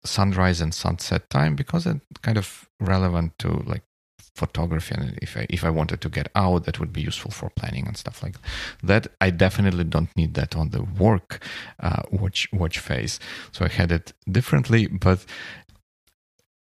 sunrise 0.04 0.62
and 0.62 0.74
sunset 0.74 1.30
time 1.30 1.56
because 1.56 1.86
it's 1.86 2.20
kind 2.22 2.38
of 2.38 2.68
relevant 2.80 3.38
to 3.40 3.64
like 3.66 3.84
photography 4.36 4.96
and 4.96 5.20
if 5.22 5.36
I, 5.36 5.46
if 5.50 5.64
I 5.64 5.70
wanted 5.70 6.00
to 6.02 6.10
get 6.10 6.30
out 6.36 6.64
that 6.66 6.80
would 6.80 6.94
be 6.94 7.02
useful 7.02 7.32
for 7.32 7.50
planning 7.50 7.86
and 7.86 7.98
stuff 7.98 8.24
like 8.24 8.36
that 8.82 9.08
I 9.20 9.30
definitely 9.30 9.84
don't 9.84 10.16
need 10.16 10.34
that 10.36 10.56
on 10.56 10.70
the 10.70 10.84
work 10.84 11.44
uh, 11.80 12.04
watch 12.12 12.48
watch 12.54 12.80
face 12.80 13.20
so 13.52 13.66
I 13.66 13.68
had 13.68 13.92
it 13.92 14.14
differently 14.32 14.88
but 14.88 15.26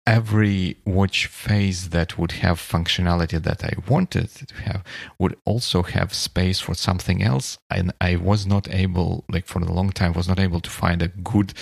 every 0.06 0.76
watch 0.84 1.26
face 1.26 1.88
that 1.88 2.18
would 2.18 2.32
have 2.32 2.58
functionality 2.58 3.40
that 3.42 3.64
I 3.64 3.72
wanted 3.88 4.30
to 4.30 4.54
have 4.54 4.82
would 5.18 5.36
also 5.44 5.82
have 5.82 6.12
space 6.12 6.60
for 6.60 6.74
something 6.74 7.22
else. 7.22 7.58
And 7.70 7.92
I 8.00 8.16
was 8.16 8.46
not 8.46 8.68
able, 8.68 9.24
like 9.28 9.46
for 9.46 9.60
a 9.60 9.72
long 9.72 9.90
time, 9.90 10.12
was 10.12 10.28
not 10.28 10.40
able 10.40 10.60
to 10.60 10.70
find 10.70 11.02
a 11.02 11.08
good 11.08 11.54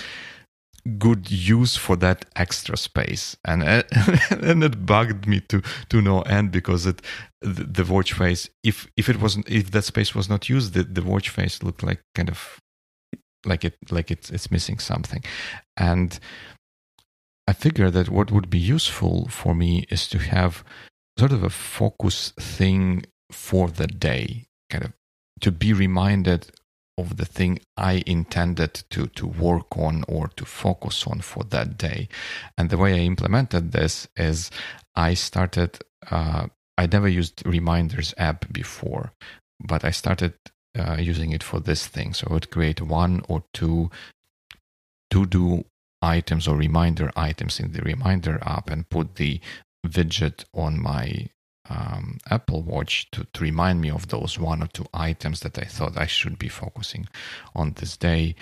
good 0.97 1.29
use 1.29 1.75
for 1.75 1.95
that 1.95 2.25
extra 2.35 2.75
space 2.75 3.37
and 3.45 3.61
and 4.31 4.63
it 4.63 4.83
bugged 4.83 5.27
me 5.27 5.39
to 5.39 5.61
to 5.89 6.01
no 6.01 6.21
end 6.23 6.51
because 6.51 6.87
it 6.87 7.03
the, 7.41 7.63
the 7.63 7.85
watch 7.85 8.13
face 8.13 8.49
if 8.63 8.87
if 8.97 9.07
it 9.07 9.21
wasn't 9.21 9.47
if 9.47 9.69
that 9.69 9.83
space 9.83 10.15
was 10.15 10.27
not 10.27 10.49
used 10.49 10.73
the, 10.73 10.81
the 10.81 11.03
watch 11.03 11.29
face 11.29 11.61
looked 11.61 11.83
like 11.83 12.01
kind 12.15 12.29
of 12.29 12.59
like 13.45 13.63
it 13.63 13.75
like 13.91 14.09
it's 14.09 14.31
it's 14.31 14.49
missing 14.49 14.79
something 14.79 15.23
and 15.77 16.19
I 17.51 17.53
figure 17.53 17.91
that 17.91 18.07
what 18.07 18.31
would 18.31 18.49
be 18.49 18.57
useful 18.57 19.27
for 19.27 19.53
me 19.53 19.85
is 19.89 20.07
to 20.07 20.19
have 20.19 20.63
sort 21.19 21.33
of 21.33 21.43
a 21.43 21.49
focus 21.49 22.31
thing 22.39 23.03
for 23.29 23.67
the 23.67 23.87
day, 23.87 24.45
kind 24.69 24.85
of 24.85 24.93
to 25.41 25.51
be 25.51 25.73
reminded 25.73 26.49
of 26.97 27.17
the 27.17 27.25
thing 27.25 27.59
I 27.75 28.03
intended 28.07 28.85
to 28.91 29.07
to 29.07 29.27
work 29.27 29.77
on 29.77 30.05
or 30.07 30.29
to 30.37 30.45
focus 30.45 31.05
on 31.05 31.19
for 31.19 31.43
that 31.43 31.77
day. 31.77 32.07
And 32.57 32.69
the 32.69 32.77
way 32.77 32.93
I 32.93 33.03
implemented 33.03 33.73
this 33.73 34.07
is 34.15 34.49
I 34.95 35.13
started. 35.13 35.71
Uh, 36.09 36.47
I 36.77 36.87
never 36.87 37.09
used 37.09 37.45
reminders 37.45 38.13
app 38.17 38.45
before, 38.53 39.11
but 39.59 39.83
I 39.83 39.91
started 39.91 40.35
uh, 40.79 40.95
using 40.99 41.33
it 41.33 41.43
for 41.43 41.59
this 41.59 41.85
thing. 41.85 42.13
So 42.13 42.27
I 42.29 42.33
would 42.33 42.49
create 42.49 42.81
one 42.81 43.23
or 43.27 43.43
two 43.51 43.91
to 45.09 45.25
do 45.25 45.65
items 46.01 46.47
or 46.47 46.55
reminder 46.55 47.11
items 47.15 47.59
in 47.59 47.71
the 47.71 47.81
reminder 47.81 48.39
app 48.43 48.69
and 48.69 48.89
put 48.89 49.15
the 49.15 49.39
widget 49.85 50.45
on 50.53 50.81
my 50.81 51.27
um, 51.69 52.17
Apple 52.29 52.63
Watch 52.63 53.09
to, 53.11 53.25
to 53.33 53.43
remind 53.43 53.81
me 53.81 53.89
of 53.89 54.07
those 54.07 54.37
one 54.39 54.61
or 54.61 54.67
two 54.67 54.85
items 54.93 55.41
that 55.41 55.57
I 55.57 55.63
thought 55.63 55.97
I 55.97 56.07
should 56.07 56.37
be 56.37 56.49
focusing 56.49 57.07
on 57.55 57.73
this 57.73 57.95
day. 57.97 58.35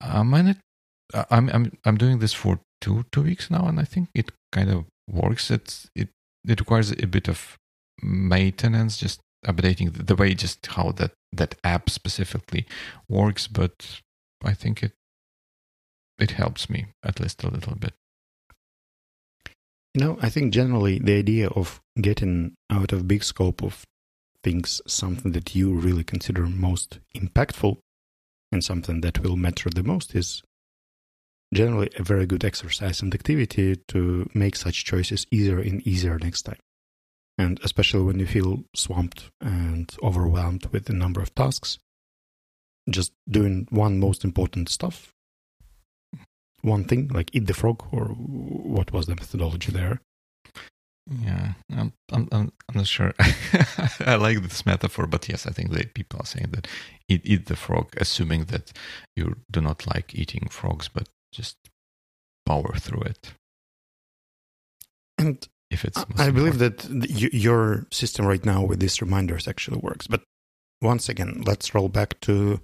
Um, 0.00 0.34
and 0.34 0.50
it, 0.50 0.56
I'm 1.30 1.48
I'm 1.50 1.72
I'm 1.84 1.96
doing 1.96 2.18
this 2.18 2.32
for 2.32 2.60
two 2.80 3.04
two 3.12 3.22
weeks 3.22 3.50
now, 3.50 3.66
and 3.66 3.80
I 3.80 3.84
think 3.84 4.08
it 4.14 4.32
kind 4.52 4.70
of 4.70 4.84
works. 5.08 5.50
It 5.50 5.86
it 5.94 6.08
it 6.44 6.60
requires 6.60 6.92
a 6.92 7.06
bit 7.06 7.28
of 7.28 7.58
maintenance, 8.02 8.96
just 8.96 9.20
updating 9.46 10.06
the, 10.06 10.14
way 10.14 10.34
just 10.34 10.66
how 10.66 10.92
that 10.92 11.12
that 11.32 11.54
app 11.64 11.90
specifically 11.90 12.66
works, 13.08 13.46
but 13.48 14.00
I 14.44 14.54
think 14.54 14.82
it 14.82 14.92
it 16.22 16.30
helps 16.30 16.70
me 16.70 16.86
at 17.02 17.18
least 17.18 17.42
a 17.42 17.50
little 17.50 17.74
bit. 17.74 17.94
You 19.92 20.00
know, 20.02 20.18
I 20.22 20.28
think 20.30 20.54
generally 20.54 20.98
the 20.98 21.18
idea 21.18 21.48
of 21.48 21.80
getting 22.00 22.54
out 22.70 22.92
of 22.92 23.08
big 23.08 23.24
scope 23.24 23.62
of 23.62 23.84
things 24.42 24.80
something 24.86 25.32
that 25.32 25.54
you 25.54 25.74
really 25.74 26.04
consider 26.04 26.46
most 26.46 27.00
impactful 27.14 27.76
and 28.52 28.64
something 28.64 29.00
that 29.00 29.22
will 29.22 29.36
matter 29.36 29.68
the 29.68 29.82
most 29.82 30.14
is 30.14 30.42
generally 31.52 31.90
a 31.98 32.02
very 32.02 32.24
good 32.24 32.44
exercise 32.44 33.02
and 33.02 33.12
activity 33.14 33.76
to 33.88 34.28
make 34.32 34.56
such 34.56 34.84
choices 34.84 35.26
easier 35.30 35.58
and 35.58 35.86
easier 35.86 36.18
next 36.18 36.42
time. 36.42 36.60
And 37.36 37.60
especially 37.64 38.04
when 38.04 38.18
you 38.20 38.26
feel 38.26 38.64
swamped 38.74 39.30
and 39.40 39.92
overwhelmed 40.02 40.66
with 40.66 40.88
a 40.88 40.94
number 40.94 41.20
of 41.20 41.34
tasks, 41.34 41.78
just 42.88 43.12
doing 43.28 43.66
one 43.70 43.98
most 43.98 44.24
important 44.24 44.68
stuff 44.68 45.12
one 46.62 46.84
thing, 46.84 47.08
like 47.08 47.30
eat 47.32 47.46
the 47.46 47.54
frog, 47.54 47.84
or 47.92 48.06
what 48.06 48.92
was 48.92 49.06
the 49.06 49.14
methodology 49.14 49.72
there? 49.72 50.00
Yeah, 51.10 51.54
I'm, 51.76 51.92
I'm, 52.12 52.28
I'm 52.30 52.52
I'm 52.68 52.76
not 52.76 52.86
sure. 52.86 53.12
I 54.06 54.14
like 54.14 54.40
this 54.42 54.64
metaphor, 54.64 55.06
but 55.06 55.28
yes, 55.28 55.46
I 55.46 55.50
think 55.50 55.72
that 55.72 55.94
people 55.94 56.20
are 56.22 56.26
saying 56.26 56.50
that 56.52 56.68
eat, 57.08 57.22
eat 57.24 57.46
the 57.46 57.56
frog, 57.56 57.92
assuming 57.96 58.44
that 58.46 58.72
you 59.16 59.36
do 59.50 59.60
not 59.60 59.86
like 59.86 60.14
eating 60.14 60.46
frogs, 60.48 60.88
but 60.88 61.08
just 61.32 61.56
power 62.46 62.74
through 62.76 63.02
it. 63.02 63.32
And 65.18 65.46
if 65.70 65.84
it's, 65.84 66.04
I 66.16 66.30
believe 66.30 66.58
that 66.58 66.88
your 66.88 67.86
system 67.90 68.26
right 68.26 68.44
now 68.44 68.62
with 68.62 68.78
these 68.78 69.02
reminders 69.02 69.48
actually 69.48 69.78
works. 69.78 70.06
But 70.06 70.22
once 70.80 71.08
again, 71.08 71.42
let's 71.44 71.74
roll 71.74 71.88
back 71.88 72.20
to 72.20 72.60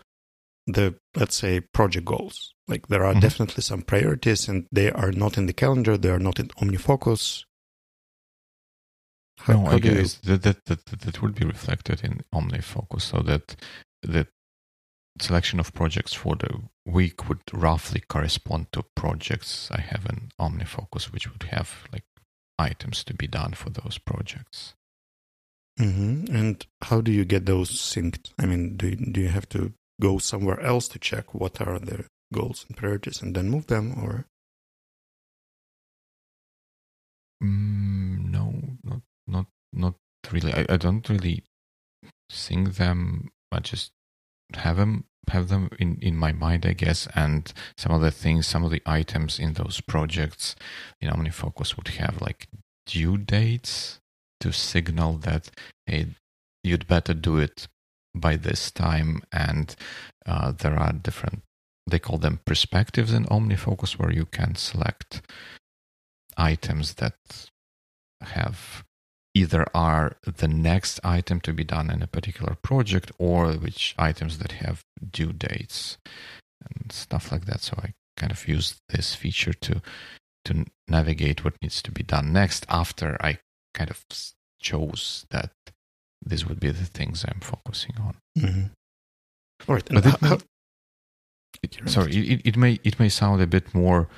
the 0.69 0.95
let's 1.17 1.37
say 1.37 1.61
project 1.61 2.05
goals 2.05 2.53
like 2.69 2.87
there 2.89 3.05
are 3.05 3.13
mm-hmm. 3.13 3.21
definitely 3.21 3.63
some 3.63 3.83
priorities 3.83 4.49
and 4.49 4.67
they 4.71 4.91
are 4.91 5.11
not 5.11 5.39
in 5.39 5.47
the 5.47 5.53
calendar 5.53 5.97
they 5.97 6.11
are 6.11 6.19
not 6.19 6.39
in 6.39 6.49
omnifocus 6.61 7.45
how, 9.39 9.55
no 9.55 9.65
how 9.65 9.73
i 9.73 9.79
guess 9.79 10.21
you... 10.23 10.37
that, 10.37 10.43
that, 10.67 10.85
that 10.85 11.01
that 11.01 11.23
would 11.23 11.35
be 11.35 11.47
reflected 11.47 12.05
in 12.05 12.21
omnifocus 12.35 13.03
so 13.03 13.21
that 13.21 13.57
the 14.03 14.27
selection 15.21 15.59
of 15.59 15.73
projects 15.73 16.13
for 16.13 16.37
the 16.37 16.61
week 16.87 17.29
would 17.29 17.41
roughly 17.53 18.03
correspond 18.09 18.71
to 18.71 18.85
projects 18.95 19.71
i 19.73 19.81
have 19.81 20.05
in 20.07 20.31
omnifocus 20.39 21.11
which 21.11 21.31
would 21.33 21.45
have 21.45 21.89
like 21.93 22.05
items 22.59 23.03
to 23.03 23.15
be 23.15 23.27
done 23.27 23.53
for 23.53 23.71
those 23.71 23.97
projects 23.99 24.75
mm-hmm. 25.81 26.25
and 26.35 26.67
how 26.83 27.01
do 27.01 27.11
you 27.11 27.25
get 27.25 27.47
those 27.47 27.71
synced 27.71 28.33
i 28.39 28.45
mean 28.45 28.77
do, 28.77 28.95
do 28.95 29.21
you 29.21 29.29
have 29.29 29.49
to 29.49 29.73
go 30.01 30.19
somewhere 30.19 30.61
else 30.61 30.89
to 30.89 30.99
check 30.99 31.35
what 31.35 31.61
are 31.61 31.79
the 31.79 32.05
goals 32.33 32.65
and 32.69 32.77
priorities 32.77 33.23
and 33.23 33.35
then 33.35 33.51
move 33.51 33.67
them 33.67 33.95
or? 34.03 34.27
Mm, 37.43 38.31
no 38.31 38.53
not 38.83 39.01
not 39.27 39.47
not 39.73 39.95
really. 40.33 40.53
I, 40.53 40.67
I 40.69 40.77
don't 40.77 41.09
really 41.09 41.45
think 42.31 42.77
them 42.77 43.31
i 43.51 43.59
just 43.61 43.91
have 44.55 44.77
them 44.77 45.05
have 45.29 45.49
them 45.49 45.69
in, 45.79 45.99
in 46.01 46.17
my 46.17 46.33
mind, 46.33 46.65
I 46.67 46.73
guess, 46.73 47.07
and 47.15 47.53
some 47.77 47.93
of 47.93 48.01
the 48.01 48.11
things, 48.11 48.47
some 48.47 48.65
of 48.65 48.71
the 48.71 48.83
items 48.87 49.39
in 49.39 49.53
those 49.55 49.81
projects 49.81 50.57
in 51.01 51.11
OmniFocus 51.11 51.77
would 51.77 51.89
have 51.89 52.21
like 52.21 52.49
due 52.87 53.19
dates 53.19 54.01
to 54.41 54.53
signal 54.53 55.15
that 55.19 55.51
hey, 55.87 56.07
you'd 56.63 56.87
better 56.87 57.15
do 57.15 57.39
it 57.39 57.69
by 58.19 58.37
this 58.37 58.71
time. 58.71 59.23
And 59.33 59.75
uh, 60.27 60.53
there 60.53 60.79
are 60.79 60.93
different, 60.93 61.43
they 61.87 61.99
call 61.99 62.19
them 62.19 62.41
perspectives 62.45 63.13
in 63.13 63.25
OmniFocus, 63.27 63.99
where 63.99 64.13
you 64.13 64.27
can 64.27 64.55
select 64.55 65.23
items 66.37 66.95
that 66.95 67.17
have 68.21 68.85
either 69.35 69.67
are 69.75 70.17
the 70.25 70.49
next 70.49 70.99
item 71.05 71.41
to 71.41 71.53
be 71.53 71.65
done 71.65 71.91
in 71.91 72.03
a 72.03 72.07
particular 72.07 72.57
project 72.63 73.13
or 73.19 73.53
which 73.53 73.95
items 73.99 74.39
that 74.39 74.53
have 74.53 74.83
due 75.11 75.33
dates 75.33 75.99
and 76.63 76.91
stuff 76.91 77.31
like 77.31 77.45
that. 77.47 77.61
So 77.61 77.77
I 77.81 77.93
kind 78.17 78.33
of 78.33 78.49
use 78.49 78.77
this 78.89 79.15
feature 79.15 79.53
to 79.53 79.81
to 80.45 80.65
navigate 80.89 81.45
what 81.45 81.61
needs 81.61 81.83
to 81.83 81.91
be 81.93 82.03
done 82.03 82.33
next 82.33 82.65
after 82.69 83.17
I 83.21 83.39
kind 83.75 83.91
of 83.91 84.05
chose 84.61 85.27
that 85.31 85.53
this 86.25 86.47
would 86.47 86.61
be 86.61 86.71
the 86.71 86.85
things 86.85 87.25
I'm 87.27 87.41
focusing 87.41 87.95
on. 88.01 88.17
Mm-hmm. 88.39 88.63
All 89.69 89.75
right, 89.75 89.89
but 89.91 90.07
it 90.23 90.45
it, 91.63 91.91
sorry, 91.91 92.15
it, 92.15 92.43
it 92.45 92.57
may 92.57 92.79
it 92.85 93.01
may 93.01 93.09
sound 93.09 93.43
a 93.43 93.47
bit 93.47 93.75
more 93.75 94.09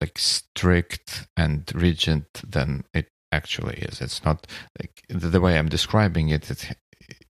like 0.00 0.18
strict 0.18 1.26
and 1.36 1.70
rigid 1.74 2.26
than 2.46 2.84
it 2.92 3.08
actually 3.30 3.76
is. 3.78 4.00
It's 4.00 4.24
not 4.24 4.46
like 4.80 5.02
the, 5.08 5.28
the 5.28 5.40
way 5.40 5.58
I'm 5.58 5.68
describing 5.68 6.28
it, 6.28 6.50
it, 6.50 6.76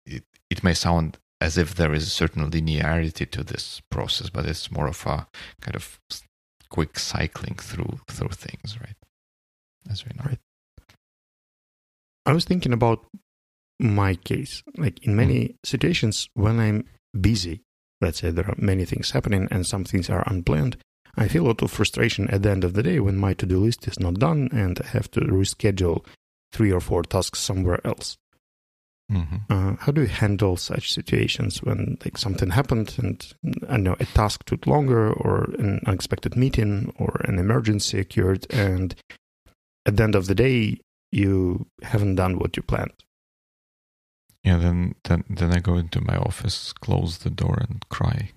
it. 0.06 0.24
It 0.50 0.62
may 0.62 0.74
sound 0.74 1.18
as 1.40 1.56
if 1.56 1.74
there 1.74 1.94
is 1.94 2.06
a 2.06 2.10
certain 2.10 2.50
linearity 2.50 3.30
to 3.30 3.42
this 3.42 3.80
process, 3.90 4.28
but 4.28 4.46
it's 4.46 4.70
more 4.70 4.86
of 4.86 5.06
a 5.06 5.26
kind 5.60 5.74
of 5.74 5.98
quick 6.68 6.98
cycling 6.98 7.54
through 7.54 8.00
through 8.08 8.28
things, 8.30 8.78
right? 8.80 8.96
As 9.90 10.04
we 10.04 10.12
know. 10.16 10.24
Right. 10.26 10.38
I 12.24 12.32
was 12.32 12.44
thinking 12.44 12.72
about 12.72 13.04
my 13.82 14.14
case. 14.14 14.62
Like 14.76 15.04
in 15.04 15.16
many 15.16 15.40
mm. 15.40 15.54
situations, 15.64 16.28
when 16.34 16.60
I'm 16.60 16.84
busy, 17.18 17.62
let's 18.00 18.20
say 18.20 18.30
there 18.30 18.48
are 18.48 18.54
many 18.56 18.84
things 18.84 19.10
happening 19.10 19.48
and 19.50 19.66
some 19.66 19.84
things 19.84 20.08
are 20.10 20.24
unplanned, 20.26 20.76
I 21.16 21.28
feel 21.28 21.44
a 21.44 21.48
lot 21.48 21.62
of 21.62 21.70
frustration 21.70 22.28
at 22.30 22.42
the 22.42 22.50
end 22.50 22.64
of 22.64 22.72
the 22.72 22.82
day 22.82 22.98
when 23.00 23.16
my 23.16 23.34
to 23.34 23.46
do 23.46 23.58
list 23.58 23.86
is 23.86 24.00
not 24.00 24.14
done 24.14 24.48
and 24.52 24.80
I 24.82 24.86
have 24.88 25.10
to 25.12 25.20
reschedule 25.20 26.04
three 26.52 26.72
or 26.72 26.80
four 26.80 27.02
tasks 27.02 27.38
somewhere 27.38 27.86
else. 27.86 28.16
Mm-hmm. 29.10 29.36
Uh, 29.50 29.76
how 29.78 29.92
do 29.92 30.02
you 30.02 30.06
handle 30.06 30.56
such 30.56 30.92
situations 30.92 31.62
when 31.62 31.98
like 32.02 32.16
something 32.16 32.50
happened 32.50 32.94
and 32.98 33.34
I 33.68 33.76
know 33.76 33.96
a 34.00 34.06
task 34.06 34.44
took 34.46 34.66
longer 34.66 35.12
or 35.12 35.50
an 35.58 35.80
unexpected 35.86 36.34
meeting 36.34 36.94
or 36.98 37.20
an 37.24 37.38
emergency 37.38 37.98
occurred 37.98 38.46
and 38.50 38.94
at 39.84 39.96
the 39.96 40.02
end 40.02 40.14
of 40.14 40.28
the 40.28 40.34
day 40.34 40.78
you 41.10 41.66
haven't 41.82 42.14
done 42.14 42.38
what 42.38 42.56
you 42.56 42.62
planned? 42.62 42.92
Yeah, 44.44 44.58
then 44.58 44.94
then 45.04 45.24
then 45.28 45.52
I 45.52 45.60
go 45.60 45.76
into 45.76 46.00
my 46.00 46.16
office, 46.16 46.72
close 46.72 47.18
the 47.18 47.30
door, 47.30 47.58
and 47.60 47.84
cry. 47.90 48.32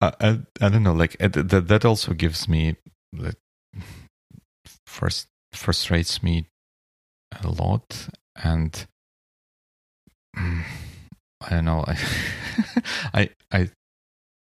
I, 0.00 0.40
I 0.60 0.68
don't 0.68 0.82
know. 0.82 0.94
Like 0.94 1.16
that 1.18 1.66
that 1.68 1.84
also 1.84 2.14
gives 2.14 2.48
me 2.48 2.76
like 3.12 3.36
first 4.86 5.28
frustrates 5.52 6.22
me 6.22 6.46
a 7.42 7.48
lot, 7.48 8.08
and 8.36 8.86
I 11.40 11.50
don't 11.50 11.64
know. 11.66 11.84
I 11.86 11.98
I 13.14 13.30
I 13.52 13.70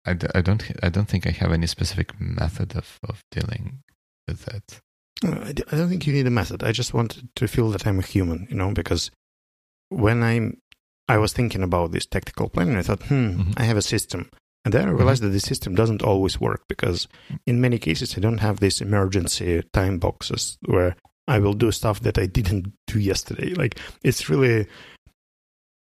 I, 0.07 0.17
I 0.35 0.41
don't 0.43 0.63
I 0.83 0.89
don't 0.91 1.09
think 1.09 1.27
I 1.27 1.31
have 1.31 1.53
any 1.53 1.67
specific 1.67 2.21
method 2.21 2.77
of 2.77 2.99
of 3.09 3.23
dealing 3.31 3.83
with 4.29 4.45
that. 4.47 4.81
Uh, 5.25 5.53
I 5.73 5.77
don't 5.77 5.89
think 5.89 6.07
you 6.07 6.13
need 6.13 6.27
a 6.27 6.31
method. 6.31 6.63
I 6.63 6.73
just 6.73 6.95
want 6.95 7.23
to 7.35 7.49
feel 7.49 7.71
that 7.71 7.87
I'm 7.87 7.99
a 7.99 8.03
human, 8.03 8.47
you 8.51 8.57
know, 8.57 8.73
because 8.73 9.11
when 9.89 10.23
I'm 10.23 10.59
I 11.09 11.19
was 11.19 11.33
thinking 11.33 11.63
about 11.63 11.93
this 11.93 12.07
tactical 12.07 12.49
planning, 12.49 12.77
I 12.77 12.83
thought, 12.83 13.03
hmm, 13.03 13.15
mm-hmm. 13.15 13.53
I 13.57 13.65
have 13.65 13.77
a 13.77 13.83
system. 13.83 14.31
And 14.65 14.73
then 14.73 14.83
I 14.83 14.87
mm-hmm. 14.87 14.97
realized 14.97 15.23
that 15.23 15.29
the 15.29 15.41
system 15.41 15.75
doesn't 15.75 16.03
always 16.03 16.41
work 16.41 16.63
because 16.69 17.07
in 17.47 17.61
many 17.61 17.79
cases 17.79 18.17
I 18.17 18.21
don't 18.21 18.39
have 18.39 18.61
these 18.61 18.81
emergency 18.81 19.63
time 19.73 19.99
boxes 19.99 20.57
where 20.65 20.97
I 21.29 21.39
will 21.39 21.53
do 21.53 21.71
stuff 21.71 22.01
that 22.01 22.19
I 22.19 22.27
didn't 22.27 22.73
do 22.87 22.99
yesterday. 22.99 23.53
Like 23.55 23.79
it's 24.03 24.31
really 24.31 24.67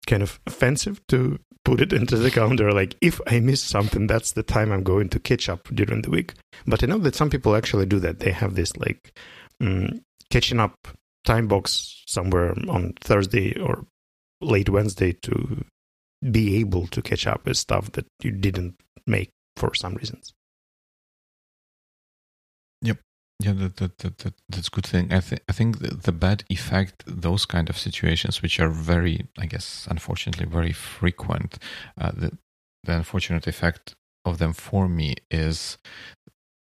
kind 0.07 0.23
of 0.23 0.41
offensive 0.47 1.01
to 1.09 1.39
put 1.65 1.81
it 1.81 1.93
into 1.93 2.17
the 2.17 2.31
calendar. 2.31 2.73
Like 2.73 2.97
if 3.01 3.21
I 3.27 3.41
miss 3.41 3.61
something, 3.61 4.07
that's 4.07 4.33
the 4.33 4.43
time 4.43 4.71
I'm 4.71 4.85
going 4.85 5.09
to 5.11 5.21
catch 5.21 5.49
up 5.49 5.69
during 5.75 6.03
the 6.03 6.11
week. 6.11 6.35
But 6.67 6.83
I 6.83 6.87
know 6.87 6.99
that 6.99 7.17
some 7.17 7.31
people 7.31 7.57
actually 7.57 7.87
do 7.87 7.99
that. 8.01 8.21
They 8.21 8.31
have 8.31 8.55
this 8.55 8.77
like 8.77 9.19
um, 9.61 10.01
catching 10.31 10.61
up 10.61 10.75
time 11.25 11.49
box 11.49 12.03
somewhere 12.07 12.55
on 12.69 12.95
Thursday 13.01 13.59
or 13.59 13.85
late 14.41 14.69
Wednesday 14.69 15.13
to 15.23 15.65
be 16.31 16.57
able 16.57 16.87
to 16.89 17.03
catch 17.03 17.27
up 17.27 17.45
with 17.45 17.57
stuff 17.57 17.93
that 17.93 18.07
you 18.23 18.31
didn't 18.31 18.77
make 19.07 19.31
for 19.57 19.75
some 19.75 19.95
reasons. 19.95 20.33
Yep. 22.83 22.99
Yeah, 23.39 23.53
that, 23.53 23.77
that, 23.77 23.99
that, 23.99 24.19
that 24.19 24.35
that's 24.49 24.69
a 24.69 24.71
good 24.71 24.87
thing. 24.87 25.13
I 25.13 25.21
think 25.21 25.43
I 25.49 25.53
think 25.53 25.79
the, 25.81 25.95
the 25.95 26.13
bad 26.13 26.45
effect, 26.49 27.05
those 27.07 27.45
kind 27.45 27.69
of 27.69 27.77
situations, 27.77 28.41
which 28.41 28.59
are 28.59 28.71
very, 28.71 29.27
I 29.39 29.47
guess, 29.47 29.87
unfortunately, 29.91 30.47
very 30.47 30.73
frequent. 30.73 31.59
Uh, 32.01 32.13
the 32.13 32.39
the 32.85 32.97
unfortunate 32.97 33.47
effect 33.47 33.95
of 34.25 34.39
them 34.39 34.53
for 34.53 34.89
me 34.89 35.17
is 35.31 35.79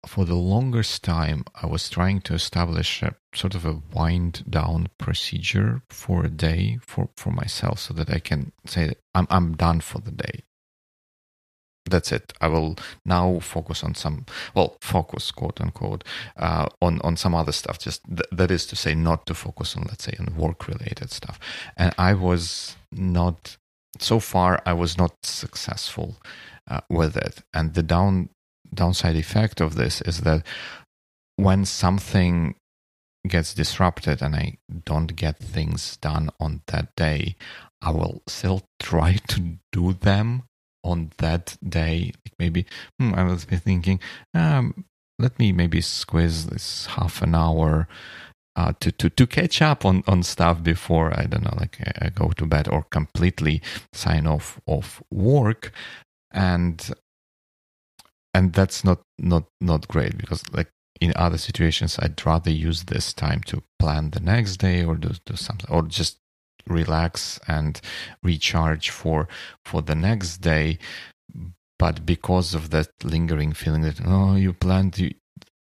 for 0.08 0.26
the 0.26 0.36
longest 0.36 1.04
time, 1.04 1.44
I 1.62 1.68
was 1.68 1.90
trying 1.90 2.22
to 2.22 2.34
establish 2.34 3.04
a 3.04 3.16
sort 3.36 3.54
of 3.56 3.66
a 3.66 3.82
wind 3.94 4.44
down 4.50 4.88
procedure 4.98 5.82
for 5.90 6.26
a 6.26 6.30
day 6.30 6.80
for, 6.82 7.10
for 7.18 7.32
myself 7.32 7.80
so 7.80 7.94
that 7.96 8.10
I 8.10 8.20
can 8.20 8.52
say 8.66 8.94
I'm, 9.14 9.28
I'm 9.30 9.56
done 9.56 9.82
for 9.82 10.00
the 10.00 10.12
day. 10.12 10.44
That's 11.90 12.12
it. 12.12 12.34
I 12.42 12.48
will 12.48 12.78
now 13.06 13.40
focus 13.40 13.84
on 13.84 13.96
some, 13.96 14.26
well, 14.56 14.78
focus, 14.82 15.32
quote 15.32 15.60
unquote, 15.62 16.04
uh, 16.38 16.68
on, 16.82 17.02
on 17.02 17.18
some 17.18 17.36
other 17.36 17.52
stuff. 17.52 17.80
Just 17.80 18.04
th- 18.06 18.30
that 18.32 18.52
is 18.52 18.66
to 18.68 18.76
say, 18.76 18.96
not 18.96 19.26
to 19.28 19.34
focus 19.34 19.76
on, 19.76 19.84
let's 19.84 20.04
say, 20.06 20.16
on 20.20 20.36
work 20.36 20.68
related 20.68 21.12
stuff. 21.12 21.40
And 21.78 21.94
I 21.98 22.14
was 22.14 22.76
not, 22.92 23.58
so 24.00 24.20
far, 24.20 24.62
I 24.66 24.74
was 24.74 24.98
not 24.98 25.14
successful 25.24 26.18
uh, 26.70 26.82
with 26.90 27.18
it. 27.18 27.42
And 27.54 27.74
the 27.74 27.84
down 27.84 28.30
downside 28.74 29.16
effect 29.16 29.62
of 29.62 29.76
this 29.76 30.02
is 30.02 30.22
that 30.22 30.46
when 31.36 31.66
something 31.66 32.56
gets 33.28 33.54
disrupted 33.54 34.22
and 34.22 34.36
I 34.36 34.58
don't 34.86 35.16
get 35.16 35.38
things 35.38 35.98
done 35.98 36.30
on 36.40 36.62
that 36.68 36.96
day, 36.96 37.36
I 37.82 37.92
will 37.92 38.22
still 38.28 38.62
try 38.80 39.18
to 39.30 39.58
do 39.72 39.94
them 39.94 40.44
on 40.84 41.12
that 41.18 41.58
day. 41.68 42.14
Maybe 42.38 42.66
hmm, 43.00 43.14
I 43.16 43.24
was 43.24 43.44
thinking, 43.46 44.00
um, 44.34 44.86
let 45.18 45.38
me 45.40 45.52
maybe 45.52 45.82
squeeze 45.82 46.48
this 46.48 46.86
half 46.88 47.22
an 47.22 47.36
hour 47.36 47.88
uh, 48.56 48.74
to, 48.80 48.92
to, 48.92 49.10
to 49.10 49.28
catch 49.28 49.62
up 49.62 49.86
on, 49.86 50.04
on 50.08 50.24
stuff 50.24 50.64
before 50.64 51.18
I 51.18 51.26
don't 51.26 51.44
know, 51.44 51.58
like 51.58 51.78
I 52.02 52.10
go 52.10 52.30
to 52.30 52.46
bed 52.46 52.68
or 52.68 52.84
completely 52.84 53.62
sign 53.94 54.28
off 54.28 54.60
of 54.68 55.02
work. 55.12 55.72
And 56.32 56.92
and 58.34 58.54
that's 58.54 58.84
not 58.84 59.02
not 59.18 59.46
not 59.60 59.88
great 59.88 60.18
because 60.18 60.44
like 60.52 60.70
in 61.02 61.14
other 61.16 61.38
situations 61.38 61.98
i'd 62.00 62.26
rather 62.26 62.52
use 62.52 62.84
this 62.84 63.14
time 63.14 63.42
to 63.42 63.64
plan 63.80 64.12
the 64.12 64.20
next 64.20 64.58
day 64.58 64.84
or 64.84 64.96
do, 64.96 65.10
do 65.26 65.36
something 65.36 65.70
or 65.70 65.84
just 65.84 66.18
relax 66.68 67.40
and 67.48 67.82
recharge 68.24 68.90
for 68.90 69.28
for 69.66 69.82
the 69.82 69.96
next 69.96 70.38
day 70.38 70.78
but 71.78 72.06
because 72.06 72.54
of 72.54 72.70
that 72.70 72.90
lingering 73.04 73.54
feeling 73.54 73.82
that 73.82 74.00
oh 74.06 74.36
you 74.36 74.54
planned 74.54 74.98
you 74.98 75.14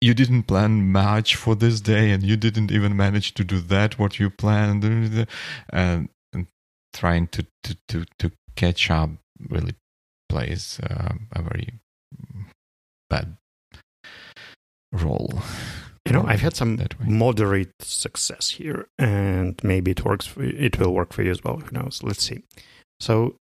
you 0.02 0.14
didn't 0.14 0.44
plan 0.44 0.92
much 0.92 1.36
for 1.36 1.56
this 1.56 1.82
day 1.82 2.12
and 2.12 2.24
you 2.24 2.38
didn't 2.38 2.72
even 2.72 2.96
manage 2.96 3.34
to 3.34 3.44
do 3.44 3.60
that 3.60 4.00
what 4.00 4.18
you 4.18 4.30
planned 4.30 4.84
and, 4.84 5.28
and 6.34 6.48
trying 6.94 7.28
to, 7.28 7.46
to 7.64 7.78
to 7.88 8.06
to 8.18 8.32
catch 8.56 8.90
up 8.90 9.10
really 9.50 9.76
plays 10.30 10.80
uh, 10.84 11.14
a 11.34 11.42
very 11.42 11.74
bad 13.10 13.36
role. 14.92 15.42
You 16.10 16.16
know, 16.16 16.26
I've 16.28 16.42
had 16.42 16.56
some 16.56 16.80
moderate 17.00 17.74
success 17.82 18.50
here, 18.50 18.88
and 18.98 19.60
maybe 19.64 19.92
it 19.92 20.04
works. 20.04 20.26
For, 20.26 20.42
it 20.42 20.80
will 20.80 20.94
work 20.94 21.14
for 21.14 21.22
you 21.22 21.30
as 21.30 21.44
well. 21.44 21.58
Who 21.58 21.72
knows? 21.72 22.02
Let's 22.02 22.24
see. 22.24 22.42
So, 23.00 23.36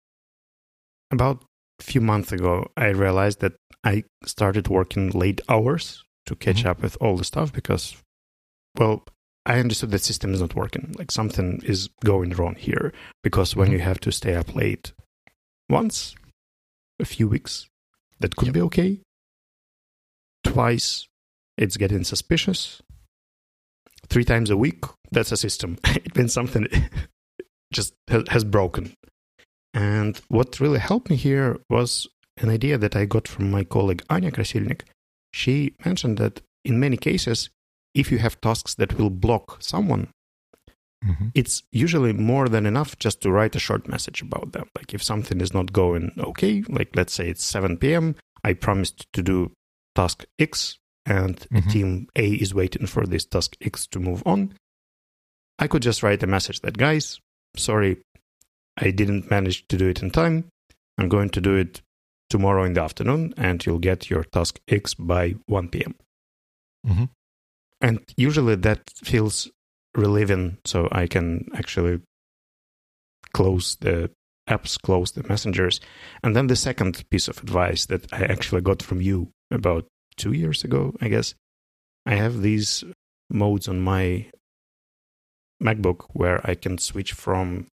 about 1.12 1.44
a 1.80 1.84
few 1.84 2.02
months 2.02 2.32
ago, 2.32 2.72
I 2.76 2.88
realized 2.88 3.42
that 3.42 3.54
I 3.84 4.04
started 4.26 4.68
working 4.68 5.12
late 5.12 5.42
hours 5.48 6.04
to 6.26 6.36
catch 6.36 6.58
mm-hmm. 6.58 6.70
up 6.70 6.82
with 6.82 6.98
all 7.00 7.18
the 7.18 7.24
stuff 7.24 7.54
because, 7.54 7.96
well, 8.80 9.04
I 9.46 9.60
understood 9.60 9.92
the 9.92 10.00
system 10.00 10.34
is 10.34 10.42
not 10.42 10.56
working. 10.56 10.96
Like 10.98 11.12
something 11.12 11.62
is 11.64 11.90
going 12.04 12.32
wrong 12.32 12.56
here 12.56 12.94
because 13.24 13.56
when 13.56 13.68
mm-hmm. 13.68 13.78
you 13.78 13.82
have 13.82 14.00
to 14.02 14.12
stay 14.12 14.34
up 14.34 14.56
late 14.56 14.92
once, 15.70 16.16
a 17.00 17.06
few 17.06 17.28
weeks, 17.28 17.68
that 18.20 18.36
could 18.36 18.48
yep. 18.48 18.54
be 18.56 18.62
okay. 18.62 19.02
Twice, 20.44 21.08
it's 21.58 21.78
getting 21.78 22.04
suspicious. 22.04 22.82
Three 24.08 24.24
times 24.24 24.50
a 24.50 24.58
week, 24.58 24.84
that's 25.12 25.32
a 25.32 25.38
system. 25.38 25.78
it 25.86 26.16
means 26.16 26.34
something 26.34 26.68
just 27.74 27.94
has 28.30 28.44
broken. 28.44 28.94
And 29.74 30.20
what 30.30 30.60
really 30.60 30.80
helped 30.80 31.10
me 31.10 31.16
here 31.16 31.58
was 31.70 32.08
an 32.38 32.50
idea 32.50 32.78
that 32.78 32.96
I 32.96 33.06
got 33.06 33.28
from 33.28 33.52
my 33.52 33.64
colleague 33.64 34.04
Anya 34.10 34.32
Krasilnik. 34.32 34.82
She 35.34 35.76
mentioned 35.84 36.18
that 36.18 36.42
in 36.64 36.80
many 36.80 36.98
cases, 36.98 37.50
if 37.94 38.12
you 38.12 38.18
have 38.20 38.40
tasks 38.42 38.76
that 38.76 38.98
will 38.98 39.10
block 39.10 39.58
someone, 39.62 40.10
mm-hmm. 41.04 41.28
it's 41.34 41.64
usually 41.72 42.14
more 42.14 42.48
than 42.48 42.66
enough 42.66 42.98
just 43.00 43.22
to 43.22 43.32
write 43.32 43.56
a 43.56 43.60
short 43.60 43.88
message 43.88 44.22
about 44.22 44.54
them. 44.54 44.68
Like 44.78 44.94
if 44.94 45.04
something 45.04 45.42
is 45.42 45.54
not 45.54 45.74
going 45.74 46.12
okay, 46.18 46.64
like 46.70 46.96
let's 46.96 47.14
say 47.14 47.30
it's 47.30 47.44
7 47.44 47.78
p.m., 47.78 48.16
I 48.44 48.54
promised 48.54 49.12
to 49.14 49.24
do 49.24 49.52
task 49.96 50.26
X, 50.40 50.78
and 51.06 51.38
mm-hmm. 51.40 51.70
team 51.70 52.08
A 52.16 52.28
is 52.28 52.54
waiting 52.54 52.88
for 52.88 53.06
this 53.06 53.26
task 53.26 53.56
X 53.62 53.88
to 53.88 54.00
move 54.00 54.24
on. 54.26 54.54
I 55.60 55.68
could 55.68 55.82
just 55.82 56.04
write 56.04 56.24
a 56.24 56.28
message 56.28 56.62
that, 56.62 56.78
guys, 56.78 57.20
sorry, 57.56 58.02
I 58.78 58.92
didn't 58.92 59.30
manage 59.30 59.68
to 59.68 59.78
do 59.78 59.88
it 59.88 60.02
in 60.02 60.12
time. 60.12 60.46
I'm 60.98 61.10
going 61.10 61.30
to 61.32 61.42
do 61.42 61.56
it 61.56 61.82
tomorrow 62.30 62.64
in 62.64 62.74
the 62.74 62.82
afternoon, 62.82 63.34
and 63.38 63.66
you'll 63.66 63.80
get 63.80 64.10
your 64.10 64.24
task 64.24 64.60
X 64.68 64.94
by 64.94 65.36
1 65.48 65.70
p.m. 65.70 65.96
Mm-hmm. 66.86 67.06
And 67.82 68.00
usually 68.18 68.56
that 68.56 68.82
feels 69.04 69.50
relieving, 69.96 70.58
so 70.66 70.90
I 70.92 71.08
can 71.08 71.50
actually 71.54 72.02
close 73.34 73.78
the 73.80 74.10
apps, 74.50 74.82
close 74.82 75.12
the 75.12 75.24
messengers. 75.28 75.80
And 76.24 76.36
then 76.36 76.48
the 76.48 76.56
second 76.56 77.04
piece 77.10 77.28
of 77.28 77.38
advice 77.40 77.86
that 77.88 78.12
I 78.14 78.24
actually 78.24 78.62
got 78.62 78.82
from 78.82 79.02
you 79.02 79.30
about 79.52 79.86
two 80.18 80.34
years 80.34 80.64
ago, 80.64 80.96
I 81.02 81.08
guess, 81.08 81.36
I 82.06 82.16
have 82.16 82.42
these 82.42 82.84
modes 83.30 83.68
on 83.68 83.82
my 83.82 84.28
MacBook 85.62 86.06
where 86.14 86.42
I 86.44 86.56
can 86.56 86.78
switch 86.78 87.14
from 87.14 87.68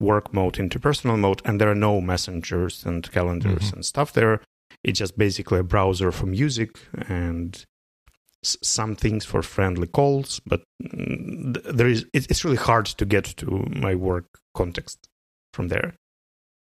work 0.00 0.32
mode 0.32 0.58
into 0.58 0.78
personal 0.78 1.16
mode, 1.16 1.42
and 1.44 1.60
there 1.60 1.70
are 1.70 1.74
no 1.74 2.00
messengers 2.00 2.84
and 2.84 3.10
calendars 3.10 3.66
mm-hmm. 3.66 3.76
and 3.76 3.84
stuff 3.84 4.12
there. 4.12 4.40
It's 4.84 4.98
just 4.98 5.16
basically 5.16 5.58
a 5.58 5.64
browser 5.64 6.12
for 6.12 6.26
music 6.26 6.78
and 7.08 7.64
some 8.42 8.94
things 8.94 9.24
for 9.24 9.42
friendly 9.42 9.86
calls, 9.86 10.40
but 10.46 10.62
mm, 10.82 11.60
there 11.64 11.88
is 11.88 12.06
it's 12.12 12.44
really 12.44 12.56
hard 12.56 12.86
to 12.86 13.04
get 13.04 13.24
to 13.24 13.66
my 13.70 13.94
work 13.94 14.26
context 14.54 15.08
from 15.52 15.68
there. 15.68 15.94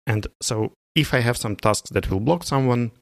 And 0.07 0.27
so 0.40 0.73
if 0.95 1.14
I 1.14 1.21
have 1.21 1.37
some 1.37 1.57
tasks 1.57 1.90
that 1.90 2.11
will 2.11 2.21
block 2.21 2.45
someone, 2.45 2.92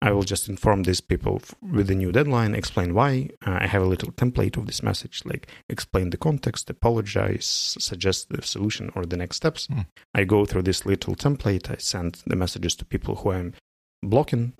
I 0.00 0.12
will 0.12 0.22
just 0.22 0.48
inform 0.48 0.84
these 0.84 1.00
people 1.00 1.42
with 1.60 1.90
a 1.90 1.94
new 1.94 2.12
deadline, 2.12 2.54
explain 2.54 2.94
why. 2.94 3.30
Uh, 3.44 3.58
I 3.60 3.66
have 3.66 3.82
a 3.82 3.86
little 3.86 4.12
template 4.12 4.56
of 4.56 4.66
this 4.66 4.82
message, 4.82 5.22
like 5.24 5.48
explain 5.68 6.10
the 6.10 6.16
context, 6.16 6.70
apologize, 6.70 7.76
suggest 7.78 8.28
the 8.28 8.42
solution 8.42 8.92
or 8.94 9.04
the 9.04 9.16
next 9.16 9.38
steps. 9.38 9.66
Mm. 9.66 9.86
I 10.14 10.24
go 10.24 10.44
through 10.44 10.62
this 10.62 10.86
little 10.86 11.16
template. 11.16 11.68
I 11.68 11.76
send 11.78 12.22
the 12.26 12.36
messages 12.36 12.76
to 12.76 12.84
people 12.84 13.16
who 13.16 13.32
I'm 13.32 13.54
blocking. 14.02 14.52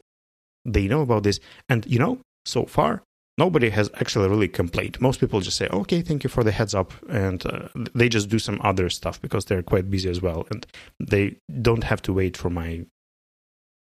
They 0.64 0.88
know 0.88 1.02
about 1.02 1.22
this. 1.22 1.38
And, 1.68 1.86
you 1.86 2.00
know, 2.00 2.18
so 2.44 2.66
far, 2.66 3.04
nobody 3.38 3.70
has 3.70 3.88
actually 3.94 4.28
really 4.28 4.48
complained. 4.48 5.00
Most 5.00 5.20
people 5.20 5.40
just 5.40 5.56
say, 5.56 5.68
okay, 5.68 6.02
thank 6.02 6.24
you 6.24 6.30
for 6.30 6.42
the 6.42 6.50
heads 6.50 6.74
up. 6.74 6.92
And 7.08 7.46
uh, 7.46 7.68
they 7.94 8.08
just 8.08 8.28
do 8.28 8.40
some 8.40 8.60
other 8.64 8.90
stuff 8.90 9.22
because 9.22 9.44
they're 9.44 9.62
quite 9.62 9.88
busy 9.88 10.10
as 10.10 10.20
well. 10.20 10.48
And 10.50 10.66
they 10.98 11.36
don't 11.62 11.84
have 11.84 12.02
to 12.02 12.12
wait 12.12 12.36
for 12.36 12.50
my 12.50 12.86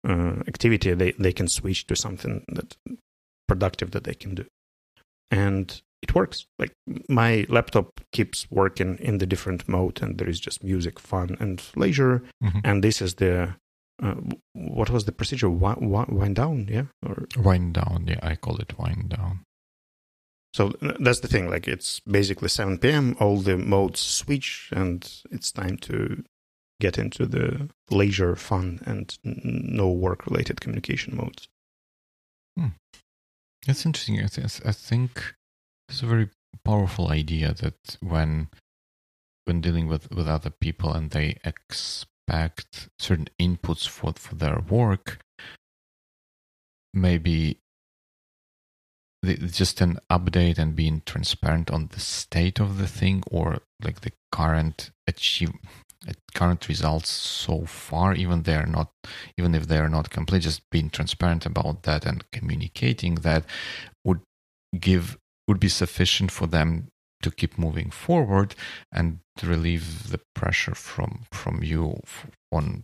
uh, 0.08 0.44
activity. 0.48 0.94
They, 0.94 1.12
they 1.12 1.34
can 1.34 1.48
switch 1.48 1.88
to 1.88 1.96
something 1.96 2.44
that 2.50 2.76
productive 3.48 3.92
that 3.92 4.04
they 4.04 4.14
can 4.14 4.36
do. 4.36 4.46
And 5.30 5.82
it 6.02 6.16
works. 6.16 6.46
Like 6.58 6.74
my 7.08 7.46
laptop 7.50 8.02
keeps 8.12 8.50
working 8.50 8.98
in 8.98 9.20
the 9.20 9.26
different 9.26 9.68
mode, 9.68 10.02
and 10.02 10.18
there 10.18 10.30
is 10.30 10.40
just 10.40 10.64
music, 10.64 11.00
fun, 11.00 11.38
and 11.40 11.62
leisure. 11.76 12.24
Mm-hmm. 12.44 12.60
And 12.64 12.84
this 12.84 13.02
is 13.02 13.16
the 13.16 13.56
uh, 14.02 14.16
what 14.54 14.90
was 14.90 15.06
the 15.06 15.12
procedure? 15.12 15.50
Wind, 15.50 15.92
wind 16.10 16.36
down, 16.36 16.68
yeah, 16.70 16.86
or 17.06 17.28
wind 17.38 17.76
down. 17.76 18.06
Yeah, 18.08 18.20
I 18.24 18.36
call 18.36 18.58
it 18.58 18.78
wind 18.80 19.10
down. 19.10 19.42
So 20.54 20.74
that's 21.00 21.22
the 21.22 21.28
thing. 21.28 21.50
Like 21.50 21.68
it's 21.68 22.02
basically 22.02 22.50
7 22.50 22.80
p.m. 22.80 23.16
All 23.20 23.38
the 23.38 23.58
modes 23.58 24.00
switch, 24.00 24.70
and 24.76 25.10
it's 25.32 25.52
time 25.52 25.78
to 25.78 26.24
get 26.82 26.98
into 26.98 27.26
the 27.26 27.70
leisure, 27.90 28.36
fun, 28.36 28.82
and 28.86 29.18
no 29.24 29.90
work-related 29.90 30.60
communication 30.60 31.16
modes. 31.16 31.48
Hmm. 32.58 32.74
That's 33.66 33.86
interesting. 33.86 34.20
I, 34.20 34.28
th- 34.28 34.62
I 34.66 34.74
think 34.74 35.36
it's 35.88 36.02
a 36.02 36.08
very 36.08 36.30
powerful 36.66 37.10
idea 37.10 37.54
that 37.54 37.98
when 38.02 38.50
when 39.46 39.62
dealing 39.62 39.88
with, 39.88 40.12
with 40.12 40.28
other 40.28 40.52
people 40.52 40.94
and 40.94 41.10
they 41.12 41.38
expect 41.44 42.90
certain 43.00 43.28
inputs 43.40 43.88
for, 43.88 44.14
for 44.14 44.36
their 44.36 44.60
work, 44.70 45.20
maybe 46.94 47.58
just 49.24 49.82
an 49.82 50.00
update 50.12 50.58
and 50.58 50.76
being 50.76 51.02
transparent 51.06 51.72
on 51.72 51.90
the 51.92 52.00
state 52.00 52.60
of 52.60 52.78
the 52.78 52.88
thing 52.88 53.24
or 53.30 53.60
like 53.84 54.02
the 54.02 54.12
current 54.32 54.92
achieve 55.08 55.54
current 56.34 56.68
results 56.68 57.10
so 57.10 57.66
far 57.66 58.16
even 58.16 58.44
they're 58.44 58.66
not 58.66 58.90
even 59.38 59.54
if 59.54 59.68
they're 59.68 59.90
not 59.90 60.10
complete 60.10 60.42
just 60.42 60.68
being 60.72 60.90
transparent 60.90 61.46
about 61.46 61.84
that 61.84 62.06
and 62.06 62.30
communicating 62.32 63.16
that 63.16 63.44
would 64.04 64.22
give 64.80 65.18
would 65.48 65.60
be 65.60 65.70
sufficient 65.70 66.32
for 66.32 66.48
them 66.48 66.88
to 67.22 67.30
keep 67.30 67.58
moving 67.58 67.92
forward 67.92 68.56
and 68.92 69.20
relieve 69.44 70.10
the 70.10 70.20
pressure 70.34 70.74
from 70.74 71.26
from 71.32 71.62
you 71.64 72.02
on 72.52 72.84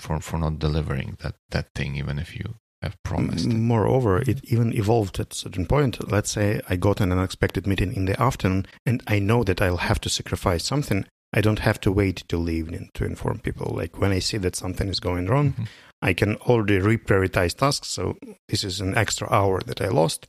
for 0.00 0.20
for 0.20 0.38
not 0.38 0.58
delivering 0.58 1.18
that 1.20 1.34
that 1.50 1.68
thing 1.74 1.96
even 1.96 2.18
if 2.18 2.34
you 2.34 2.54
have 2.82 2.96
promised. 3.02 3.46
Moreover 3.46 4.22
it 4.22 4.44
even 4.44 4.72
evolved 4.72 5.18
at 5.18 5.32
a 5.32 5.36
certain 5.36 5.66
point. 5.66 6.10
Let's 6.10 6.30
say 6.30 6.60
i 6.68 6.76
got 6.76 7.00
an 7.00 7.12
unexpected 7.12 7.66
meeting 7.66 7.92
in 7.94 8.06
the 8.06 8.20
afternoon 8.20 8.66
and 8.86 9.02
i 9.06 9.18
know 9.18 9.44
that 9.44 9.60
i'll 9.60 9.88
have 9.88 10.00
to 10.00 10.08
sacrifice 10.08 10.64
something 10.64 11.04
i 11.32 11.40
don't 11.40 11.60
have 11.60 11.80
to 11.80 11.92
wait 11.92 12.24
till 12.28 12.44
the 12.44 12.52
evening 12.52 12.90
to 12.94 13.04
inform 13.04 13.38
people 13.38 13.74
like 13.74 13.98
when 13.98 14.12
i 14.12 14.18
see 14.18 14.38
that 14.38 14.56
something 14.56 14.88
is 14.88 15.00
going 15.00 15.26
wrong 15.26 15.52
mm-hmm. 15.52 15.64
i 16.02 16.12
can 16.12 16.36
already 16.36 16.78
reprioritize 16.78 17.54
tasks 17.54 17.88
so 17.88 18.16
this 18.48 18.64
is 18.64 18.80
an 18.80 18.96
extra 18.96 19.30
hour 19.32 19.60
that 19.66 19.80
i 19.80 19.88
lost 19.88 20.26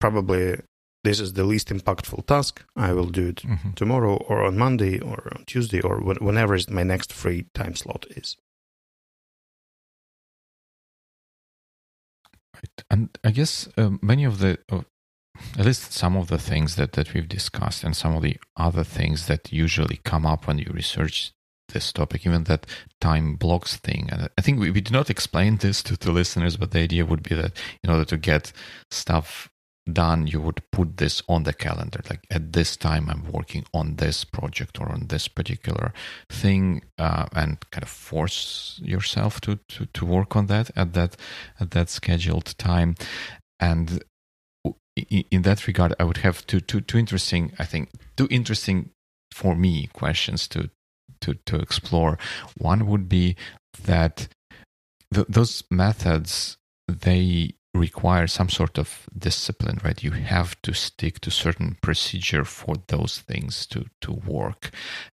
probably 0.00 0.56
this 1.04 1.18
is 1.18 1.32
the 1.32 1.44
least 1.44 1.68
impactful 1.68 2.26
task. 2.26 2.64
I 2.76 2.92
will 2.92 3.06
do 3.06 3.28
it 3.28 3.42
mm-hmm. 3.42 3.72
tomorrow 3.72 4.16
or 4.16 4.44
on 4.44 4.56
Monday 4.56 5.00
or 5.00 5.32
on 5.36 5.44
Tuesday 5.46 5.80
or 5.80 6.00
whenever 6.00 6.56
my 6.68 6.84
next 6.84 7.12
free 7.12 7.46
time 7.54 7.74
slot 7.74 8.06
is. 8.10 8.36
Right. 12.54 12.84
And 12.90 13.18
I 13.24 13.32
guess 13.32 13.68
um, 13.76 13.98
many 14.02 14.24
of 14.24 14.38
the, 14.38 14.58
uh, 14.70 14.82
at 15.58 15.66
least 15.66 15.92
some 15.92 16.16
of 16.16 16.28
the 16.28 16.38
things 16.38 16.76
that, 16.76 16.92
that 16.92 17.14
we've 17.14 17.28
discussed 17.28 17.84
and 17.84 17.96
some 17.96 18.14
of 18.14 18.22
the 18.22 18.36
other 18.56 18.84
things 18.84 19.26
that 19.26 19.52
usually 19.52 20.00
come 20.04 20.26
up 20.26 20.46
when 20.46 20.58
you 20.58 20.70
research 20.72 21.32
this 21.72 21.92
topic, 21.92 22.26
even 22.26 22.44
that 22.44 22.66
time 23.00 23.36
blocks 23.36 23.76
thing. 23.76 24.08
And 24.12 24.28
I 24.36 24.42
think 24.42 24.60
we, 24.60 24.70
we 24.70 24.80
did 24.80 24.92
not 24.92 25.10
explain 25.10 25.56
this 25.56 25.82
to, 25.84 25.96
to 25.96 26.10
listeners, 26.10 26.56
but 26.56 26.70
the 26.70 26.80
idea 26.80 27.06
would 27.06 27.22
be 27.22 27.34
that 27.34 27.52
in 27.82 27.90
order 27.90 28.04
to 28.04 28.16
get 28.16 28.52
stuff 28.90 29.50
done, 29.90 30.26
you 30.26 30.40
would 30.40 30.62
put 30.70 30.98
this 30.98 31.22
on 31.28 31.42
the 31.42 31.52
calendar. 31.52 32.00
Like 32.08 32.24
at 32.30 32.52
this 32.52 32.76
time, 32.76 33.08
I'm 33.08 33.30
working 33.32 33.64
on 33.74 33.96
this 33.96 34.24
project 34.24 34.80
or 34.80 34.90
on 34.90 35.08
this 35.08 35.28
particular 35.28 35.92
thing, 36.30 36.82
uh, 36.98 37.26
and 37.34 37.58
kind 37.70 37.82
of 37.82 37.88
force 37.88 38.80
yourself 38.82 39.40
to, 39.42 39.58
to 39.68 39.86
to 39.86 40.06
work 40.06 40.36
on 40.36 40.46
that 40.46 40.70
at 40.76 40.92
that 40.92 41.16
at 41.58 41.72
that 41.72 41.88
scheduled 41.88 42.56
time. 42.58 42.94
And 43.58 44.04
in 44.96 45.42
that 45.42 45.66
regard, 45.66 45.94
I 45.98 46.04
would 46.04 46.18
have 46.18 46.46
two 46.46 46.60
two 46.60 46.80
two 46.80 46.98
interesting, 46.98 47.52
I 47.58 47.64
think, 47.64 47.90
two 48.16 48.28
interesting 48.30 48.90
for 49.32 49.54
me 49.54 49.88
questions 49.92 50.48
to 50.48 50.70
to 51.22 51.34
to 51.46 51.56
explore. 51.56 52.18
One 52.58 52.86
would 52.86 53.08
be 53.08 53.36
that 53.84 54.28
th- 55.12 55.26
those 55.28 55.64
methods 55.70 56.56
they 56.88 57.54
require 57.74 58.26
some 58.26 58.48
sort 58.48 58.78
of 58.78 59.08
discipline, 59.16 59.78
right? 59.82 60.02
You 60.02 60.10
have 60.10 60.60
to 60.62 60.74
stick 60.74 61.20
to 61.20 61.30
certain 61.30 61.78
procedure 61.82 62.44
for 62.44 62.76
those 62.88 63.20
things 63.20 63.66
to, 63.68 63.86
to 64.02 64.12
work. 64.12 64.70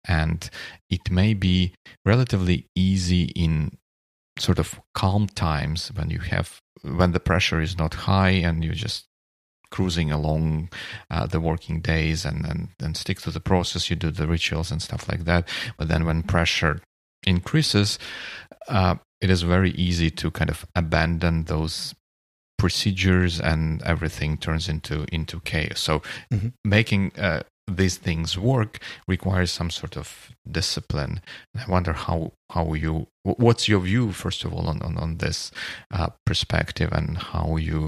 And 0.08 0.50
it 0.90 1.10
may 1.10 1.34
be 1.34 1.74
relatively 2.06 2.68
easy 2.76 3.24
in 3.36 3.78
sort 4.38 4.60
of 4.60 4.80
calm 4.94 5.28
times 5.28 5.92
when 5.96 6.10
you 6.10 6.20
have 6.20 6.60
when 6.82 7.12
the 7.12 7.20
pressure 7.20 7.62
is 7.62 7.78
not 7.78 7.94
high 7.94 8.32
and 8.32 8.64
you 8.64 8.74
just 8.74 9.06
cruising 9.74 10.12
along 10.12 10.70
uh, 11.10 11.26
the 11.26 11.40
working 11.40 11.82
days 11.82 12.26
and, 12.26 12.46
and 12.46 12.70
and 12.80 12.96
stick 12.96 13.20
to 13.20 13.32
the 13.32 13.40
process 13.52 13.90
you 13.90 13.96
do 13.96 14.12
the 14.12 14.28
rituals 14.28 14.72
and 14.72 14.82
stuff 14.82 15.10
like 15.10 15.26
that 15.26 15.48
but 15.78 15.88
then 15.88 16.06
when 16.06 16.22
pressure 16.22 16.80
increases 17.26 17.98
uh, 18.70 18.96
it 19.20 19.30
is 19.32 19.42
very 19.42 19.72
easy 19.72 20.12
to 20.12 20.30
kind 20.30 20.52
of 20.52 20.64
abandon 20.76 21.46
those 21.46 21.96
procedures 22.60 23.42
and 23.42 23.82
everything 23.82 24.38
turns 24.38 24.70
into 24.70 25.06
into 25.12 25.40
chaos 25.40 25.80
so 25.80 26.02
mm-hmm. 26.32 26.50
making 26.64 27.12
uh, 27.18 27.42
these 27.68 27.98
things 27.98 28.38
work 28.38 28.80
requires 29.08 29.52
some 29.52 29.70
sort 29.70 29.98
of 29.98 30.36
discipline. 30.50 31.22
I 31.56 31.70
wonder 31.72 31.94
how 31.94 32.34
how 32.52 32.74
you 32.74 33.08
what's 33.24 33.70
your 33.70 33.80
view 33.80 34.12
first 34.12 34.44
of 34.44 34.54
all 34.54 34.68
on 34.68 34.82
on, 34.82 34.98
on 34.98 35.18
this 35.18 35.52
uh, 35.90 36.10
perspective 36.26 36.90
and 36.92 37.18
how 37.18 37.56
you 37.56 37.80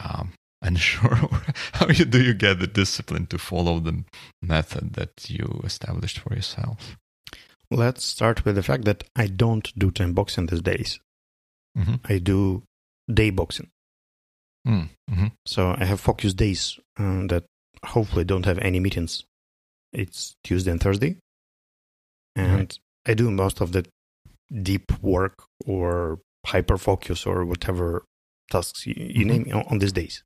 um, 0.00 0.32
ensure 0.64 1.16
how 1.72 1.88
you 1.88 2.04
do 2.04 2.22
you 2.22 2.34
get 2.34 2.58
the 2.58 2.66
discipline 2.66 3.26
to 3.26 3.38
follow 3.38 3.80
the 3.80 4.04
method 4.42 4.94
that 4.94 5.28
you 5.28 5.60
established 5.64 6.18
for 6.18 6.34
yourself. 6.34 6.96
Let's 7.70 8.04
start 8.04 8.44
with 8.44 8.54
the 8.54 8.62
fact 8.62 8.84
that 8.84 9.04
I 9.16 9.26
don't 9.26 9.76
do 9.78 9.90
time 9.90 10.12
boxing 10.12 10.46
these 10.46 10.62
days. 10.62 11.00
Mm-hmm. 11.76 11.94
I 12.04 12.18
do 12.18 12.62
day 13.12 13.30
boxing. 13.30 13.70
Mm, 14.66 14.88
mm-hmm. 15.10 15.26
So 15.46 15.74
I 15.78 15.84
have 15.84 16.00
focus 16.00 16.34
days 16.34 16.78
uh, 16.98 17.26
that 17.28 17.44
hopefully 17.84 18.24
don't 18.24 18.46
have 18.46 18.58
any 18.58 18.80
meetings. 18.80 19.24
It's 19.92 20.36
Tuesday 20.44 20.70
and 20.70 20.80
Thursday. 20.80 21.16
And 22.36 22.52
right. 22.52 22.78
I 23.06 23.14
do 23.14 23.30
most 23.30 23.60
of 23.60 23.72
the 23.72 23.86
deep 24.62 24.92
work 25.02 25.44
or 25.66 26.20
hyper 26.46 26.78
focus 26.78 27.26
or 27.26 27.44
whatever 27.44 28.04
tasks 28.50 28.86
you, 28.86 28.94
you 28.96 29.26
mm-hmm. 29.26 29.50
name 29.50 29.64
on, 29.68 29.78
these 29.78 29.92
days. 29.92 30.22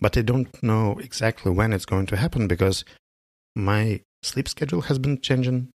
But 0.00 0.16
I 0.16 0.22
don't 0.22 0.62
know 0.62 0.98
exactly 0.98 1.50
when 1.52 1.72
it's 1.72 1.84
going 1.84 2.06
to 2.06 2.16
happen 2.16 2.46
because 2.46 2.84
my 3.54 4.00
sleep 4.22 4.48
schedule 4.48 4.82
has 4.82 4.98
been 4.98 5.20
changing. 5.20 5.70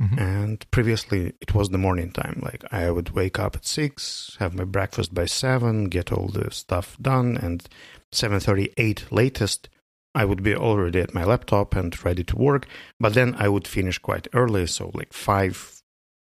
Mm-hmm. 0.00 0.18
And 0.18 0.70
previously 0.70 1.32
it 1.40 1.54
was 1.54 1.70
the 1.70 1.78
morning 1.78 2.12
time. 2.12 2.40
Like 2.42 2.64
I 2.70 2.90
would 2.90 3.10
wake 3.10 3.38
up 3.38 3.56
at 3.56 3.66
six, 3.66 4.36
have 4.38 4.54
my 4.54 4.64
breakfast 4.64 5.12
by 5.12 5.26
seven, 5.26 5.86
get 5.86 6.12
all 6.12 6.28
the 6.28 6.50
stuff 6.52 6.96
done, 7.00 7.36
and 7.36 7.66
seven 8.12 8.38
thirty 8.38 8.72
eight 8.76 9.10
latest 9.10 9.68
I 10.14 10.24
would 10.24 10.42
be 10.42 10.54
already 10.54 11.00
at 11.00 11.14
my 11.14 11.24
laptop 11.24 11.76
and 11.76 12.04
ready 12.04 12.24
to 12.24 12.36
work, 12.36 12.66
but 12.98 13.14
then 13.14 13.36
I 13.38 13.48
would 13.48 13.68
finish 13.68 13.98
quite 13.98 14.26
early, 14.32 14.66
so 14.66 14.90
like 14.94 15.12
5 15.12 15.82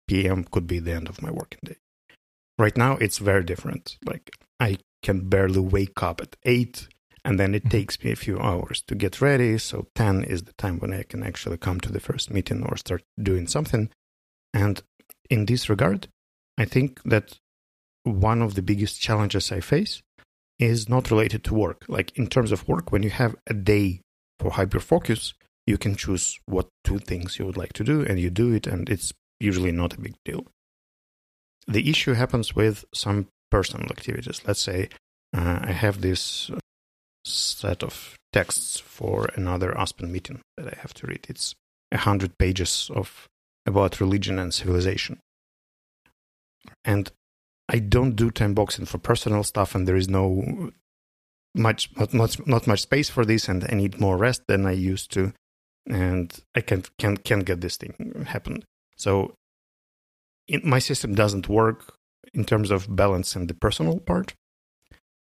p.m. 0.08 0.44
could 0.44 0.68
be 0.68 0.80
the 0.80 0.94
end 0.94 1.08
of 1.08 1.22
my 1.22 1.32
working 1.32 1.62
day. 1.64 1.78
Right 2.58 2.76
now, 2.76 2.98
it's 2.98 3.20
very 3.20 3.44
different. 3.44 3.98
Like, 4.06 4.32
I 4.60 4.80
can 5.02 5.30
barely 5.30 5.62
wake 5.62 6.04
up 6.04 6.20
at 6.20 6.36
8, 6.44 6.90
and 7.24 7.40
then 7.40 7.54
it 7.54 7.64
mm-hmm. 7.64 7.70
takes 7.70 8.04
me 8.04 8.12
a 8.12 8.16
few 8.16 8.40
hours 8.40 8.82
to 8.88 8.96
get 8.96 9.22
ready. 9.22 9.58
So, 9.58 9.88
10 9.96 10.24
is 10.24 10.44
the 10.44 10.54
time 10.54 10.80
when 10.80 10.94
I 10.94 11.04
can 11.04 11.24
actually 11.24 11.58
come 11.58 11.80
to 11.82 11.92
the 11.92 12.00
first 12.00 12.32
meeting 12.32 12.64
or 12.64 12.78
start 12.78 13.04
doing 13.22 13.48
something. 13.48 13.90
And 14.54 14.82
in 15.30 15.46
this 15.46 15.70
regard, 15.70 16.08
I 16.58 16.66
think 16.66 17.02
that 17.04 17.40
one 18.04 18.42
of 18.42 18.56
the 18.56 18.62
biggest 18.62 19.00
challenges 19.00 19.52
I 19.52 19.60
face 19.60 20.02
is 20.58 20.90
not 20.90 21.10
related 21.10 21.44
to 21.46 21.54
work. 21.54 21.86
Like 21.88 22.18
in 22.18 22.28
terms 22.28 22.52
of 22.52 22.68
work, 22.68 22.92
when 22.92 23.04
you 23.04 23.10
have 23.10 23.36
a 23.48 23.54
day 23.54 24.02
for 24.40 24.52
hyper 24.52 24.80
focus, 24.80 25.34
you 25.66 25.78
can 25.78 25.96
choose 25.96 26.40
what 26.46 26.68
two 26.84 27.00
things 27.00 27.38
you 27.38 27.46
would 27.46 27.58
like 27.58 27.74
to 27.74 27.84
do 27.84 28.02
and 28.04 28.20
you 28.20 28.30
do 28.30 28.52
it, 28.54 28.68
and 28.68 28.90
it's 28.90 29.14
usually 29.40 29.72
not 29.72 29.94
a 29.94 30.02
big 30.02 30.16
deal. 30.26 30.46
The 31.68 31.90
issue 31.90 32.14
happens 32.14 32.56
with 32.56 32.86
some 32.94 33.28
personal 33.52 33.86
activities. 33.86 34.42
Let's 34.46 34.62
say 34.62 34.90
uh, 35.36 35.60
I 35.62 35.72
have 35.72 36.02
this 36.02 36.50
set 37.32 37.84
of 37.84 38.16
texts 38.32 38.80
for 38.80 39.30
another 39.36 39.78
Aspen 39.78 40.12
meeting 40.12 40.42
that 40.58 40.68
I 40.68 40.78
have 40.82 40.94
to 40.96 41.08
read. 41.08 41.26
It's 41.30 41.56
a 41.92 41.98
hundred 41.98 42.38
pages 42.38 42.92
of 42.94 43.28
about 43.66 44.00
religion 44.00 44.40
and 44.40 44.54
civilization. 44.54 45.20
And 46.84 47.12
I 47.68 47.80
don't 47.80 48.16
do 48.16 48.32
time 48.32 48.54
boxing 48.54 48.86
for 48.86 48.98
personal 48.98 49.44
stuff, 49.44 49.76
and 49.76 49.88
there 49.88 49.96
is 49.96 50.10
no 50.10 50.72
much 51.56 51.90
not 51.98 52.14
much 52.14 52.46
not 52.48 52.68
much 52.68 52.82
space 52.82 53.10
for 53.10 53.26
this, 53.26 53.48
and 53.48 53.66
I 53.70 53.76
need 53.76 54.00
more 54.00 54.18
rest 54.18 54.44
than 54.48 54.66
I 54.66 54.72
used 54.72 55.12
to, 55.14 55.34
and 55.88 56.36
I 56.56 56.62
can't 56.62 56.90
can't 56.98 57.24
can't 57.24 57.46
get 57.46 57.62
this 57.62 57.78
thing 57.78 58.26
happen. 58.28 58.64
So, 58.96 59.36
my 60.64 60.80
system 60.80 61.16
doesn't 61.16 61.48
work 61.48 61.94
in 62.34 62.44
terms 62.44 62.72
of 62.72 62.96
balancing 62.96 63.48
the 63.48 63.54
personal 63.54 64.00
part, 64.00 64.34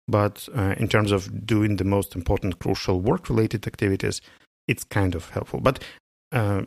but 0.07 0.47
uh, 0.55 0.75
in 0.77 0.87
terms 0.87 1.11
of 1.11 1.45
doing 1.45 1.77
the 1.77 1.83
most 1.83 2.15
important, 2.15 2.59
crucial 2.59 3.01
work-related 3.01 3.65
activities, 3.67 4.21
it's 4.67 4.83
kind 4.83 5.15
of 5.15 5.29
helpful. 5.29 5.59
But 5.59 5.83
uh, 6.31 6.63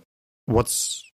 what's 0.47 1.05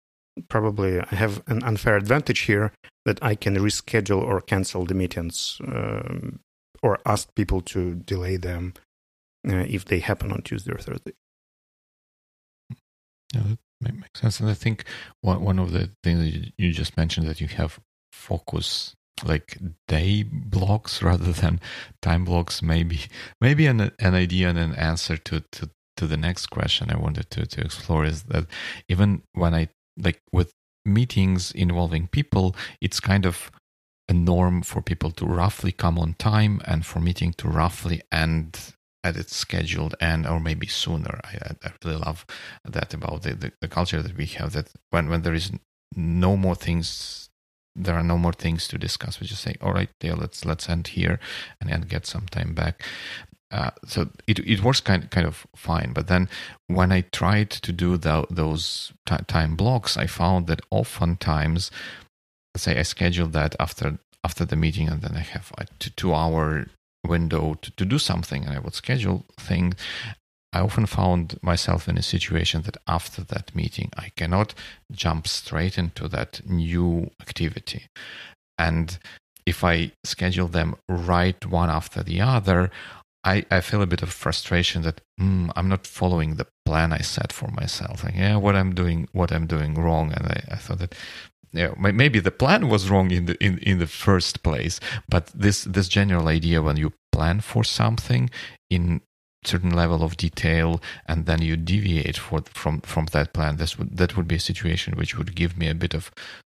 probably 0.49 1.01
I 1.01 1.15
have 1.15 1.43
an 1.47 1.63
unfair 1.63 1.97
advantage 1.97 2.41
here 2.41 2.73
that 3.05 3.23
I 3.23 3.35
can 3.35 3.57
reschedule 3.57 4.23
or 4.23 4.41
cancel 4.41 4.85
the 4.85 4.95
meetings 4.95 5.61
um, 5.67 6.41
or 6.83 6.99
ask 7.05 7.35
people 7.35 7.61
to 7.63 7.95
delay 7.95 8.37
them 8.37 8.75
uh, 9.49 9.65
if 9.69 9.85
they 9.85 9.99
happen 9.99 10.33
on 10.33 10.43
Tuesday 10.43 10.73
or 10.73 10.79
Thursday. 10.79 11.13
Yeah, 13.35 13.57
that 13.81 13.95
makes 13.95 14.21
sense. 14.21 14.41
And 14.41 14.49
I 14.49 14.55
think 14.55 14.85
one 15.21 15.43
one 15.43 15.59
of 15.59 15.73
the 15.73 15.91
things 16.03 16.21
that 16.21 16.53
you 16.57 16.73
just 16.73 16.97
mentioned 16.97 17.27
that 17.29 17.41
you 17.41 17.49
have 17.49 17.81
focus 18.13 18.95
like 19.25 19.59
day 19.89 20.23
blocks 20.23 21.03
rather 21.03 21.33
than 21.41 21.61
time 22.01 22.25
blocks 22.25 22.63
maybe 22.63 23.01
maybe 23.41 23.67
an 23.67 23.93
an 23.99 24.15
idea 24.15 24.49
and 24.49 24.59
an 24.59 24.75
answer 24.75 25.17
to 25.17 25.41
to 25.53 25.71
to 25.97 26.07
the 26.07 26.17
next 26.17 26.47
question 26.47 26.91
I 26.91 26.97
wanted 26.97 27.31
to 27.31 27.47
to 27.47 27.61
explore 27.61 28.05
is 28.05 28.25
that 28.25 28.47
even 28.89 29.23
when 29.35 29.55
I 29.55 29.69
like 29.99 30.21
with 30.33 30.53
meetings 30.85 31.53
involving 31.53 32.09
people, 32.09 32.57
it's 32.81 33.01
kind 33.01 33.27
of 33.27 33.51
a 34.09 34.13
norm 34.13 34.63
for 34.63 34.83
people 34.83 35.11
to 35.13 35.27
roughly 35.27 35.73
come 35.73 35.99
on 35.99 36.15
time 36.15 36.61
and 36.67 36.85
for 36.85 37.01
meeting 37.01 37.33
to 37.35 37.49
roughly 37.49 38.03
end 38.11 38.75
at 39.05 39.17
its 39.17 39.35
scheduled 39.35 39.95
end 40.01 40.27
or 40.27 40.41
maybe 40.41 40.67
sooner. 40.67 41.21
I, 41.25 41.55
I 41.65 41.73
really 41.85 41.99
love 41.99 42.25
that 42.65 42.95
about 42.95 43.23
the, 43.23 43.35
the, 43.35 43.53
the, 43.61 43.69
culture 43.69 44.03
that 44.03 44.17
we 44.17 44.27
have 44.27 44.53
that 44.53 44.71
when, 44.91 45.09
when 45.09 45.23
there 45.23 45.35
is 45.35 45.51
no 45.97 46.37
more 46.37 46.55
things 46.55 47.29
there 47.75 47.95
are 47.95 48.03
no 48.03 48.19
more 48.19 48.33
things 48.33 48.69
to 48.69 48.79
discuss. 48.79 49.21
We 49.21 49.27
just 49.27 49.43
say, 49.43 49.57
all 49.61 49.73
right, 49.73 49.89
yeah, 50.03 50.15
let's 50.15 50.45
let's 50.45 50.69
end 50.69 50.89
here 50.89 51.19
and, 51.61 51.71
and 51.71 51.89
get 51.89 52.07
some 52.07 52.27
time 52.27 52.55
back. 52.55 52.83
Uh, 53.51 53.71
so 53.87 54.09
it 54.27 54.39
it 54.41 54.63
works 54.63 54.81
kind 54.81 55.11
kind 55.11 55.27
of 55.27 55.47
fine. 55.55 55.93
But 55.93 56.07
then 56.07 56.29
when 56.69 56.93
I 56.93 57.03
tried 57.13 57.51
to 57.51 57.73
do 57.73 57.97
the, 57.97 58.27
those 58.31 58.93
t- 59.07 59.17
time 59.27 59.57
blocks, 59.57 59.97
I 59.97 60.07
found 60.07 60.47
that 60.47 60.63
oftentimes, 60.71 61.71
let's 62.55 62.65
say 62.65 62.79
I 62.79 62.83
scheduled 62.83 63.33
that 63.35 63.55
after 63.61 63.99
after 64.25 64.45
the 64.45 64.57
meeting, 64.57 64.89
and 64.89 65.03
then 65.03 65.17
I 65.17 65.21
have 65.21 65.53
a 65.59 65.67
two, 65.79 65.91
two 65.91 66.15
hour 66.15 66.67
window 67.07 67.55
to, 67.55 67.71
to 67.73 67.85
do 67.85 67.99
something, 67.99 68.45
and 68.45 68.55
I 68.55 68.59
would 68.59 68.75
schedule 68.75 69.27
things. 69.39 69.75
I 70.53 70.61
often 70.61 70.87
found 70.87 71.39
myself 71.43 71.89
in 71.89 71.97
a 71.97 72.03
situation 72.03 72.63
that 72.63 72.77
after 72.87 73.23
that 73.25 73.55
meeting, 73.55 73.91
I 73.97 74.11
cannot 74.17 74.55
jump 74.91 75.27
straight 75.27 75.79
into 75.79 76.09
that 76.09 76.43
new 76.47 77.11
activity. 77.21 77.87
And 78.59 78.99
if 79.47 79.65
I 79.65 79.93
schedule 80.05 80.49
them 80.49 80.77
right 80.89 81.45
one 81.47 81.71
after 81.71 82.03
the 82.03 82.21
other, 82.21 82.71
I, 83.25 83.45
I 83.51 83.61
feel 83.61 83.83
a 83.83 83.87
bit 83.87 84.03
of 84.03 84.13
frustration 84.13 84.83
that 84.83 85.01
mm, 85.21 85.51
I'm 85.57 85.69
not 85.69 85.87
following 85.87 86.37
the 86.37 86.47
plan 86.65 86.93
I 86.93 86.99
set 86.99 87.33
for 87.33 87.49
myself. 87.49 88.05
Like, 88.05 88.17
yeah, 88.17 88.37
what 88.37 88.57
I'm 88.57 88.75
doing, 88.75 89.09
what 89.13 89.33
I'm 89.33 89.47
doing 89.47 89.75
wrong, 89.75 90.13
and 90.13 90.27
I, 90.27 90.45
I 90.53 90.57
thought 90.57 90.81
that 90.81 90.95
yeah, 91.53 91.75
maybe 91.79 92.19
the 92.19 92.31
plan 92.31 92.69
was 92.69 92.89
wrong 92.89 93.11
in 93.11 93.27
the 93.27 93.45
in, 93.45 93.59
in 93.59 93.79
the 93.79 93.87
first 93.87 94.43
place. 94.43 94.81
But 95.09 95.27
this 95.35 95.65
this 95.65 95.87
general 95.87 96.29
idea 96.29 96.63
when 96.63 96.79
you 96.79 96.95
plan 97.13 97.41
for 97.41 97.63
something 97.63 98.31
in 98.71 99.03
certain 99.45 99.71
level 99.71 100.03
of 100.03 100.17
detail 100.17 100.81
and 101.07 101.27
then 101.27 101.43
you 101.43 101.57
deviate 101.57 102.17
for, 102.17 102.43
from 102.53 102.81
from 102.81 103.07
that 103.07 103.33
plan, 103.33 103.57
this 103.57 103.79
would 103.79 103.97
that 103.97 104.17
would 104.17 104.29
be 104.29 104.37
a 104.37 104.41
situation 104.41 104.95
which 104.97 105.17
would 105.17 105.35
give 105.35 105.57
me 105.57 105.69
a 105.69 105.75
bit 105.75 105.95
of 105.95 106.11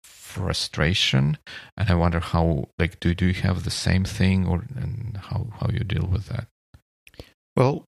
frustration 0.03 1.37
and 1.77 1.91
i 1.91 1.95
wonder 1.95 2.19
how 2.19 2.65
like 2.79 2.99
do, 3.01 3.15
do 3.15 3.27
you 3.27 3.35
have 3.35 3.65
the 3.65 3.71
same 3.71 4.03
thing 4.03 4.47
or 4.47 4.65
and 4.75 5.19
how 5.25 5.47
how 5.61 5.69
you 5.71 5.81
deal 5.81 6.09
with 6.11 6.25
that 6.25 6.47
well, 7.57 7.85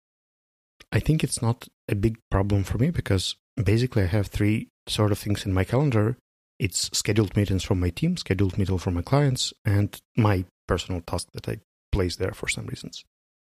I 0.91 0.99
think 0.99 1.23
it's 1.23 1.41
not 1.41 1.67
a 1.89 1.95
big 1.95 2.17
problem 2.29 2.63
for 2.63 2.77
me 2.77 2.91
because 2.91 3.35
basically 3.55 4.03
I 4.03 4.07
have 4.07 4.27
three 4.27 4.69
sort 4.87 5.11
of 5.11 5.19
things 5.19 5.45
in 5.45 5.53
my 5.53 5.63
calendar. 5.63 6.17
It's 6.59 6.89
scheduled 6.93 7.35
meetings 7.35 7.63
from 7.63 7.79
my 7.79 7.89
team, 7.89 8.17
scheduled 8.17 8.57
meeting 8.57 8.77
from 8.77 8.95
my 8.95 9.01
clients, 9.01 9.53
and 9.65 9.99
my 10.15 10.45
personal 10.67 11.01
task 11.01 11.29
that 11.33 11.49
I 11.49 11.59
place 11.91 12.15
there 12.15 12.31
for 12.31 12.47
some 12.47 12.67
reasons. 12.67 13.03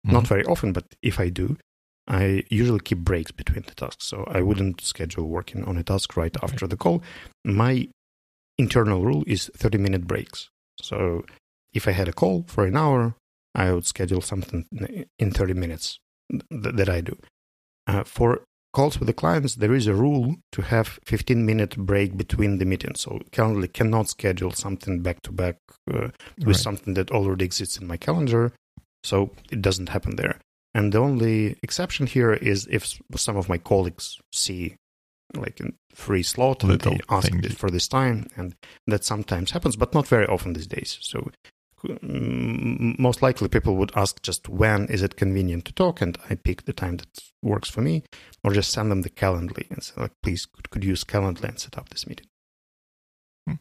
Mm-hmm. 0.07 0.15
Not 0.15 0.27
very 0.27 0.45
often, 0.45 0.71
but 0.71 0.85
if 1.01 1.19
I 1.19 1.27
do, 1.27 1.57
I 2.07 2.43
usually 2.49 2.79
keep 2.79 2.99
breaks 2.99 3.31
between 3.31 3.63
the 3.67 3.75
tasks. 3.75 4.05
So 4.05 4.23
I 4.27 4.41
wouldn't 4.41 4.79
schedule 4.79 5.27
working 5.27 5.65
on 5.65 5.77
a 5.77 5.83
task 5.83 6.15
right 6.15 6.35
after 6.41 6.65
the 6.65 6.77
call. 6.77 7.03
My 7.43 7.89
internal 8.57 9.03
rule 9.03 9.25
is 9.27 9.51
30 9.57 9.77
minute 9.77 10.07
breaks. 10.07 10.49
So 10.81 11.25
if 11.73 11.87
I 11.87 11.91
had 11.91 12.07
a 12.07 12.13
call 12.13 12.45
for 12.47 12.65
an 12.65 12.77
hour, 12.77 13.15
I 13.53 13.73
would 13.73 13.85
schedule 13.85 14.21
something 14.21 14.65
in 15.19 15.31
30 15.31 15.53
minutes 15.53 15.99
th- 16.31 16.43
that 16.49 16.87
I 16.87 17.01
do. 17.01 17.17
Uh, 17.85 18.03
for 18.03 18.43
calls 18.73 18.99
with 18.99 19.07
the 19.07 19.13
clients, 19.13 19.55
there 19.55 19.73
is 19.73 19.87
a 19.87 19.93
rule 19.93 20.35
to 20.53 20.61
have 20.61 20.99
15 21.05 21.45
minute 21.45 21.75
break 21.75 22.15
between 22.15 22.59
the 22.59 22.65
meetings. 22.65 23.01
So 23.01 23.19
Calendly 23.31 23.71
cannot 23.73 24.07
schedule 24.07 24.51
something 24.51 25.01
back 25.01 25.21
to 25.23 25.31
back 25.31 25.57
with 25.87 26.13
right. 26.43 26.55
something 26.55 26.93
that 26.93 27.11
already 27.11 27.43
exists 27.43 27.77
in 27.77 27.87
my 27.87 27.97
calendar. 27.97 28.53
So 29.07 29.31
it 29.51 29.61
doesn't 29.61 29.89
happen 29.89 30.17
there. 30.17 30.39
And 30.73 30.91
the 30.91 30.99
only 30.99 31.57
exception 31.63 32.07
here 32.07 32.33
is 32.33 32.67
if 32.69 32.99
some 33.15 33.37
of 33.37 33.49
my 33.49 33.57
colleagues 33.57 34.19
see 34.31 34.75
like 35.33 35.59
a 35.59 35.71
free 35.93 36.23
slot 36.23 36.63
and 36.63 36.79
they 36.79 36.99
ask 37.09 37.31
for 37.55 37.69
this 37.69 37.87
time, 37.87 38.27
and 38.35 38.55
that 38.85 39.03
sometimes 39.03 39.51
happens, 39.51 39.75
but 39.75 39.93
not 39.93 40.07
very 40.07 40.27
often 40.27 40.53
these 40.53 40.67
days. 40.67 40.97
So 41.01 41.31
mm, 41.85 42.99
most 42.99 43.21
likely 43.21 43.47
people 43.47 43.75
would 43.77 43.91
ask 43.95 44.21
just 44.21 44.49
when 44.49 44.85
is 44.87 45.01
it 45.01 45.15
convenient 45.15 45.65
to 45.65 45.73
talk, 45.73 46.01
and 46.01 46.17
I 46.29 46.35
pick 46.35 46.63
the 46.63 46.73
time 46.73 46.97
that 46.97 47.19
works 47.41 47.69
for 47.69 47.81
me, 47.81 48.03
or 48.43 48.53
just 48.53 48.71
send 48.71 48.91
them 48.91 49.01
the 49.01 49.09
Calendly 49.09 49.69
and 49.71 49.81
say 49.83 49.93
like, 49.97 50.13
please 50.21 50.45
could, 50.45 50.69
could 50.69 50.83
use 50.83 51.03
Calendly 51.03 51.49
and 51.49 51.59
set 51.59 51.77
up 51.77 51.89
this 51.89 52.07
meeting. 52.07 52.27
Hmm. 53.47 53.55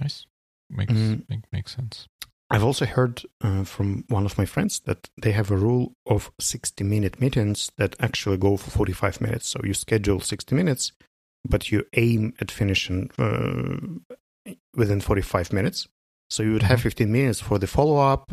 Nice, 0.00 0.26
makes 0.70 0.92
mm. 0.92 1.28
make, 1.28 1.52
makes 1.52 1.76
sense. 1.76 2.08
I've 2.50 2.64
also 2.64 2.86
heard 2.86 3.22
uh, 3.42 3.64
from 3.64 4.04
one 4.08 4.24
of 4.24 4.38
my 4.38 4.46
friends 4.46 4.80
that 4.80 5.10
they 5.20 5.32
have 5.32 5.50
a 5.50 5.56
rule 5.56 5.92
of 6.06 6.30
60 6.40 6.82
minute 6.82 7.20
meetings 7.20 7.70
that 7.76 7.94
actually 8.00 8.38
go 8.38 8.56
for 8.56 8.70
45 8.70 9.20
minutes. 9.20 9.48
So 9.48 9.60
you 9.62 9.74
schedule 9.74 10.20
60 10.20 10.54
minutes, 10.54 10.92
but 11.46 11.70
you 11.70 11.84
aim 11.94 12.32
at 12.40 12.50
finishing 12.50 13.10
uh, 13.18 14.52
within 14.74 15.00
45 15.00 15.52
minutes. 15.52 15.88
So 16.30 16.42
you 16.42 16.52
would 16.52 16.62
have 16.62 16.78
mm-hmm. 16.78 16.88
15 16.88 17.12
minutes 17.12 17.40
for 17.40 17.58
the 17.58 17.66
follow 17.66 17.98
up, 17.98 18.32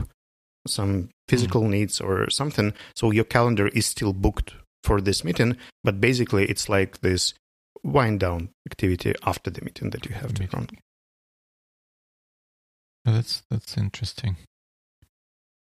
some 0.65 1.09
physical 1.27 1.61
mm-hmm. 1.61 1.71
needs 1.71 1.99
or 1.99 2.29
something. 2.29 2.73
So 2.95 3.11
your 3.11 3.25
calendar 3.25 3.67
is 3.69 3.85
still 3.85 4.13
booked 4.13 4.53
for 4.83 5.01
this 5.01 5.25
meeting, 5.25 5.57
but 5.83 5.99
basically 5.99 6.45
it's 6.45 6.69
like 6.69 7.01
this 7.01 7.33
wind 7.83 8.21
down 8.21 8.49
activity 8.65 9.13
after 9.23 9.49
the 9.49 9.63
meeting 9.63 9.89
that 9.89 10.05
you 10.05 10.15
have 10.15 10.33
to 10.35 10.47
run. 10.53 10.69
That's 13.05 13.43
that's 13.51 13.77
interesting. 13.77 14.37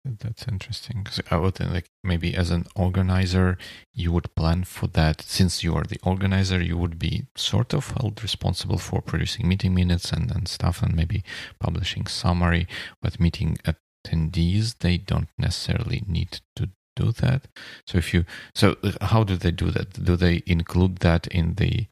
That's 0.05 0.49
interesting. 0.49 1.07
I 1.31 1.37
would 1.37 1.57
think 1.57 1.73
like 1.73 1.91
maybe 2.03 2.35
as 2.35 2.51
an 2.51 2.67
organizer, 2.75 3.59
you 3.93 4.13
would 4.13 4.35
plan 4.35 4.65
for 4.65 4.87
that. 4.89 5.21
Since 5.21 5.63
you 5.63 5.75
are 5.75 5.85
the 5.85 6.01
organizer, 6.03 6.61
you 6.61 6.79
would 6.79 6.99
be 6.99 7.27
sort 7.37 7.75
of 7.75 7.91
held 7.91 8.23
responsible 8.23 8.79
for 8.79 9.03
producing 9.03 9.47
meeting 9.47 9.75
minutes 9.75 10.11
and, 10.11 10.31
and 10.31 10.49
stuff, 10.49 10.83
and 10.83 10.97
maybe 10.97 11.23
publishing 11.61 12.07
summary. 12.07 12.67
But 13.03 13.21
meeting 13.21 13.59
attendees, 13.67 14.79
they 14.79 14.97
don't 14.97 15.29
necessarily 15.39 16.03
need 16.09 16.41
to 16.57 16.71
do 16.97 17.13
that. 17.13 17.47
So 17.87 17.99
if 17.99 18.15
you, 18.15 18.25
so 18.55 18.77
uh, 18.83 18.93
how 19.03 19.23
do 19.23 19.37
they 19.37 19.51
do 19.51 19.71
that? 19.71 20.03
Do 20.03 20.17
they 20.17 20.43
include 20.47 20.97
that 20.99 21.27
in 21.27 21.55
the? 21.55 21.87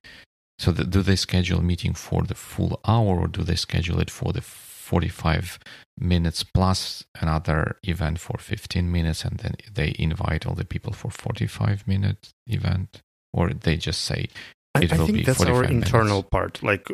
So 0.59 0.73
the, 0.73 0.85
do 0.85 1.03
they 1.03 1.17
schedule 1.17 1.63
meeting 1.63 1.93
for 1.93 2.23
the 2.23 2.35
full 2.35 2.81
hour, 2.87 3.21
or 3.21 3.29
do 3.29 3.43
they 3.45 3.55
schedule 3.55 4.01
it 4.01 4.11
for 4.11 4.33
the 4.33 4.41
45 4.89 5.59
minutes 5.99 6.43
plus 6.43 7.05
another 7.21 7.77
event 7.83 8.19
for 8.19 8.39
15 8.39 8.91
minutes 8.91 9.23
and 9.23 9.39
then 9.39 9.55
they 9.75 9.95
invite 9.99 10.47
all 10.47 10.55
the 10.55 10.65
people 10.65 10.95
for 10.95 11.11
45 11.11 11.87
minute 11.87 12.33
event 12.47 13.03
or 13.35 13.51
they 13.51 13.77
just 13.77 14.01
say 14.01 14.29
it 14.29 14.33
I, 14.75 14.81
will 14.81 15.03
I 15.03 15.07
think 15.07 15.19
be 15.19 15.25
that's 15.25 15.45
our 15.45 15.65
internal 15.65 16.23
part 16.23 16.63
like 16.63 16.89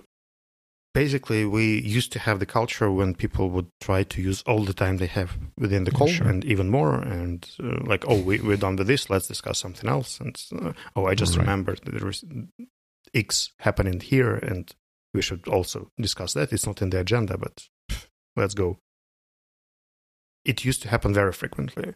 basically 0.92 1.45
we 1.45 1.80
used 1.82 2.11
to 2.12 2.18
have 2.18 2.40
the 2.40 2.47
culture 2.47 2.90
when 2.90 3.14
people 3.14 3.49
would 3.51 3.68
try 3.80 4.03
to 4.03 4.20
use 4.20 4.42
all 4.42 4.64
the 4.64 4.74
time 4.74 4.97
they 4.97 5.07
have 5.07 5.38
within 5.57 5.84
the 5.84 5.92
call 5.92 6.09
sure. 6.09 6.26
and 6.26 6.45
even 6.45 6.70
more 6.70 6.95
and 6.95 7.49
uh, 7.62 7.78
like 7.84 8.05
oh 8.09 8.20
we, 8.20 8.40
we're 8.40 8.57
done 8.57 8.74
with 8.74 8.88
this 8.88 9.09
let's 9.09 9.28
discuss 9.28 9.61
something 9.61 9.88
else 9.88 10.18
and 10.18 10.36
uh, 10.61 10.72
oh 10.97 11.07
i 11.07 11.14
just 11.14 11.36
right. 11.36 11.42
remembered 11.42 11.80
there 11.84 12.09
is 12.09 12.24
x 13.14 13.53
happening 13.61 14.01
here 14.01 14.34
and 14.34 14.74
we 15.12 15.22
should 15.22 15.47
also 15.47 15.92
discuss 16.01 16.32
that 16.34 16.53
it's 16.53 16.66
not 16.66 16.82
in 16.82 16.90
the 16.90 16.99
agenda 16.99 17.38
but 17.38 17.68
let's 18.37 18.55
go. 18.55 18.78
It 20.45 20.64
used 20.64 20.82
to 20.82 20.89
happen 20.89 21.14
very 21.14 21.32
frequently, 21.32 21.95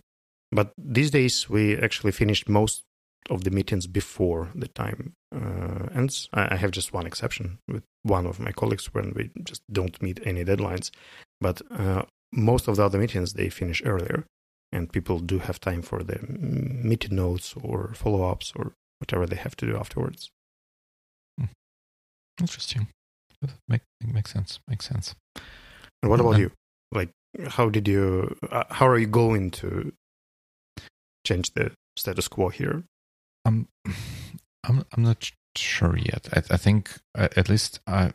but 0.50 0.72
these 0.78 1.10
days 1.10 1.50
we 1.50 1.76
actually 1.76 2.12
finished 2.12 2.48
most 2.48 2.82
of 3.30 3.44
the 3.44 3.50
meetings 3.50 3.86
before 3.86 4.50
the 4.54 4.68
time 4.68 5.12
uh, 5.34 5.88
ends. 5.94 6.28
I 6.32 6.56
have 6.56 6.70
just 6.70 6.92
one 6.92 7.06
exception 7.06 7.58
with 7.68 7.82
one 8.02 8.26
of 8.26 8.40
my 8.40 8.52
colleagues 8.52 8.94
when 8.94 9.12
we 9.14 9.30
just 9.44 9.62
don't 9.70 10.00
meet 10.00 10.20
any 10.24 10.44
deadlines, 10.44 10.90
but 11.40 11.60
uh, 11.70 12.02
most 12.32 12.68
of 12.68 12.76
the 12.76 12.84
other 12.84 12.98
meetings 12.98 13.34
they 13.34 13.50
finish 13.50 13.82
earlier, 13.84 14.24
and 14.72 14.92
people 14.92 15.18
do 15.18 15.38
have 15.40 15.60
time 15.60 15.82
for 15.82 16.02
the 16.02 16.18
meeting 16.28 17.16
notes 17.16 17.54
or 17.62 17.92
follow 17.94 18.30
ups 18.30 18.52
or 18.56 18.72
whatever 18.98 19.26
they 19.26 19.36
have 19.36 19.56
to 19.56 19.66
do 19.66 19.76
afterwards. 19.76 20.30
Hmm. 21.38 21.46
Interesting. 22.40 22.88
Make, 23.68 23.82
makes 24.04 24.32
sense. 24.32 24.58
Makes 24.68 24.88
sense. 24.88 25.14
And 26.02 26.10
what 26.10 26.20
about 26.20 26.38
you? 26.38 26.52
Like, 26.92 27.10
how 27.48 27.68
did 27.68 27.88
you? 27.88 28.36
Uh, 28.50 28.64
how 28.70 28.86
are 28.86 28.98
you 28.98 29.06
going 29.06 29.50
to 29.52 29.92
change 31.26 31.52
the 31.54 31.72
status 31.96 32.28
quo 32.28 32.48
here? 32.48 32.84
I'm, 33.44 33.68
I'm, 34.64 34.84
I'm 34.92 35.02
not 35.02 35.30
sure 35.56 35.96
yet. 35.96 36.28
I, 36.32 36.54
I 36.54 36.56
think 36.56 36.90
uh, 37.16 37.28
at 37.36 37.48
least, 37.48 37.80
uh, 37.86 38.10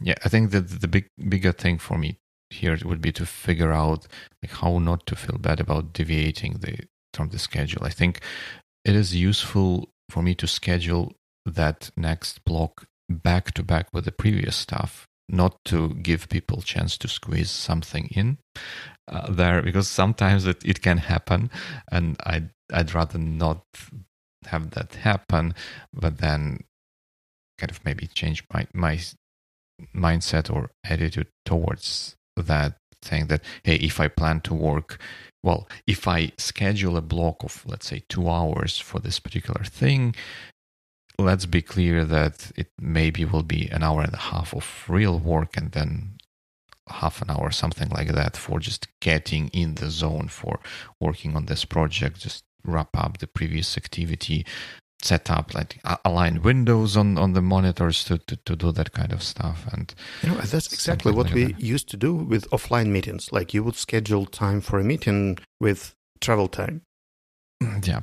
yeah, 0.00 0.14
I 0.24 0.28
think 0.28 0.50
that 0.52 0.80
the 0.80 0.88
big, 0.88 1.06
bigger 1.28 1.52
thing 1.52 1.78
for 1.78 1.98
me 1.98 2.16
here 2.50 2.78
would 2.84 3.00
be 3.00 3.12
to 3.12 3.26
figure 3.26 3.72
out 3.72 4.06
like 4.42 4.52
how 4.52 4.78
not 4.78 5.06
to 5.06 5.16
feel 5.16 5.38
bad 5.38 5.60
about 5.60 5.92
deviating 5.92 6.58
the 6.60 6.78
from 7.12 7.28
the 7.28 7.38
schedule. 7.38 7.84
I 7.84 7.90
think 7.90 8.20
it 8.84 8.94
is 8.94 9.14
useful 9.14 9.88
for 10.10 10.22
me 10.22 10.34
to 10.36 10.46
schedule 10.46 11.12
that 11.46 11.90
next 11.96 12.44
block 12.44 12.86
back 13.08 13.52
to 13.52 13.62
back 13.62 13.88
with 13.92 14.04
the 14.04 14.12
previous 14.12 14.56
stuff 14.56 15.06
not 15.28 15.56
to 15.64 15.94
give 15.94 16.28
people 16.28 16.60
chance 16.62 16.98
to 16.98 17.08
squeeze 17.08 17.50
something 17.50 18.08
in 18.12 18.38
uh, 19.08 19.30
there 19.30 19.62
because 19.62 19.88
sometimes 19.88 20.46
it, 20.46 20.62
it 20.64 20.82
can 20.82 20.98
happen 20.98 21.50
and 21.90 22.16
I'd, 22.24 22.50
I'd 22.72 22.94
rather 22.94 23.18
not 23.18 23.64
have 24.46 24.70
that 24.70 24.94
happen 24.96 25.54
but 25.92 26.18
then 26.18 26.64
kind 27.58 27.70
of 27.70 27.84
maybe 27.84 28.06
change 28.06 28.44
my, 28.52 28.66
my 28.74 29.00
mindset 29.94 30.54
or 30.54 30.70
attitude 30.84 31.28
towards 31.44 32.16
that 32.36 32.76
saying 33.02 33.26
that 33.26 33.42
hey 33.64 33.76
if 33.76 34.00
i 34.00 34.08
plan 34.08 34.40
to 34.40 34.54
work 34.54 34.98
well 35.42 35.68
if 35.86 36.08
i 36.08 36.32
schedule 36.38 36.96
a 36.96 37.02
block 37.02 37.42
of 37.44 37.62
let's 37.66 37.86
say 37.88 38.02
two 38.08 38.28
hours 38.28 38.78
for 38.78 38.98
this 38.98 39.20
particular 39.20 39.62
thing 39.64 40.14
let's 41.18 41.46
be 41.46 41.62
clear 41.62 42.04
that 42.04 42.50
it 42.56 42.70
maybe 42.78 43.24
will 43.24 43.42
be 43.42 43.68
an 43.68 43.82
hour 43.82 44.02
and 44.02 44.14
a 44.14 44.18
half 44.18 44.54
of 44.54 44.84
real 44.88 45.18
work 45.18 45.56
and 45.56 45.72
then 45.72 46.16
half 46.88 47.22
an 47.22 47.30
hour 47.30 47.50
something 47.50 47.88
like 47.90 48.12
that 48.12 48.36
for 48.36 48.58
just 48.58 48.88
getting 49.00 49.48
in 49.48 49.74
the 49.76 49.90
zone 49.90 50.28
for 50.28 50.60
working 51.00 51.34
on 51.34 51.46
this 51.46 51.64
project 51.64 52.20
just 52.20 52.44
wrap 52.64 52.96
up 52.96 53.18
the 53.18 53.26
previous 53.26 53.76
activity 53.76 54.44
set 55.00 55.30
up 55.30 55.54
like 55.54 55.78
align 56.04 56.40
windows 56.42 56.96
on 56.96 57.18
on 57.18 57.34
the 57.34 57.42
monitors 57.42 58.04
to, 58.04 58.18
to, 58.18 58.36
to 58.36 58.56
do 58.56 58.72
that 58.72 58.92
kind 58.92 59.12
of 59.12 59.22
stuff 59.22 59.66
and 59.72 59.94
you 60.22 60.30
know 60.30 60.36
that's 60.36 60.72
exactly 60.72 61.12
what 61.12 61.26
like 61.26 61.34
we 61.34 61.44
that. 61.52 61.60
used 61.60 61.88
to 61.88 61.96
do 61.96 62.14
with 62.14 62.48
offline 62.50 62.88
meetings. 62.88 63.30
Like 63.30 63.52
you 63.52 63.62
would 63.62 63.76
schedule 63.76 64.24
time 64.24 64.62
for 64.62 64.78
a 64.78 64.84
meeting 64.84 65.38
with 65.60 65.94
travel 66.20 66.48
time. 66.48 66.82
Mm, 67.62 67.86
yeah 67.86 68.00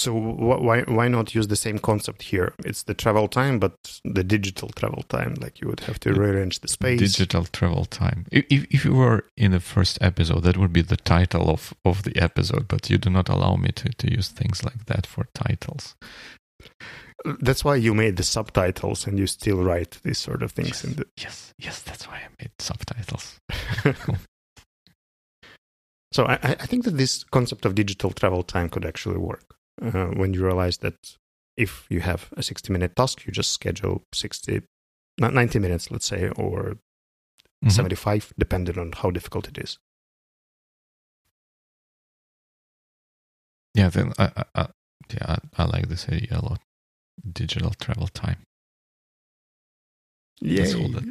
so 0.00 0.14
why 0.14 0.82
why 0.82 1.08
not 1.08 1.34
use 1.34 1.48
the 1.48 1.56
same 1.56 1.78
concept 1.78 2.22
here? 2.22 2.54
It's 2.64 2.84
the 2.84 2.94
travel 2.94 3.28
time, 3.28 3.58
but 3.58 3.74
the 4.04 4.24
digital 4.24 4.70
travel 4.70 5.02
time. 5.08 5.34
Like 5.34 5.60
you 5.60 5.68
would 5.68 5.80
have 5.80 6.00
to 6.00 6.14
rearrange 6.14 6.60
the 6.60 6.68
space. 6.68 7.00
Digital 7.00 7.44
travel 7.44 7.84
time. 7.84 8.26
If 8.32 8.44
if 8.50 8.84
you 8.84 8.94
were 8.94 9.24
in 9.36 9.52
the 9.52 9.60
first 9.60 9.98
episode, 10.00 10.42
that 10.44 10.56
would 10.56 10.72
be 10.72 10.82
the 10.82 10.96
title 10.96 11.50
of 11.50 11.74
of 11.84 12.02
the 12.02 12.16
episode. 12.16 12.66
But 12.66 12.88
you 12.88 12.98
do 12.98 13.10
not 13.10 13.28
allow 13.28 13.56
me 13.56 13.70
to 13.72 13.90
to 13.90 14.10
use 14.10 14.28
things 14.28 14.64
like 14.64 14.86
that 14.86 15.06
for 15.06 15.26
titles. 15.34 15.94
That's 17.42 17.62
why 17.62 17.76
you 17.76 17.94
made 17.94 18.16
the 18.16 18.22
subtitles, 18.22 19.06
and 19.06 19.18
you 19.18 19.26
still 19.26 19.62
write 19.62 19.98
these 20.02 20.18
sort 20.18 20.42
of 20.42 20.52
things 20.52 20.68
yes, 20.68 20.84
in 20.84 20.94
the. 20.94 21.06
Yes, 21.18 21.52
yes, 21.58 21.82
that's 21.82 22.08
why 22.08 22.16
I 22.16 22.28
made 22.40 22.52
subtitles. 22.58 23.38
So 26.12 26.24
I, 26.24 26.34
I 26.42 26.66
think 26.66 26.82
that 26.86 26.96
this 26.96 27.22
concept 27.22 27.64
of 27.64 27.76
digital 27.76 28.10
travel 28.10 28.42
time 28.42 28.68
could 28.68 28.84
actually 28.84 29.18
work 29.18 29.59
uh, 29.82 30.08
when 30.08 30.34
you 30.34 30.44
realize 30.44 30.78
that 30.78 31.16
if 31.56 31.86
you 31.88 32.00
have 32.00 32.28
a 32.36 32.42
60 32.42 32.72
minute 32.72 32.96
task, 32.96 33.26
you 33.26 33.32
just 33.32 33.52
schedule 33.52 34.02
60, 34.12 34.62
90 35.18 35.58
minutes, 35.58 35.90
let's 35.90 36.06
say, 36.06 36.28
or 36.36 36.76
mm-hmm. 37.64 37.68
75, 37.68 38.34
depending 38.38 38.78
on 38.78 38.92
how 38.92 39.10
difficult 39.10 39.48
it 39.48 39.58
is. 39.58 39.78
Yeah, 43.74 43.88
then 43.88 44.12
I, 44.18 44.44
I, 44.54 44.66
yeah, 45.12 45.36
I 45.56 45.64
like 45.64 45.88
this 45.88 46.08
idea 46.08 46.38
a 46.38 46.44
lot. 46.44 46.60
Digital 47.32 47.72
travel 47.80 48.08
time. 48.08 48.38
Yeah, 50.42 50.64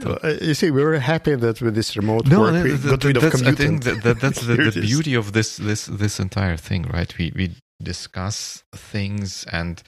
uh, 0.06 0.18
uh, 0.24 0.36
you 0.42 0.56
see, 0.56 0.72
we 0.72 0.84
were 0.84 0.98
happy 0.98 1.36
that 1.36 1.62
with 1.62 1.76
this 1.76 1.96
remote 1.96 2.26
no, 2.26 2.42
work 2.42 2.64
we 2.64 2.72
th- 2.72 2.82
got 2.82 3.04
rid 3.04 3.18
of. 3.18 3.24
I 3.24 3.52
think 3.52 3.84
that, 3.84 4.02
that 4.02 4.20
that's 4.20 4.42
the, 4.48 4.56
the 4.56 4.82
beauty 4.82 5.14
of 5.14 5.34
this 5.34 5.58
this 5.58 5.86
this 5.86 6.20
entire 6.20 6.58
thing, 6.58 6.84
right? 6.92 7.16
We 7.16 7.32
we 7.36 7.52
discuss 7.82 8.64
things, 8.74 9.46
and 9.52 9.82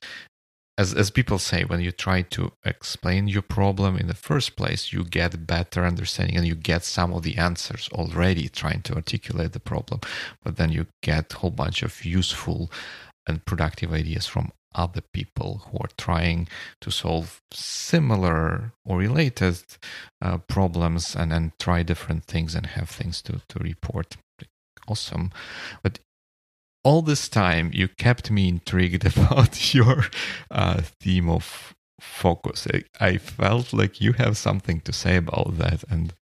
as 0.77 0.93
as 0.93 1.11
people 1.11 1.37
say, 1.37 1.63
when 1.63 1.81
you 1.81 1.91
try 1.91 2.21
to 2.23 2.51
explain 2.65 3.27
your 3.27 3.41
problem 3.41 3.97
in 3.97 4.07
the 4.07 4.13
first 4.13 4.55
place, 4.55 4.93
you 4.93 5.03
get 5.03 5.45
better 5.45 5.85
understanding, 5.85 6.37
and 6.37 6.47
you 6.47 6.55
get 6.55 6.83
some 6.83 7.13
of 7.13 7.23
the 7.23 7.37
answers 7.37 7.89
already 7.93 8.49
trying 8.49 8.81
to 8.83 8.95
articulate 8.95 9.51
the 9.51 9.59
problem. 9.59 9.99
But 10.43 10.57
then 10.57 10.71
you 10.71 10.87
get 11.03 11.33
a 11.33 11.37
whole 11.37 11.51
bunch 11.51 11.83
of 11.83 12.05
useful 12.05 12.71
and 13.27 13.45
productive 13.45 13.93
ideas 13.93 14.25
from 14.25 14.51
other 14.73 15.01
people 15.13 15.63
who 15.65 15.77
are 15.79 15.89
trying 15.97 16.47
to 16.79 16.91
solve 16.91 17.41
similar 17.51 18.71
or 18.85 18.97
related 18.97 19.61
uh, 20.21 20.37
problems 20.37 21.15
and 21.15 21.31
then 21.31 21.51
try 21.59 21.83
different 21.83 22.23
things 22.23 22.55
and 22.55 22.65
have 22.65 22.89
things 22.89 23.21
to, 23.21 23.41
to 23.49 23.59
report. 23.59 24.17
Awesome. 24.87 25.31
But 25.83 25.99
all 26.83 27.01
this 27.01 27.29
time, 27.29 27.71
you 27.73 27.87
kept 27.87 28.31
me 28.31 28.47
intrigued 28.47 29.05
about 29.17 29.73
your 29.73 30.05
uh, 30.49 30.81
theme 30.99 31.29
of 31.29 31.73
focus. 31.99 32.67
I, 32.73 32.83
I 32.99 33.17
felt 33.17 33.73
like 33.73 34.01
you 34.01 34.13
have 34.13 34.37
something 34.37 34.81
to 34.81 34.93
say 34.93 35.17
about 35.17 35.57
that, 35.57 35.83
and 35.89 36.13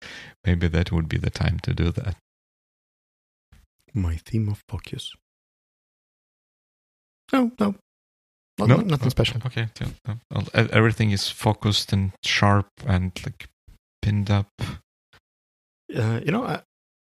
maybe 0.45 0.67
that 0.67 0.91
would 0.91 1.07
be 1.07 1.17
the 1.17 1.29
time 1.29 1.59
to 1.63 1.73
do 1.73 1.91
that. 1.91 2.15
My 3.93 4.17
theme 4.17 4.49
of 4.49 4.61
focus. 4.67 5.13
No, 7.31 7.51
no, 7.59 7.75
not, 8.57 8.67
no, 8.67 8.75
nothing 8.77 9.09
special. 9.09 9.41
Okay, 9.45 9.67
yeah, 9.79 10.15
everything 10.71 11.11
is 11.11 11.29
focused 11.29 11.93
and 11.93 12.11
sharp 12.23 12.67
and 12.85 13.11
like 13.23 13.47
pinned 14.01 14.29
up. 14.29 14.47
Uh, 15.95 16.19
you 16.23 16.31
know, 16.31 16.43
I, 16.43 16.61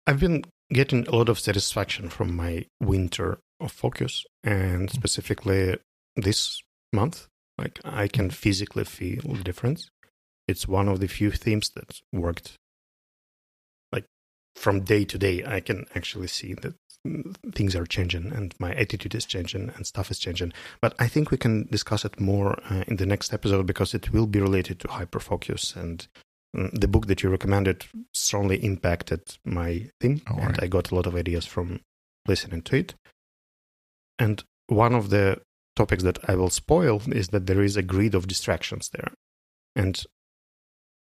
I've 0.08 0.20
been 0.20 0.43
getting 0.72 1.08
a 1.08 1.16
lot 1.16 1.30
of 1.30 1.39
satisfaction 1.39 2.10
from 2.10 2.36
my 2.36 2.66
winter 2.82 3.39
of 3.60 3.72
focus, 3.72 4.26
and 4.43 4.89
hmm. 4.89 4.95
specifically 4.95 5.78
this 6.16 6.62
month, 6.93 7.28
like 7.58 7.80
I 7.84 8.08
can 8.08 8.30
physically 8.30 8.84
feel 8.84 9.22
the 9.22 9.43
difference. 9.43 9.89
It's 10.47 10.68
one 10.68 10.88
of 10.88 10.99
the 10.99 11.08
few 11.08 11.32
themes 11.32 11.70
that 11.76 12.01
worked. 12.14 12.53
Like 13.91 14.06
from 14.56 14.82
day 14.82 15.06
to 15.06 15.18
day, 15.18 15.43
I 15.45 15.60
can 15.60 15.86
actually 15.95 16.28
see 16.28 16.53
that 16.53 16.76
things 17.53 17.76
are 17.76 17.86
changing 17.86 18.32
and 18.34 18.53
my 18.60 18.74
attitude 18.74 19.14
is 19.16 19.26
changing 19.26 19.72
and 19.76 19.86
stuff 19.86 20.12
is 20.12 20.20
changing. 20.20 20.53
But 20.82 20.95
I 20.99 21.08
think 21.08 21.32
we 21.32 21.38
can 21.38 21.68
discuss 21.70 22.06
it 22.06 22.20
more 22.20 22.58
uh, 22.70 22.84
in 22.88 22.95
the 22.97 23.06
next 23.06 23.34
episode 23.34 23.66
because 23.66 23.93
it 23.93 24.12
will 24.12 24.28
be 24.28 24.39
related 24.39 24.80
to 24.80 24.88
hyperfocus 24.88 25.76
and 25.76 26.08
um, 26.58 26.72
the 26.74 26.88
book 26.88 27.08
that 27.08 27.22
you 27.22 27.30
recommended 27.30 27.86
strongly 28.14 28.58
impacted 28.64 29.22
my 29.45 29.89
thing 29.99 30.22
and 30.28 30.39
right. 30.39 30.64
I 30.64 30.68
got 30.68 30.91
a 30.91 30.95
lot 30.95 31.06
of 31.06 31.16
ideas 31.16 31.45
from 31.45 31.82
listening 32.28 32.62
to 32.64 32.78
it. 32.78 32.95
And 34.20 34.43
one 34.68 34.93
of 34.93 35.09
the 35.09 35.41
topics 35.76 36.03
that 36.03 36.20
I 36.30 36.36
will 36.36 36.49
spoil 36.49 37.01
is 37.07 37.30
that 37.30 37.47
there 37.47 37.61
is 37.61 37.78
a 37.78 37.84
grid 37.84 38.16
of 38.16 38.28
distractions 38.28 38.89
there. 38.89 39.13
And 39.76 40.01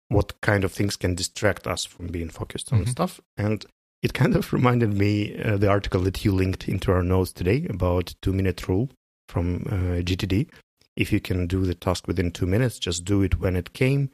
what 0.10 0.40
kind 0.42 0.64
of 0.64 0.72
things 0.72 0.96
can 0.96 1.16
distract 1.16 1.68
us 1.68 1.86
from 1.86 2.08
being 2.08 2.30
focused 2.30 2.72
on 2.72 2.82
mm-hmm. 2.82 2.92
stuff. 2.92 3.20
And 3.38 3.66
it 4.02 4.14
kind 4.14 4.36
of 4.36 4.54
reminded 4.54 4.94
me 4.94 5.42
uh, 5.42 5.58
the 5.58 5.70
article 5.70 6.02
that 6.02 6.24
you 6.24 6.32
linked 6.32 6.68
into 6.68 6.92
our 6.92 7.04
notes 7.04 7.32
today 7.32 7.66
about 7.70 8.14
two 8.22 8.34
minute 8.34 8.68
rule 8.68 8.90
from 9.28 9.64
uh, 9.68 10.02
GTD. 10.02 10.50
If 10.96 11.12
you 11.12 11.20
can 11.20 11.48
do 11.48 11.66
the 11.66 11.76
task 11.76 12.08
within 12.08 12.32
two 12.32 12.48
minutes, 12.48 12.80
just 12.80 13.06
do 13.06 13.22
it 13.22 13.40
when 13.40 13.56
it 13.56 13.74
came 13.74 14.10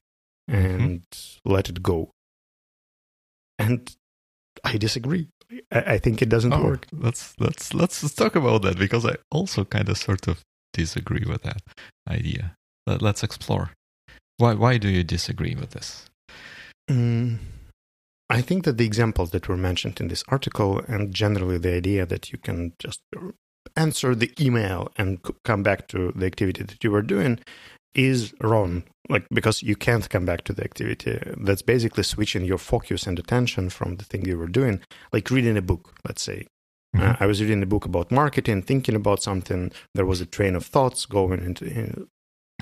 mm-hmm. 0.50 0.56
and 0.56 1.02
mm-hmm. 1.02 1.52
let 1.52 1.70
it 1.70 1.82
go. 1.82 2.12
And 3.58 3.96
I 4.64 4.78
disagree. 4.78 5.28
I, 5.72 5.94
I 5.94 5.98
think 5.98 6.22
it 6.22 6.30
doesn't 6.30 6.54
oh, 6.54 6.64
work. 6.64 6.88
Let's 6.92 7.34
let's 7.40 7.74
let's 7.74 8.14
talk 8.14 8.36
about 8.36 8.62
that 8.64 8.78
because 8.78 9.06
I 9.06 9.16
also 9.32 9.66
kind 9.66 9.90
of 9.90 9.98
sort 9.98 10.28
of 10.28 10.42
disagree 10.74 11.26
with 11.28 11.44
that 11.44 11.62
idea. 12.10 12.56
Let, 12.86 13.04
us 13.04 13.24
explore. 13.24 13.72
Why 14.38 14.54
why 14.54 14.78
do 14.78 14.90
you 14.90 15.04
disagree 15.04 15.56
with 15.56 15.72
this? 15.72 16.06
Mm, 16.90 17.38
I 18.30 18.42
think 18.42 18.66
that 18.66 18.78
the 18.78 18.86
examples 18.86 19.32
that 19.32 19.48
were 19.48 19.58
mentioned 19.58 20.00
in 20.00 20.08
this 20.08 20.24
article, 20.28 20.82
and 20.88 21.14
generally 21.14 21.58
the 21.58 21.74
idea 21.74 22.06
that 22.06 22.32
you 22.32 22.38
can 22.38 22.74
just 22.80 23.02
answer 23.76 24.16
the 24.16 24.32
email 24.40 24.92
and 24.98 25.20
come 25.44 25.64
back 25.64 25.88
to 25.90 26.12
the 26.16 26.26
activity 26.26 26.64
that 26.64 26.84
you 26.84 26.92
were 26.92 27.02
doing, 27.02 27.40
is 27.94 28.34
wrong. 28.42 28.84
Like, 29.10 29.28
because 29.32 29.62
you 29.62 29.76
can't 29.76 30.10
come 30.10 30.26
back 30.26 30.44
to 30.46 30.54
the 30.54 30.64
activity. 30.64 31.20
That's 31.38 31.62
basically 31.62 32.04
switching 32.04 32.46
your 32.46 32.58
focus 32.58 33.06
and 33.06 33.20
attention 33.20 33.70
from 33.70 33.98
the 33.98 34.06
thing 34.06 34.26
you 34.26 34.38
were 34.38 34.48
doing, 34.48 34.82
like 35.12 35.30
reading 35.30 35.58
a 35.58 35.62
book, 35.62 35.94
let's 36.08 36.22
say. 36.22 36.48
Mm-hmm. 36.96 37.08
Uh, 37.08 37.16
I 37.20 37.26
was 37.26 37.42
reading 37.42 37.62
a 37.64 37.68
book 37.68 37.86
about 37.86 38.12
marketing, 38.12 38.62
thinking 38.62 38.96
about 38.96 39.22
something. 39.22 39.72
There 39.94 40.06
was 40.06 40.22
a 40.22 40.26
train 40.26 40.56
of 40.56 40.66
thoughts 40.66 41.06
going 41.06 41.44
into 41.44 41.66
in 41.66 42.08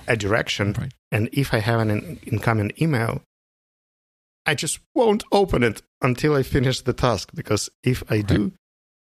a 0.07 0.17
direction. 0.17 0.73
Right. 0.73 0.93
And 1.11 1.29
if 1.31 1.53
I 1.53 1.59
have 1.59 1.79
an 1.79 2.19
incoming 2.25 2.71
email, 2.81 3.21
I 4.45 4.55
just 4.55 4.79
won't 4.95 5.23
open 5.31 5.63
it 5.63 5.81
until 6.01 6.35
I 6.35 6.43
finish 6.43 6.81
the 6.81 6.93
task 6.93 7.29
because 7.35 7.69
if 7.83 8.03
I 8.09 8.21
do, 8.21 8.53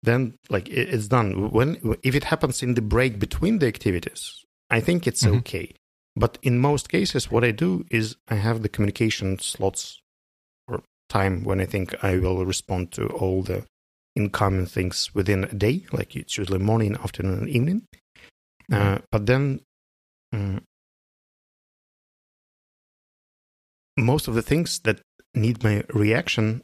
then 0.02 0.36
like 0.50 0.68
it's 0.68 1.08
done. 1.08 1.52
When 1.52 1.98
if 2.04 2.14
it 2.14 2.26
happens 2.26 2.62
in 2.62 2.74
the 2.74 2.82
break 2.82 3.20
between 3.20 3.60
the 3.60 3.68
activities, 3.68 4.44
I 4.70 4.82
think 4.82 5.08
it's 5.08 5.24
mm-hmm. 5.24 5.38
okay. 5.38 5.74
But 6.16 6.38
in 6.44 6.60
most 6.60 6.90
cases, 6.90 7.32
what 7.32 7.44
I 7.44 7.52
do 7.52 7.86
is 7.90 8.18
I 8.28 8.36
have 8.36 8.62
the 8.62 8.70
communication 8.70 9.40
slots 9.40 10.02
or 10.68 10.84
time 11.10 11.44
when 11.44 11.60
I 11.60 11.66
think 11.66 11.96
I 12.04 12.18
will 12.18 12.46
respond 12.46 12.92
to 12.94 13.08
all 13.08 13.42
the 13.42 13.66
incoming 14.16 14.68
things 14.68 15.14
within 15.16 15.46
a 15.46 15.54
day. 15.54 15.86
Like 15.92 16.16
it's 16.16 16.38
usually 16.38 16.60
morning, 16.60 16.96
afternoon, 16.96 17.40
and 17.40 17.50
evening. 17.50 17.88
Mm-hmm. 18.72 18.96
Uh, 18.96 18.98
but 19.12 19.26
then 19.26 19.62
um, 20.32 20.62
most 23.98 24.28
of 24.28 24.36
the 24.36 24.44
things 24.44 24.80
that 24.80 25.02
need 25.34 25.64
my 25.64 25.84
reaction, 25.94 26.62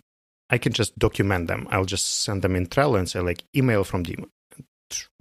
I 0.51 0.59
can 0.59 0.73
just 0.73 0.97
document 0.99 1.47
them. 1.47 1.67
I'll 1.71 1.85
just 1.85 2.23
send 2.23 2.43
them 2.43 2.55
in 2.55 2.67
Trello 2.67 2.99
and 2.99 3.09
say 3.09 3.19
like 3.19 3.43
email 3.55 3.83
from 3.83 4.03
Dima 4.03 4.27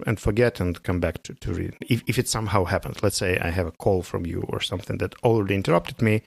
and 0.05 0.19
forget 0.19 0.59
and 0.59 0.81
come 0.83 0.99
back 0.99 1.23
to, 1.23 1.33
to 1.35 1.53
read. 1.53 1.75
If, 1.81 2.03
if 2.07 2.17
it 2.17 2.27
somehow 2.27 2.65
happens, 2.65 3.01
let's 3.03 3.17
say 3.17 3.37
I 3.39 3.49
have 3.49 3.67
a 3.67 3.71
call 3.71 4.03
from 4.03 4.25
you 4.25 4.43
or 4.49 4.61
something 4.61 4.97
that 4.97 5.15
already 5.23 5.55
interrupted 5.55 6.01
me, 6.01 6.23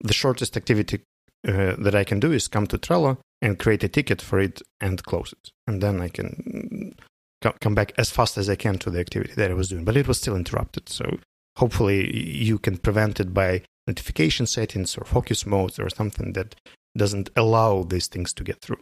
the 0.00 0.12
shortest 0.12 0.56
activity 0.56 1.02
uh, 1.46 1.74
that 1.78 1.94
I 1.94 2.04
can 2.04 2.20
do 2.20 2.32
is 2.32 2.48
come 2.48 2.66
to 2.68 2.78
Trello 2.78 3.18
and 3.40 3.58
create 3.58 3.84
a 3.84 3.88
ticket 3.88 4.22
for 4.22 4.38
it 4.38 4.62
and 4.80 5.02
close 5.02 5.32
it. 5.32 5.50
And 5.66 5.82
then 5.82 6.00
I 6.00 6.08
can 6.08 6.94
come 7.60 7.74
back 7.74 7.92
as 7.98 8.10
fast 8.10 8.38
as 8.38 8.48
I 8.48 8.54
can 8.54 8.78
to 8.78 8.90
the 8.90 9.00
activity 9.00 9.34
that 9.34 9.50
I 9.50 9.54
was 9.54 9.68
doing. 9.68 9.84
But 9.84 9.96
it 9.96 10.06
was 10.06 10.18
still 10.18 10.36
interrupted. 10.36 10.88
So 10.88 11.18
hopefully 11.56 12.16
you 12.16 12.58
can 12.58 12.78
prevent 12.78 13.20
it 13.20 13.34
by 13.34 13.62
notification 13.86 14.46
settings 14.46 14.96
or 14.96 15.04
focus 15.04 15.44
modes 15.44 15.78
or 15.78 15.90
something 15.90 16.32
that 16.34 16.54
doesn't 16.96 17.30
allow 17.36 17.82
these 17.82 18.06
things 18.06 18.32
to 18.34 18.44
get 18.44 18.60
through. 18.60 18.78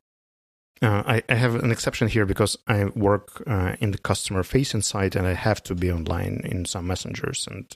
Uh, 0.83 1.03
I, 1.07 1.22
I, 1.28 1.35
have 1.35 1.57
an 1.57 1.70
exception 1.70 2.09
here 2.09 2.24
because 2.24 2.57
I 2.66 2.87
work 2.87 3.43
uh, 3.47 3.76
in 3.81 3.91
the 3.91 3.99
customer 3.99 4.43
facing 4.43 4.81
side 4.81 5.14
and 5.14 5.26
I 5.26 5.35
have 5.35 5.62
to 5.64 5.74
be 5.74 5.93
online 5.93 6.41
in 6.43 6.64
some 6.64 6.87
messengers 6.87 7.47
and 7.51 7.66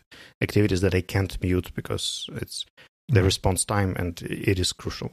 activities 0.40 0.80
that 0.80 0.94
I 0.94 1.02
can't 1.02 1.38
mute 1.42 1.70
because 1.74 2.30
it's 2.32 2.64
the 3.08 3.16
mm-hmm. 3.16 3.26
response 3.26 3.66
time 3.66 3.94
and 3.98 4.22
it 4.22 4.58
is 4.58 4.72
crucial. 4.72 5.12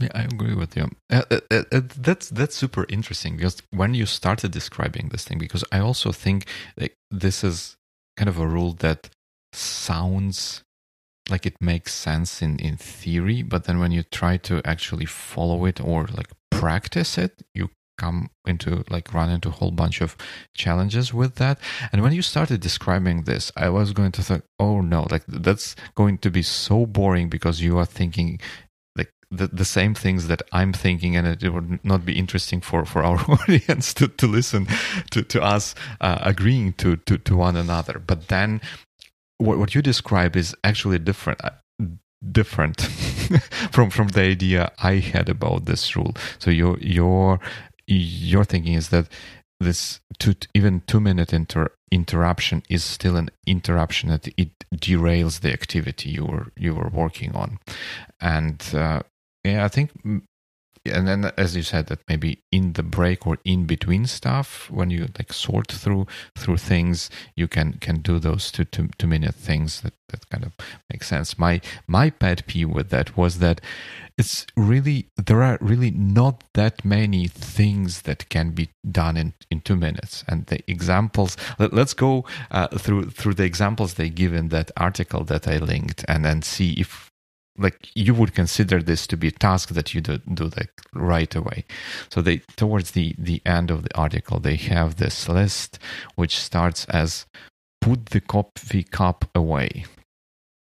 Yeah, 0.00 0.08
I 0.14 0.22
agree 0.22 0.54
with 0.54 0.76
you. 0.76 0.90
Uh, 1.10 1.22
uh, 1.30 1.40
uh, 1.50 1.62
uh, 1.72 1.80
that's 1.96 2.30
that's 2.30 2.54
super 2.54 2.86
interesting 2.88 3.36
because 3.36 3.60
when 3.70 3.94
you 3.94 4.06
started 4.06 4.52
describing 4.52 5.08
this 5.08 5.24
thing, 5.24 5.38
because 5.38 5.64
I 5.72 5.80
also 5.80 6.12
think 6.12 6.46
like 6.78 6.94
this 7.10 7.42
is 7.42 7.76
kind 8.16 8.28
of 8.28 8.38
a 8.38 8.46
rule 8.46 8.72
that 8.74 9.10
sounds 9.52 10.62
like 11.30 11.46
it 11.46 11.56
makes 11.60 11.94
sense 11.94 12.42
in, 12.42 12.58
in 12.58 12.76
theory, 12.76 13.42
but 13.42 13.64
then 13.64 13.78
when 13.78 13.92
you 13.92 14.02
try 14.02 14.36
to 14.38 14.60
actually 14.64 15.06
follow 15.06 15.64
it 15.64 15.80
or 15.80 16.06
like 16.06 16.30
practice 16.50 17.18
it, 17.18 17.42
you 17.54 17.70
come 17.98 18.30
into 18.46 18.84
like 18.88 19.12
run 19.12 19.28
into 19.28 19.48
a 19.48 19.52
whole 19.52 19.72
bunch 19.72 20.00
of 20.00 20.16
challenges 20.54 21.12
with 21.12 21.34
that. 21.34 21.58
And 21.92 22.02
when 22.02 22.12
you 22.12 22.22
started 22.22 22.60
describing 22.60 23.24
this, 23.24 23.52
I 23.56 23.68
was 23.68 23.92
going 23.92 24.12
to 24.12 24.22
think, 24.22 24.44
oh 24.58 24.80
no, 24.80 25.06
like 25.10 25.24
that's 25.26 25.76
going 25.94 26.18
to 26.18 26.30
be 26.30 26.42
so 26.42 26.86
boring 26.86 27.28
because 27.28 27.60
you 27.60 27.76
are 27.78 27.84
thinking 27.84 28.40
like 28.96 29.12
the, 29.30 29.48
the 29.48 29.64
same 29.64 29.94
things 29.94 30.28
that 30.28 30.42
I'm 30.52 30.72
thinking, 30.72 31.16
and 31.16 31.26
it, 31.26 31.52
would 31.52 31.84
not 31.84 32.06
be 32.06 32.18
interesting 32.18 32.60
for, 32.60 32.84
for 32.84 33.02
our 33.02 33.18
audience 33.28 33.92
to, 33.94 34.08
to 34.08 34.26
listen 34.26 34.66
to, 35.10 35.22
to 35.22 35.42
us 35.42 35.74
uh, 36.00 36.18
agreeing 36.22 36.72
to, 36.74 36.96
to, 36.96 37.18
to 37.18 37.36
one 37.36 37.56
another. 37.56 37.98
But 37.98 38.28
then 38.28 38.60
what, 39.38 39.58
what 39.58 39.74
you 39.74 39.82
describe 39.82 40.36
is 40.36 40.54
actually 40.64 40.98
different 40.98 41.40
uh, 41.44 41.50
different 42.32 42.80
from 43.72 43.90
from 43.90 44.08
the 44.08 44.22
idea 44.22 44.70
I 44.82 44.94
had 44.94 45.28
about 45.28 45.64
this 45.64 45.96
rule. 45.96 46.14
So 46.38 46.50
your 46.50 46.78
your 46.78 47.40
your 47.86 48.44
thinking 48.44 48.74
is 48.74 48.90
that 48.90 49.08
this 49.60 50.00
two, 50.18 50.34
even 50.54 50.82
two 50.86 51.00
minute 51.00 51.32
inter, 51.32 51.70
interruption 51.90 52.62
is 52.68 52.84
still 52.84 53.16
an 53.16 53.30
interruption 53.46 54.10
that 54.10 54.28
it 54.36 54.50
derails 54.74 55.40
the 55.40 55.52
activity 55.52 56.10
you 56.10 56.24
were 56.24 56.46
you 56.56 56.74
were 56.74 56.90
working 56.92 57.34
on, 57.34 57.58
and 58.20 58.62
uh, 58.74 59.02
yeah, 59.44 59.64
I 59.64 59.68
think 59.68 59.90
and 60.90 61.06
then 61.06 61.32
as 61.36 61.56
you 61.56 61.62
said 61.62 61.86
that 61.86 62.00
maybe 62.08 62.42
in 62.50 62.72
the 62.74 62.82
break 62.82 63.26
or 63.26 63.38
in 63.44 63.64
between 63.64 64.06
stuff 64.06 64.70
when 64.70 64.90
you 64.90 65.06
like 65.18 65.32
sort 65.32 65.70
through 65.70 66.06
through 66.36 66.56
things 66.56 67.10
you 67.36 67.48
can 67.48 67.74
can 67.74 68.00
do 68.00 68.18
those 68.18 68.50
two 68.50 68.64
two, 68.64 68.88
two 68.98 69.06
minute 69.06 69.34
things 69.34 69.80
that 69.82 69.94
that 70.08 70.28
kind 70.30 70.44
of 70.44 70.52
makes 70.90 71.06
sense. 71.06 71.38
My 71.38 71.60
my 71.86 72.10
pet 72.10 72.46
peeve 72.46 72.70
with 72.70 72.90
that 72.90 73.16
was 73.16 73.38
that 73.38 73.60
it's 74.16 74.46
really 74.56 75.08
there 75.16 75.42
are 75.42 75.58
really 75.60 75.90
not 75.90 76.42
that 76.54 76.84
many 76.84 77.28
things 77.28 78.02
that 78.02 78.28
can 78.28 78.50
be 78.50 78.70
done 78.90 79.16
in, 79.16 79.34
in 79.50 79.60
two 79.60 79.76
minutes. 79.76 80.24
And 80.26 80.46
the 80.46 80.60
examples 80.70 81.36
let, 81.58 81.72
us 81.72 81.94
go 81.94 82.24
uh, 82.50 82.68
through 82.68 83.10
through 83.10 83.34
the 83.34 83.44
examples 83.44 83.94
they 83.94 84.08
give 84.08 84.34
in 84.34 84.48
that 84.48 84.70
article 84.76 85.24
that 85.24 85.46
i 85.46 85.58
linked 85.58 86.04
and 86.08 86.24
then 86.24 86.42
see 86.42 86.72
if 86.72 87.07
like 87.58 87.88
you 87.94 88.14
would 88.14 88.34
consider 88.34 88.82
this 88.82 89.06
to 89.08 89.16
be 89.16 89.28
a 89.28 89.32
task 89.32 89.70
that 89.70 89.92
you 89.92 90.00
do, 90.00 90.18
do 90.18 90.44
like 90.56 90.70
right 90.94 91.34
away. 91.34 91.64
So 92.10 92.22
they 92.22 92.38
towards 92.56 92.92
the 92.92 93.14
the 93.18 93.42
end 93.44 93.70
of 93.70 93.82
the 93.82 93.94
article 93.96 94.38
they 94.38 94.56
have 94.56 94.96
this 94.96 95.28
list 95.28 95.78
which 96.14 96.38
starts 96.38 96.84
as 96.86 97.26
put 97.80 98.06
the 98.06 98.20
coffee 98.20 98.84
cup 98.84 99.28
away. 99.34 99.84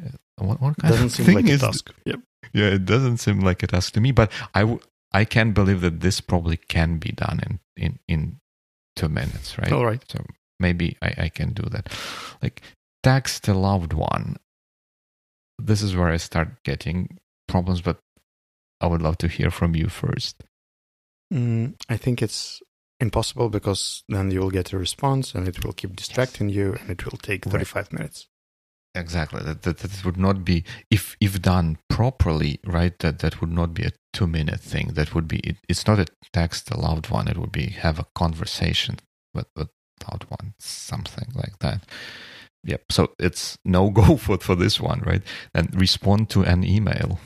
Uh, 0.02 0.10
what, 0.38 0.60
what 0.60 0.76
kind 0.78 0.92
doesn't 0.92 1.06
of 1.06 1.12
seem 1.12 1.34
like 1.34 1.48
a 1.48 1.58
task. 1.58 1.92
yep. 2.04 2.20
yeah 2.52 2.66
it 2.66 2.84
doesn't 2.84 3.18
seem 3.18 3.40
like 3.40 3.62
a 3.62 3.66
task 3.66 3.94
to 3.94 4.00
me 4.00 4.12
but 4.12 4.30
I, 4.54 4.60
w- 4.60 4.80
I 5.12 5.24
can 5.24 5.52
believe 5.52 5.80
that 5.82 6.00
this 6.00 6.20
probably 6.20 6.56
can 6.56 6.98
be 6.98 7.12
done 7.12 7.40
in 7.46 7.60
in 7.76 7.98
in 8.08 8.40
two 8.96 9.08
minutes 9.08 9.58
right? 9.58 9.72
All 9.72 9.86
right. 9.86 10.02
So 10.08 10.24
maybe 10.60 10.96
I, 11.02 11.14
I 11.18 11.28
can 11.28 11.52
do 11.52 11.62
that. 11.70 11.88
Like 12.42 12.62
text 13.02 13.48
a 13.48 13.54
loved 13.54 13.92
one 13.92 14.36
this 15.66 15.82
is 15.82 15.96
where 15.96 16.08
I 16.08 16.16
start 16.16 16.62
getting 16.64 17.18
problems, 17.48 17.80
but 17.80 17.98
I 18.80 18.86
would 18.86 19.02
love 19.02 19.18
to 19.18 19.28
hear 19.28 19.50
from 19.50 19.74
you 19.74 19.88
first. 19.88 20.42
Mm, 21.32 21.74
I 21.88 21.96
think 21.96 22.20
it's 22.20 22.60
impossible 23.00 23.48
because 23.48 24.04
then 24.08 24.30
you 24.30 24.40
will 24.40 24.50
get 24.50 24.72
a 24.72 24.78
response 24.78 25.34
and 25.34 25.48
it 25.48 25.64
will 25.64 25.72
keep 25.72 25.96
distracting 25.96 26.48
you 26.48 26.76
and 26.80 26.90
it 26.90 27.04
will 27.04 27.18
take 27.18 27.44
35 27.44 27.74
right. 27.74 27.92
minutes. 27.92 28.28
Exactly. 28.94 29.42
That, 29.42 29.62
that, 29.62 29.78
that 29.78 30.04
would 30.04 30.18
not 30.18 30.44
be, 30.44 30.64
if, 30.90 31.16
if 31.20 31.40
done 31.40 31.78
properly, 31.88 32.60
right, 32.66 32.96
that, 32.98 33.20
that 33.20 33.40
would 33.40 33.50
not 33.50 33.72
be 33.72 33.84
a 33.84 33.92
two 34.12 34.26
minute 34.26 34.60
thing. 34.60 34.88
That 34.94 35.14
would 35.14 35.26
be, 35.26 35.38
it, 35.38 35.56
it's 35.68 35.86
not 35.86 35.98
a 35.98 36.06
text, 36.32 36.70
a 36.70 36.78
loud 36.78 37.08
one. 37.08 37.28
It 37.28 37.38
would 37.38 37.52
be 37.52 37.68
have 37.68 37.98
a 37.98 38.06
conversation 38.14 38.98
with 39.32 39.46
a 39.56 39.68
loud 40.06 40.26
one, 40.28 40.54
something 40.58 41.28
like 41.34 41.58
that. 41.60 41.84
Yep. 42.64 42.82
So 42.90 43.12
it's 43.18 43.56
no 43.64 43.90
go 44.00 44.16
for 44.16 44.38
for 44.38 44.54
this 44.54 44.80
one, 44.80 45.00
right? 45.00 45.22
And 45.54 45.74
respond 45.78 46.30
to 46.30 46.42
an 46.42 46.64
email. 46.64 47.18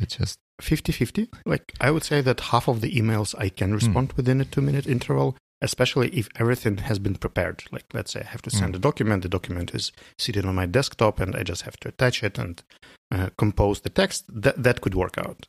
It's 0.00 0.16
just 0.16 0.38
50 0.60 0.92
50. 0.92 1.28
Like 1.46 1.72
I 1.80 1.90
would 1.90 2.04
say 2.04 2.20
that 2.20 2.40
half 2.40 2.68
of 2.68 2.80
the 2.80 2.92
emails 2.92 3.34
I 3.38 3.48
can 3.48 3.68
hmm. 3.68 3.74
respond 3.74 4.10
mm. 4.10 4.16
within 4.16 4.40
a 4.40 4.44
two 4.44 4.60
minute 4.60 4.86
interval, 4.86 5.36
especially 5.62 6.08
if 6.10 6.28
everything 6.36 6.78
has 6.78 6.98
been 6.98 7.16
prepared. 7.16 7.64
Like 7.72 7.86
let's 7.92 8.12
say 8.12 8.20
I 8.20 8.30
have 8.30 8.42
to 8.42 8.50
send 8.50 8.74
mm. 8.74 8.76
a 8.76 8.80
document, 8.80 9.22
the 9.22 9.28
document 9.28 9.74
is 9.74 9.92
sitting 10.18 10.44
on 10.44 10.54
my 10.54 10.66
desktop 10.66 11.20
and 11.20 11.34
I 11.34 11.42
just 11.42 11.62
have 11.62 11.76
to 11.80 11.88
attach 11.88 12.22
it 12.22 12.38
and 12.38 12.62
uh, 13.10 13.30
compose 13.38 13.80
the 13.80 13.90
text. 13.90 14.24
That, 14.28 14.62
that 14.62 14.80
could 14.80 14.94
work 14.94 15.16
out. 15.18 15.46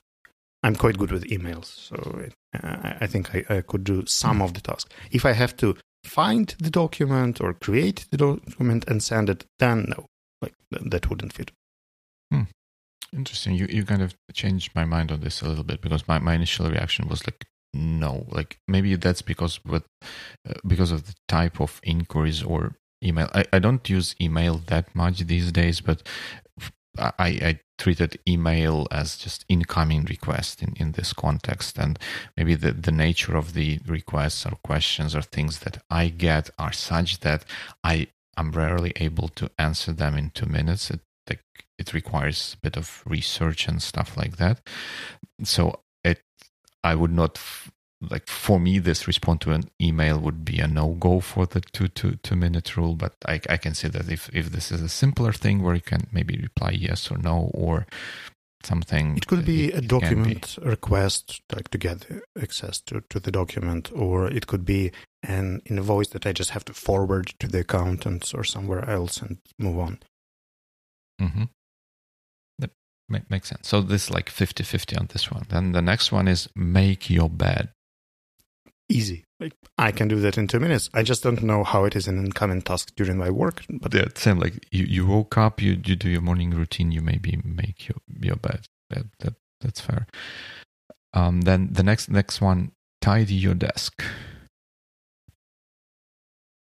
I'm 0.61 0.75
quite 0.75 0.97
good 0.97 1.11
with 1.11 1.23
emails, 1.23 1.67
so 1.67 1.95
it, 2.19 2.33
uh, 2.61 2.93
I 2.99 3.07
think 3.07 3.33
I, 3.33 3.45
I, 3.49 3.61
could 3.61 3.85
do 3.85 4.05
some 4.05 4.39
mm. 4.39 4.43
of 4.43 4.53
the 4.55 4.59
task. 4.59 4.91
If 5.09 5.25
I 5.25 5.31
have 5.31 5.55
to 5.57 5.77
find 6.09 6.55
the 6.59 6.69
document 6.69 7.39
or 7.39 7.53
create 7.53 8.07
the 8.11 8.17
document 8.17 8.85
and 8.87 9.01
send 9.01 9.29
it, 9.29 9.45
then 9.59 9.85
no, 9.89 10.05
like 10.41 10.53
that 10.71 11.09
wouldn't 11.09 11.33
fit. 11.33 11.51
Hmm. 12.31 12.43
Interesting. 13.13 13.55
You 13.55 13.67
you 13.69 13.85
kind 13.85 14.01
of 14.01 14.15
changed 14.33 14.71
my 14.75 14.85
mind 14.85 15.11
on 15.11 15.21
this 15.21 15.41
a 15.41 15.47
little 15.47 15.63
bit 15.63 15.81
because 15.81 16.07
my, 16.07 16.19
my 16.19 16.33
initial 16.33 16.69
reaction 16.69 17.07
was 17.07 17.25
like 17.25 17.45
no, 17.73 18.25
like 18.29 18.57
maybe 18.67 18.95
that's 18.95 19.21
because 19.21 19.63
with 19.63 19.83
uh, 20.47 20.53
because 20.67 20.91
of 20.91 21.05
the 21.05 21.15
type 21.27 21.61
of 21.61 21.79
inquiries 21.83 22.43
or 22.43 22.75
email. 23.03 23.29
I, 23.33 23.45
I 23.53 23.59
don't 23.59 23.87
use 23.89 24.15
email 24.19 24.61
that 24.67 24.93
much 24.95 25.19
these 25.19 25.51
days, 25.51 25.81
but 25.81 26.03
I, 26.97 27.13
I 27.19 27.59
treated 27.77 28.19
email 28.27 28.87
as 28.91 29.17
just 29.17 29.45
incoming 29.47 30.05
request 30.05 30.61
in, 30.61 30.73
in 30.75 30.91
this 30.93 31.13
context. 31.13 31.77
And 31.77 31.97
maybe 32.35 32.55
the, 32.55 32.71
the 32.71 32.91
nature 32.91 33.37
of 33.37 33.53
the 33.53 33.79
requests 33.85 34.45
or 34.45 34.57
questions 34.63 35.15
or 35.15 35.21
things 35.21 35.59
that 35.59 35.81
i 35.89 36.09
get 36.09 36.49
are 36.57 36.73
such 36.73 37.19
that 37.21 37.45
i 37.83 38.07
am 38.37 38.51
rarely 38.51 38.93
able 38.95 39.27
to 39.27 39.51
answer 39.57 39.91
them 39.91 40.17
in 40.17 40.31
two 40.31 40.45
minutes. 40.45 40.89
It, 40.89 41.01
it 41.79 41.93
requires 41.93 42.55
a 42.55 42.61
bit 42.61 42.77
of 42.77 43.03
research 43.05 43.67
and 43.67 43.81
stuff 43.81 44.17
like 44.17 44.37
that. 44.37 44.61
So 45.43 45.79
it 46.03 46.21
i 46.83 46.93
would 46.93 47.11
not 47.11 47.39
like 48.01 48.27
for 48.27 48.59
me 48.59 48.79
this 48.79 49.07
respond 49.07 49.41
to 49.41 49.51
an 49.51 49.69
email 49.81 50.19
would 50.19 50.45
be 50.45 50.59
a 50.59 50.67
no-go 50.67 51.19
for 51.19 51.45
the 51.45 51.59
two 51.59 51.87
two 51.89 52.15
two 52.23 52.35
minute 52.35 52.77
rule 52.77 52.95
but 52.95 53.13
I, 53.25 53.41
I 53.49 53.57
can 53.57 53.73
see 53.73 53.89
that 53.89 54.09
if 54.09 54.29
if 54.33 54.51
this 54.51 54.71
is 54.71 54.81
a 54.81 54.89
simpler 54.89 55.33
thing 55.33 55.61
where 55.61 55.75
you 55.75 55.81
can 55.81 56.07
maybe 56.11 56.37
reply 56.37 56.71
yes 56.71 57.11
or 57.11 57.17
no 57.17 57.51
or 57.53 57.87
something 58.63 59.17
it 59.17 59.27
could 59.27 59.45
be 59.45 59.69
it, 59.69 59.75
a 59.75 59.81
document 59.81 60.57
be. 60.61 60.69
request 60.69 61.41
like 61.53 61.69
to 61.69 61.77
get 61.77 62.05
access 62.41 62.79
to, 62.81 63.01
to 63.09 63.19
the 63.19 63.31
document 63.31 63.89
or 63.93 64.27
it 64.27 64.47
could 64.47 64.65
be 64.65 64.91
an 65.23 65.61
invoice 65.65 66.09
that 66.09 66.25
i 66.25 66.33
just 66.33 66.51
have 66.51 66.65
to 66.65 66.73
forward 66.73 67.27
to 67.39 67.47
the 67.47 67.59
accountants 67.59 68.33
or 68.33 68.43
somewhere 68.43 68.89
else 68.89 69.21
and 69.21 69.37
move 69.57 69.79
on 69.79 69.99
mm-hmm. 71.21 71.43
that 72.57 72.71
makes 73.29 73.49
sense 73.49 73.67
so 73.67 73.81
this 73.81 74.05
is 74.05 74.11
like 74.11 74.29
50-50 74.29 74.99
on 74.99 75.07
this 75.07 75.31
one 75.31 75.45
then 75.49 75.71
the 75.71 75.81
next 75.81 76.11
one 76.11 76.27
is 76.27 76.49
make 76.55 77.09
your 77.09 77.29
bed 77.29 77.71
easy. 78.89 79.25
Like 79.39 79.53
I 79.77 79.91
can 79.91 80.07
do 80.07 80.19
that 80.19 80.37
in 80.37 80.47
two 80.47 80.59
minutes. 80.59 80.89
I 80.93 81.03
just 81.03 81.23
don't 81.23 81.41
know 81.41 81.63
how 81.63 81.85
it 81.85 81.95
is 81.95 82.07
an 82.07 82.17
incoming 82.17 82.61
task 82.61 82.93
during 82.95 83.17
my 83.17 83.29
work. 83.29 83.63
But 83.69 83.93
yeah, 83.93 84.05
same. 84.15 84.39
Like 84.39 84.67
you, 84.71 84.83
you 84.85 85.07
woke 85.07 85.37
up, 85.37 85.61
you 85.61 85.79
you 85.85 85.95
do 85.95 86.09
your 86.09 86.21
morning 86.21 86.51
routine, 86.51 86.91
you 86.91 87.01
maybe 87.01 87.39
make 87.45 87.87
your 87.87 87.97
your 88.19 88.35
bed. 88.35 88.65
That, 88.89 89.05
that 89.19 89.35
that's 89.61 89.79
fair. 89.79 90.07
Um, 91.13 91.41
then 91.41 91.69
the 91.71 91.83
next 91.83 92.09
next 92.09 92.41
one, 92.41 92.71
tidy 93.01 93.35
your 93.35 93.53
desk. 93.53 94.03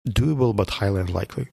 Doable 0.07 0.55
but 0.55 0.71
highly 0.71 1.01
unlikely. 1.01 1.47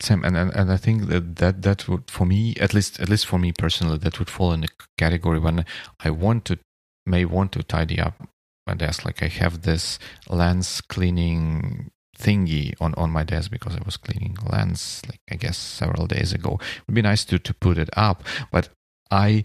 Same, 0.00 0.24
and, 0.24 0.36
and 0.36 0.52
and 0.54 0.72
I 0.72 0.76
think 0.76 1.06
that, 1.06 1.36
that 1.36 1.62
that 1.62 1.88
would 1.88 2.10
for 2.10 2.26
me 2.26 2.56
at 2.60 2.74
least 2.74 3.00
at 3.00 3.08
least 3.08 3.26
for 3.26 3.38
me 3.38 3.52
personally 3.52 3.98
that 3.98 4.18
would 4.18 4.28
fall 4.28 4.52
in 4.52 4.62
the 4.62 4.68
category 4.98 5.38
when 5.38 5.64
I 6.00 6.10
want 6.10 6.44
to 6.46 6.58
may 7.06 7.24
want 7.24 7.52
to 7.52 7.62
tidy 7.62 7.98
up 7.98 8.28
my 8.68 8.74
desk. 8.74 9.04
Like 9.04 9.22
I 9.22 9.28
have 9.28 9.62
this 9.62 9.98
lens 10.28 10.80
cleaning 10.82 11.90
thingy 12.18 12.74
on, 12.80 12.94
on 12.94 13.10
my 13.10 13.22
desk 13.24 13.50
because 13.50 13.76
I 13.76 13.82
was 13.84 13.96
cleaning 13.96 14.36
lens 14.44 15.02
like 15.08 15.20
I 15.30 15.36
guess 15.36 15.56
several 15.56 16.06
days 16.06 16.32
ago. 16.32 16.58
It 16.60 16.82
would 16.86 16.94
be 16.94 17.02
nice 17.02 17.24
to 17.26 17.38
to 17.38 17.54
put 17.54 17.78
it 17.78 17.90
up, 17.96 18.22
but 18.52 18.68
I 19.10 19.44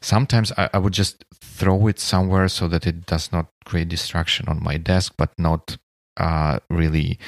sometimes 0.00 0.52
I, 0.56 0.70
I 0.74 0.78
would 0.78 0.92
just 0.92 1.24
throw 1.34 1.88
it 1.88 1.98
somewhere 1.98 2.48
so 2.48 2.68
that 2.68 2.86
it 2.86 3.06
does 3.06 3.32
not 3.32 3.46
create 3.64 3.88
distraction 3.88 4.48
on 4.48 4.62
my 4.62 4.76
desk, 4.76 5.14
but 5.18 5.30
not 5.38 5.76
uh, 6.16 6.60
really 6.68 7.18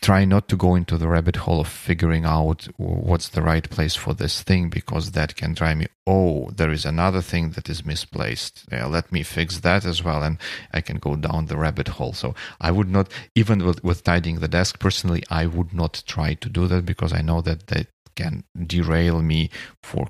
try 0.00 0.24
not 0.24 0.48
to 0.48 0.56
go 0.56 0.74
into 0.74 0.98
the 0.98 1.08
rabbit 1.08 1.36
hole 1.36 1.60
of 1.60 1.68
figuring 1.68 2.24
out 2.24 2.68
what's 2.76 3.28
the 3.28 3.42
right 3.42 3.68
place 3.70 3.94
for 3.94 4.14
this 4.14 4.42
thing 4.42 4.68
because 4.68 5.12
that 5.12 5.36
can 5.36 5.54
drive 5.54 5.76
me 5.78 5.86
oh 6.06 6.50
there 6.50 6.70
is 6.70 6.84
another 6.84 7.20
thing 7.20 7.50
that 7.50 7.68
is 7.68 7.84
misplaced. 7.84 8.64
Yeah, 8.70 8.86
let 8.86 9.10
me 9.10 9.22
fix 9.22 9.60
that 9.60 9.84
as 9.84 10.02
well 10.02 10.22
and 10.22 10.38
i 10.72 10.80
can 10.80 10.98
go 10.98 11.16
down 11.16 11.46
the 11.46 11.56
rabbit 11.56 11.88
hole. 11.88 12.12
So 12.12 12.34
i 12.60 12.70
would 12.70 12.90
not 12.90 13.10
even 13.34 13.64
with, 13.64 13.82
with 13.82 14.04
tidying 14.04 14.40
the 14.40 14.48
desk 14.48 14.78
personally 14.78 15.22
i 15.30 15.46
would 15.46 15.72
not 15.72 16.02
try 16.06 16.34
to 16.34 16.48
do 16.48 16.66
that 16.68 16.84
because 16.84 17.12
i 17.12 17.22
know 17.22 17.40
that 17.42 17.66
that 17.68 17.88
can 18.14 18.44
derail 18.66 19.22
me 19.22 19.50
for 19.82 20.08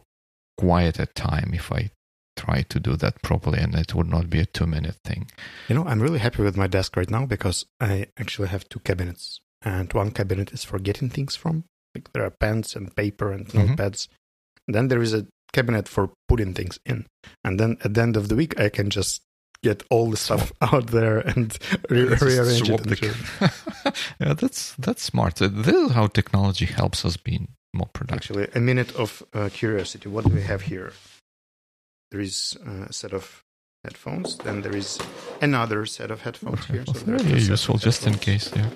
quite 0.58 0.98
a 0.98 1.06
time 1.06 1.50
if 1.52 1.72
i 1.72 1.90
try 2.36 2.62
to 2.62 2.78
do 2.78 2.96
that 2.96 3.22
properly 3.22 3.58
and 3.58 3.74
it 3.74 3.94
would 3.94 4.08
not 4.08 4.28
be 4.28 4.38
a 4.38 4.46
two 4.46 4.66
minute 4.66 4.96
thing. 5.04 5.30
You 5.68 5.74
know 5.74 5.84
i'm 5.84 6.00
really 6.00 6.18
happy 6.18 6.42
with 6.42 6.56
my 6.56 6.66
desk 6.66 6.96
right 6.96 7.10
now 7.10 7.24
because 7.26 7.64
i 7.80 8.06
actually 8.18 8.48
have 8.48 8.68
two 8.68 8.80
cabinets 8.80 9.40
and 9.66 9.92
one 9.92 10.12
cabinet 10.12 10.52
is 10.52 10.64
for 10.64 10.78
getting 10.78 11.10
things 11.10 11.34
from. 11.34 11.64
Like 11.94 12.12
there 12.12 12.24
are 12.24 12.30
pens 12.30 12.76
and 12.76 12.94
paper 12.94 13.32
and 13.32 13.48
mm-hmm. 13.48 13.74
notepads. 13.74 14.06
Then 14.68 14.88
there 14.88 15.02
is 15.02 15.12
a 15.12 15.26
cabinet 15.52 15.88
for 15.88 16.10
putting 16.28 16.54
things 16.54 16.78
in. 16.86 17.06
And 17.44 17.58
then 17.58 17.76
at 17.82 17.94
the 17.94 18.02
end 18.02 18.16
of 18.16 18.28
the 18.28 18.36
week, 18.36 18.58
I 18.60 18.68
can 18.68 18.90
just 18.90 19.22
get 19.64 19.82
all 19.90 20.08
the 20.10 20.16
stuff 20.16 20.52
out 20.60 20.88
there 20.88 21.18
and 21.18 21.58
re- 21.90 22.04
rearrange 22.04 22.70
it. 22.70 22.82
The... 22.84 23.52
yeah, 24.20 24.34
that's 24.34 24.74
that's 24.78 25.02
smart. 25.02 25.36
This 25.36 25.74
is 25.74 25.90
how 25.92 26.06
technology 26.06 26.66
helps 26.66 27.04
us 27.04 27.16
be 27.16 27.48
more 27.74 27.90
productive. 27.92 28.36
Actually, 28.36 28.48
a 28.54 28.60
minute 28.60 28.94
of 28.94 29.22
uh, 29.34 29.48
curiosity. 29.52 30.08
What 30.08 30.24
do 30.24 30.30
we 30.30 30.42
have 30.42 30.62
here? 30.62 30.92
There 32.12 32.20
is 32.20 32.56
uh, 32.64 32.86
a 32.88 32.92
set 32.92 33.12
of 33.12 33.42
headphones. 33.82 34.36
Then 34.38 34.62
there 34.62 34.76
is 34.76 35.00
another 35.42 35.86
set 35.86 36.12
of 36.12 36.22
headphones 36.22 36.64
here. 36.66 36.84
So 36.86 36.92
there 36.92 37.20
yeah, 37.22 37.36
useful 37.36 37.78
just 37.78 38.06
in 38.06 38.14
case. 38.14 38.52
Yeah. 38.54 38.70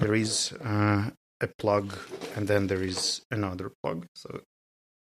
There 0.00 0.14
is 0.14 0.52
uh, 0.64 1.10
a 1.40 1.46
plug, 1.58 1.96
and 2.36 2.48
then 2.48 2.66
there 2.66 2.82
is 2.82 3.22
another 3.30 3.72
plug. 3.82 4.06
So 4.14 4.40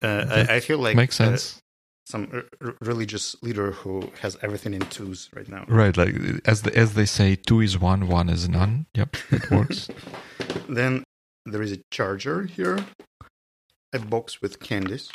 uh, 0.03 0.25
I, 0.29 0.55
I, 0.55 0.59
feel 0.59 0.79
like 0.79 0.95
makes 0.95 1.19
uh, 1.21 1.25
sense. 1.25 1.61
some 2.05 2.43
r- 2.61 2.75
religious 2.81 3.35
leader 3.43 3.71
who 3.71 4.09
has 4.21 4.37
everything 4.41 4.73
in 4.73 4.81
twos 4.81 5.29
right 5.35 5.47
now. 5.47 5.65
Right, 5.67 5.95
like 5.95 6.15
as 6.45 6.63
the, 6.63 6.75
as 6.75 6.93
they 6.95 7.05
say, 7.05 7.35
two 7.35 7.61
is 7.61 7.77
one, 7.77 8.07
one 8.07 8.29
is 8.29 8.49
none. 8.49 8.87
Yep, 8.95 9.17
it 9.31 9.51
works. 9.57 9.89
then 10.67 11.03
there 11.45 11.61
is 11.61 11.71
a 11.71 11.79
charger 11.91 12.43
here, 12.43 12.83
a 13.93 13.99
box 13.99 14.41
with 14.41 14.59
candies. 14.59 15.11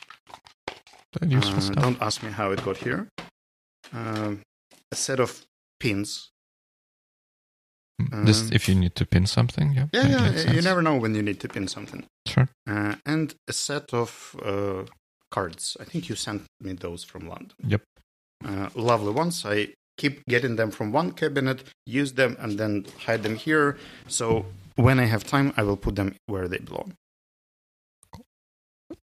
Uh, 1.21 1.27
don't 1.27 2.01
ask 2.03 2.23
me 2.23 2.31
how 2.31 2.51
it 2.51 2.63
got 2.63 2.77
here. 2.77 3.09
Um, 3.93 4.43
a 4.93 4.97
set 4.97 5.19
of 5.19 5.47
pins. 5.81 6.31
Just 8.25 8.45
um, 8.45 8.51
if 8.53 8.69
you 8.69 8.75
need 8.75 8.95
to 8.97 9.07
pin 9.07 9.27
something, 9.27 9.73
yeah. 9.73 9.87
Yeah, 9.93 10.07
yeah. 10.09 10.53
You 10.53 10.63
never 10.63 10.83
know 10.83 10.97
when 10.97 11.15
you 11.15 11.23
need 11.23 11.41
to 11.41 11.49
pin 11.49 11.67
something. 11.67 12.05
Sure. 12.27 12.49
Uh, 12.69 12.97
and 13.07 13.35
a 13.49 13.53
set 13.53 13.95
of 13.95 14.37
uh, 14.45 14.85
cards. 15.31 15.77
I 15.81 15.85
think 15.85 16.09
you 16.09 16.15
sent 16.15 16.43
me 16.61 16.75
those 16.75 17.05
from 17.05 17.29
London. 17.29 17.53
Yep. 17.67 17.83
Uh, 18.45 18.69
lovely 18.75 19.13
ones. 19.13 19.45
I 19.47 19.69
keep 19.97 20.25
getting 20.29 20.57
them 20.57 20.71
from 20.71 20.93
one 20.93 21.13
cabinet, 21.13 21.65
use 21.87 22.13
them, 22.13 22.37
and 22.39 22.59
then 22.59 22.85
hide 23.07 23.23
them 23.23 23.37
here. 23.37 23.79
So 24.09 24.47
when 24.77 25.01
I 25.01 25.07
have 25.07 25.25
time, 25.25 25.55
I 25.57 25.63
will 25.63 25.79
put 25.79 25.97
them 25.97 26.17
where 26.27 26.49
they 26.49 26.59
belong. 26.59 26.93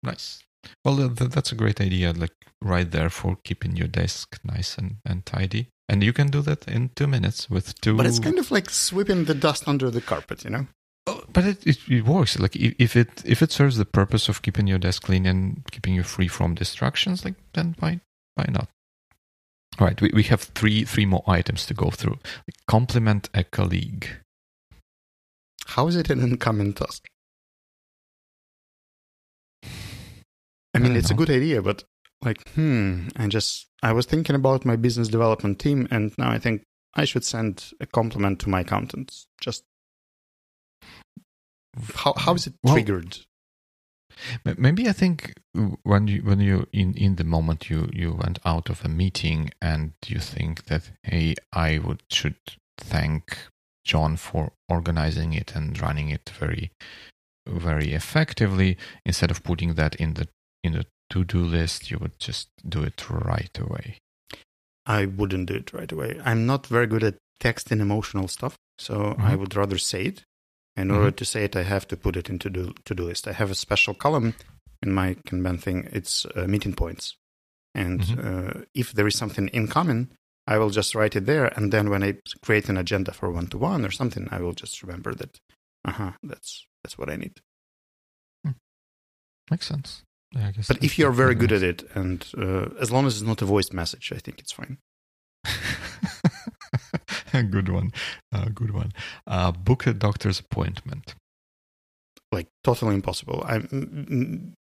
Nice. 0.02 0.42
Well, 0.84 0.96
th- 0.96 1.30
that's 1.30 1.52
a 1.52 1.54
great 1.54 1.80
idea, 1.80 2.12
like 2.12 2.32
right 2.62 2.90
there 2.90 3.10
for 3.10 3.36
keeping 3.44 3.76
your 3.76 3.88
desk 3.88 4.38
nice 4.42 4.78
and, 4.78 4.96
and 5.04 5.26
tidy. 5.26 5.68
And 5.90 6.04
you 6.04 6.12
can 6.12 6.28
do 6.28 6.40
that 6.42 6.68
in 6.68 6.90
two 6.94 7.08
minutes 7.08 7.50
with 7.50 7.78
two. 7.80 7.96
But 7.96 8.06
it's 8.06 8.20
kind 8.20 8.38
of 8.38 8.52
like 8.52 8.70
sweeping 8.70 9.24
the 9.24 9.34
dust 9.34 9.66
under 9.66 9.90
the 9.90 10.00
carpet, 10.00 10.44
you 10.44 10.50
know? 10.50 10.68
Oh, 11.08 11.24
but 11.32 11.44
it, 11.44 11.66
it, 11.66 11.78
it 11.88 12.04
works. 12.04 12.38
Like 12.38 12.54
if 12.54 12.94
it 12.94 13.08
if 13.24 13.42
it 13.42 13.50
serves 13.50 13.76
the 13.76 13.84
purpose 13.84 14.28
of 14.28 14.40
keeping 14.40 14.68
your 14.68 14.78
desk 14.78 15.02
clean 15.02 15.26
and 15.26 15.64
keeping 15.72 15.92
you 15.92 16.04
free 16.04 16.28
from 16.28 16.54
distractions, 16.54 17.24
like 17.24 17.34
then 17.54 17.74
why 17.80 17.98
why 18.36 18.46
not? 18.48 18.68
All 19.80 19.88
right, 19.88 20.00
we, 20.00 20.10
we 20.14 20.22
have 20.24 20.42
three 20.42 20.84
three 20.84 21.06
more 21.06 21.24
items 21.26 21.66
to 21.66 21.74
go 21.74 21.90
through. 21.90 22.18
Compliment 22.68 23.28
a 23.34 23.42
colleague. 23.42 24.06
How 25.66 25.88
is 25.88 25.96
it 25.96 26.08
an 26.08 26.20
incoming 26.20 26.72
task? 26.72 27.08
I 30.72 30.78
mean, 30.78 30.92
I 30.92 30.98
it's 30.98 31.10
know. 31.10 31.14
a 31.14 31.18
good 31.18 31.30
idea, 31.30 31.62
but 31.62 31.82
like, 32.24 32.48
hmm, 32.50 33.08
I 33.16 33.26
just, 33.28 33.66
I 33.82 33.92
was 33.92 34.06
thinking 34.06 34.36
about 34.36 34.64
my 34.64 34.76
business 34.76 35.08
development 35.08 35.58
team, 35.58 35.88
and 35.90 36.12
now 36.18 36.30
I 36.30 36.38
think 36.38 36.62
I 36.94 37.04
should 37.04 37.24
send 37.24 37.72
a 37.80 37.86
compliment 37.86 38.40
to 38.40 38.48
my 38.48 38.60
accountants. 38.60 39.26
Just 39.40 39.64
how 41.94 42.14
how 42.16 42.34
is 42.34 42.46
it 42.46 42.54
triggered? 42.66 43.18
Well, 44.44 44.56
maybe 44.58 44.88
I 44.88 44.92
think 44.92 45.34
when 45.82 46.08
you 46.08 46.22
when 46.22 46.40
you 46.40 46.66
in 46.72 46.94
in 46.94 47.16
the 47.16 47.24
moment 47.24 47.70
you 47.70 47.88
you 47.92 48.12
went 48.12 48.38
out 48.44 48.68
of 48.68 48.84
a 48.84 48.88
meeting 48.88 49.50
and 49.62 49.92
you 50.06 50.18
think 50.18 50.64
that 50.64 50.90
hey 51.02 51.36
I 51.52 51.78
would 51.78 52.02
should 52.10 52.36
thank 52.76 53.38
John 53.84 54.16
for 54.16 54.52
organizing 54.68 55.32
it 55.32 55.54
and 55.54 55.80
running 55.80 56.10
it 56.10 56.30
very 56.38 56.72
very 57.46 57.92
effectively 57.92 58.76
instead 59.06 59.30
of 59.30 59.42
putting 59.42 59.74
that 59.74 59.94
in 59.94 60.14
the 60.14 60.28
in 60.62 60.72
the 60.72 60.86
to-do 61.10 61.44
list, 61.44 61.90
you 61.90 61.98
would 61.98 62.18
just 62.18 62.48
do 62.66 62.82
it 62.82 63.08
right 63.10 63.58
away. 63.58 63.98
I 64.86 65.06
wouldn't 65.06 65.46
do 65.46 65.54
it 65.54 65.72
right 65.72 65.90
away. 65.90 66.20
I'm 66.24 66.46
not 66.46 66.66
very 66.66 66.86
good 66.86 67.04
at 67.04 67.16
text 67.38 67.70
and 67.70 67.80
emotional 67.80 68.28
stuff, 68.28 68.56
so 68.78 68.94
mm-hmm. 68.94 69.22
I 69.22 69.34
would 69.34 69.54
rather 69.54 69.78
say 69.78 70.04
it. 70.04 70.24
In 70.76 70.88
mm-hmm. 70.88 70.96
order 70.96 71.10
to 71.10 71.24
say 71.24 71.44
it, 71.44 71.56
I 71.56 71.64
have 71.64 71.86
to 71.88 71.96
put 71.96 72.16
it 72.16 72.30
into 72.30 72.48
the 72.48 72.72
to-do 72.84 73.04
list. 73.04 73.28
I 73.28 73.32
have 73.32 73.50
a 73.50 73.54
special 73.54 73.94
column 73.94 74.34
in 74.82 74.92
my 74.92 75.14
Kanban 75.26 75.60
thing. 75.60 75.88
It's 75.92 76.26
uh, 76.26 76.46
meeting 76.46 76.74
points, 76.74 77.16
and 77.74 78.00
mm-hmm. 78.00 78.60
uh, 78.60 78.62
if 78.74 78.92
there 78.92 79.06
is 79.06 79.18
something 79.18 79.48
in 79.48 79.68
common, 79.68 80.12
I 80.46 80.58
will 80.58 80.70
just 80.70 80.94
write 80.94 81.16
it 81.16 81.26
there. 81.26 81.46
And 81.56 81.72
then 81.72 81.90
when 81.90 82.02
I 82.02 82.16
create 82.42 82.68
an 82.68 82.76
agenda 82.76 83.12
for 83.12 83.30
one-to-one 83.30 83.84
or 83.84 83.90
something, 83.90 84.28
I 84.30 84.40
will 84.40 84.54
just 84.54 84.82
remember 84.82 85.14
that. 85.14 85.38
Uh 85.84 85.92
huh. 85.92 86.12
That's 86.22 86.66
that's 86.82 86.98
what 86.98 87.10
I 87.10 87.16
need. 87.16 87.40
Hmm. 88.44 88.52
Makes 89.50 89.66
sense. 89.68 90.02
Yeah, 90.32 90.48
I 90.48 90.50
guess 90.52 90.68
but 90.68 90.82
if 90.82 90.98
you're 90.98 91.10
very 91.10 91.34
good 91.34 91.52
at 91.52 91.62
it, 91.62 91.82
and 91.94 92.24
uh, 92.38 92.68
as 92.80 92.92
long 92.92 93.06
as 93.06 93.16
it's 93.16 93.26
not 93.26 93.42
a 93.42 93.46
voice 93.46 93.72
message, 93.72 94.12
I 94.14 94.18
think 94.18 94.38
it's 94.38 94.52
fine. 94.52 94.78
good 97.50 97.68
one, 97.68 97.92
uh, 98.32 98.46
good 98.54 98.72
one. 98.72 98.92
Uh, 99.26 99.50
book 99.50 99.86
a 99.86 99.92
doctor's 99.92 100.38
appointment. 100.38 101.14
Like 102.30 102.46
totally 102.62 102.94
impossible. 102.94 103.42
I'm 103.44 104.54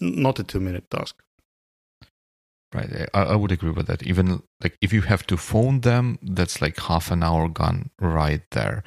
not 0.00 0.40
a 0.40 0.44
two-minute 0.44 0.90
task. 0.90 1.22
Right, 2.74 3.08
I, 3.14 3.22
I 3.22 3.36
would 3.36 3.52
agree 3.52 3.70
with 3.70 3.86
that. 3.86 4.02
Even 4.02 4.42
like 4.62 4.76
if 4.80 4.92
you 4.92 5.02
have 5.02 5.24
to 5.26 5.36
phone 5.36 5.82
them, 5.82 6.18
that's 6.22 6.60
like 6.62 6.80
half 6.80 7.10
an 7.10 7.22
hour 7.22 7.48
gone 7.48 7.90
right 8.00 8.42
there 8.52 8.82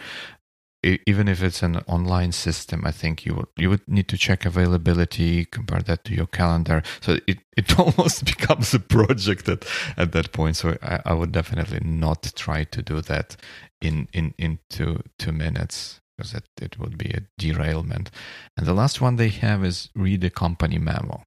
even 0.86 1.28
if 1.28 1.42
it's 1.42 1.64
an 1.64 1.78
online 1.88 2.32
system, 2.32 2.84
I 2.86 2.92
think 2.92 3.26
you 3.26 3.34
would 3.36 3.48
you 3.58 3.70
would 3.70 3.88
need 3.88 4.08
to 4.10 4.18
check 4.18 4.46
availability, 4.46 5.46
compare 5.46 5.82
that 5.82 6.04
to 6.06 6.14
your 6.14 6.28
calendar. 6.28 6.84
So 7.02 7.18
it, 7.28 7.40
it 7.58 7.80
almost 7.80 8.26
becomes 8.26 8.74
a 8.74 8.80
project 8.80 9.50
at, 9.50 9.66
at 9.98 10.12
that 10.12 10.32
point. 10.32 10.58
So 10.58 10.78
I, 10.82 11.02
I 11.06 11.14
would 11.14 11.32
definitely 11.32 11.80
not 11.84 12.32
try 12.36 12.64
to 12.66 12.82
do 12.82 13.02
that 13.02 13.36
in 13.82 14.08
in 14.14 14.34
in 14.38 14.60
two 14.70 15.02
two 15.18 15.32
minutes 15.32 16.02
because 16.16 16.34
it, 16.34 16.46
it 16.62 16.80
would 16.80 16.98
be 16.98 17.10
a 17.10 17.22
derailment. 17.38 18.12
And 18.56 18.66
the 18.66 18.74
last 18.74 19.02
one 19.02 19.16
they 19.16 19.30
have 19.30 19.66
is 19.66 19.90
read 19.96 20.24
a 20.24 20.30
company 20.30 20.78
memo. 20.78 21.24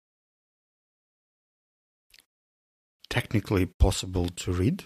Technically 3.10 3.66
possible 3.66 4.28
to 4.28 4.52
read, 4.52 4.84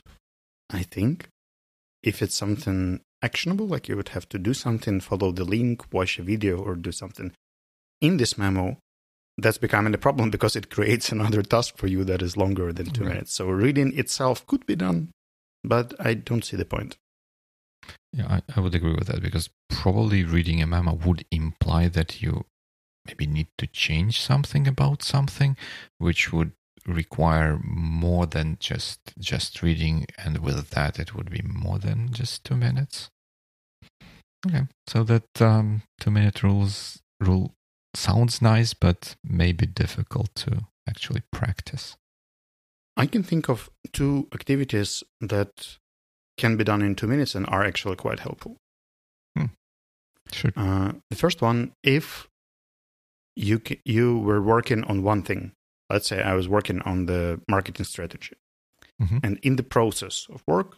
I 0.70 0.82
think. 0.82 1.28
If 2.02 2.20
it's 2.20 2.34
something 2.34 3.00
actionable, 3.22 3.66
like 3.66 3.88
you 3.88 3.96
would 3.96 4.10
have 4.10 4.28
to 4.30 4.38
do 4.38 4.54
something, 4.54 5.00
follow 5.00 5.32
the 5.32 5.44
link, 5.44 5.92
watch 5.92 6.18
a 6.18 6.22
video, 6.22 6.58
or 6.58 6.74
do 6.74 6.92
something. 6.92 7.32
In 8.00 8.16
this 8.16 8.36
memo, 8.36 8.78
that's 9.38 9.58
becoming 9.58 9.94
a 9.94 9.98
problem 9.98 10.30
because 10.36 10.56
it 10.56 10.70
creates 10.70 11.10
another 11.10 11.42
task 11.42 11.76
for 11.76 11.86
you 11.86 12.04
that 12.04 12.22
is 12.22 12.36
longer 12.36 12.72
than 12.72 12.86
two 12.86 13.02
right. 13.02 13.10
minutes. 13.10 13.32
So 13.32 13.48
reading 13.48 13.96
itself 13.96 14.46
could 14.46 14.66
be 14.66 14.76
done, 14.76 15.10
but 15.64 15.94
I 16.00 16.14
don't 16.14 16.44
see 16.44 16.56
the 16.56 16.64
point. 16.64 16.96
Yeah, 18.12 18.26
I, 18.28 18.42
I 18.56 18.60
would 18.60 18.74
agree 18.74 18.94
with 18.94 19.06
that 19.06 19.22
because 19.22 19.48
probably 19.70 20.22
reading 20.22 20.60
a 20.60 20.66
memo 20.66 20.94
would 20.94 21.24
imply 21.30 21.88
that 21.88 22.20
you 22.20 22.44
maybe 23.06 23.26
need 23.26 23.48
to 23.58 23.66
change 23.66 24.20
something 24.20 24.68
about 24.68 25.02
something, 25.02 25.56
which 25.98 26.32
would 26.32 26.52
require 26.86 27.60
more 27.62 28.26
than 28.26 28.56
just 28.60 29.00
just 29.18 29.62
reading 29.62 30.06
and 30.18 30.38
with 30.38 30.70
that 30.70 30.98
it 30.98 31.14
would 31.14 31.30
be 31.30 31.42
more 31.42 31.78
than 31.78 32.12
just 32.12 32.44
two 32.44 32.56
minutes? 32.56 33.10
Okay 34.46 34.66
so 34.86 35.04
that 35.04 35.40
um, 35.40 35.82
two 36.00 36.10
minute 36.10 36.42
rules 36.42 37.00
rule 37.20 37.54
sounds 37.94 38.42
nice 38.42 38.74
but 38.74 39.14
may 39.22 39.52
be 39.52 39.66
difficult 39.66 40.34
to 40.34 40.66
actually 40.88 41.22
practice. 41.30 41.96
I 42.96 43.06
can 43.06 43.22
think 43.22 43.48
of 43.48 43.70
two 43.92 44.28
activities 44.34 45.02
that 45.20 45.78
can 46.36 46.56
be 46.56 46.64
done 46.64 46.82
in 46.82 46.94
two 46.94 47.06
minutes 47.06 47.34
and 47.34 47.46
are 47.46 47.64
actually 47.64 47.96
quite 47.96 48.20
helpful. 48.20 48.56
Hmm. 49.36 49.46
sure. 50.32 50.52
Uh, 50.56 50.92
the 51.10 51.16
first 51.16 51.40
one 51.40 51.72
if 51.82 52.28
you 53.36 53.60
you 53.84 54.18
were 54.18 54.42
working 54.42 54.84
on 54.84 55.02
one 55.02 55.22
thing 55.22 55.52
let's 55.92 56.08
say 56.08 56.22
I 56.22 56.34
was 56.34 56.48
working 56.48 56.80
on 56.82 57.06
the 57.06 57.40
marketing 57.48 57.84
strategy. 57.84 58.36
Mm-hmm. 59.00 59.18
And 59.22 59.38
in 59.42 59.56
the 59.56 59.62
process 59.62 60.26
of 60.32 60.42
work, 60.46 60.76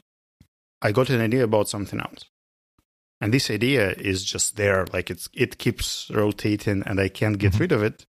I 0.82 0.92
got 0.92 1.10
an 1.10 1.20
idea 1.20 1.44
about 1.44 1.68
something 1.68 2.00
else. 2.00 2.24
And 3.20 3.32
this 3.32 3.50
idea 3.50 3.92
is 3.92 4.24
just 4.24 4.56
there, 4.56 4.86
like 4.92 5.10
it's 5.10 5.28
it 5.32 5.58
keeps 5.58 6.10
rotating 6.12 6.82
and 6.84 7.00
I 7.00 7.08
can't 7.08 7.38
get 7.38 7.52
mm-hmm. 7.52 7.60
rid 7.62 7.72
of 7.72 7.82
it. 7.82 8.04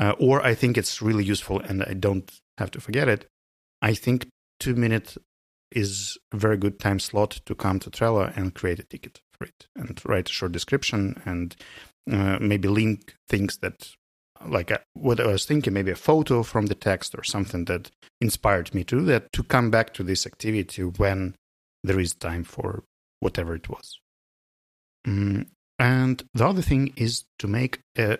Uh, 0.00 0.14
or 0.18 0.44
I 0.44 0.54
think 0.54 0.78
it's 0.78 1.02
really 1.02 1.24
useful 1.24 1.60
and 1.60 1.82
I 1.82 1.94
don't 1.94 2.30
have 2.56 2.70
to 2.72 2.80
forget 2.80 3.08
it. 3.08 3.26
I 3.82 3.94
think 3.94 4.28
two 4.58 4.74
minutes 4.74 5.18
is 5.70 6.16
a 6.32 6.36
very 6.36 6.56
good 6.56 6.80
time 6.80 6.98
slot 6.98 7.40
to 7.46 7.54
come 7.54 7.78
to 7.80 7.90
Trello 7.90 8.34
and 8.36 8.54
create 8.54 8.78
a 8.78 8.84
ticket 8.84 9.20
for 9.32 9.44
it 9.44 9.66
and 9.76 10.00
write 10.04 10.30
a 10.30 10.32
short 10.32 10.52
description 10.52 11.20
and 11.24 11.54
uh, 12.10 12.38
maybe 12.40 12.68
link 12.68 13.16
things 13.28 13.58
that 13.58 13.90
like 14.46 14.70
a, 14.70 14.80
what 14.94 15.20
I 15.20 15.26
was 15.26 15.44
thinking, 15.44 15.72
maybe 15.72 15.90
a 15.90 15.96
photo 15.96 16.42
from 16.42 16.66
the 16.66 16.74
text 16.74 17.14
or 17.16 17.24
something 17.24 17.64
that 17.66 17.90
inspired 18.20 18.74
me 18.74 18.84
to 18.84 19.00
do 19.00 19.04
that, 19.06 19.32
to 19.32 19.42
come 19.42 19.70
back 19.70 19.94
to 19.94 20.02
this 20.02 20.26
activity 20.26 20.82
when 20.82 21.34
there 21.84 22.00
is 22.00 22.14
time 22.14 22.44
for 22.44 22.84
whatever 23.20 23.54
it 23.54 23.68
was. 23.68 23.98
Mm, 25.06 25.46
and 25.78 26.22
the 26.34 26.46
other 26.46 26.62
thing 26.62 26.92
is 26.96 27.24
to 27.38 27.46
make 27.46 27.80
a 27.96 28.18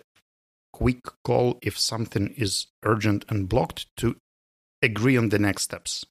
quick 0.72 1.00
call 1.24 1.58
if 1.62 1.78
something 1.78 2.28
is 2.36 2.66
urgent 2.84 3.24
and 3.28 3.48
blocked 3.48 3.86
to 3.96 4.16
agree 4.82 5.16
on 5.16 5.30
the 5.30 5.38
next 5.38 5.62
steps. 5.62 6.04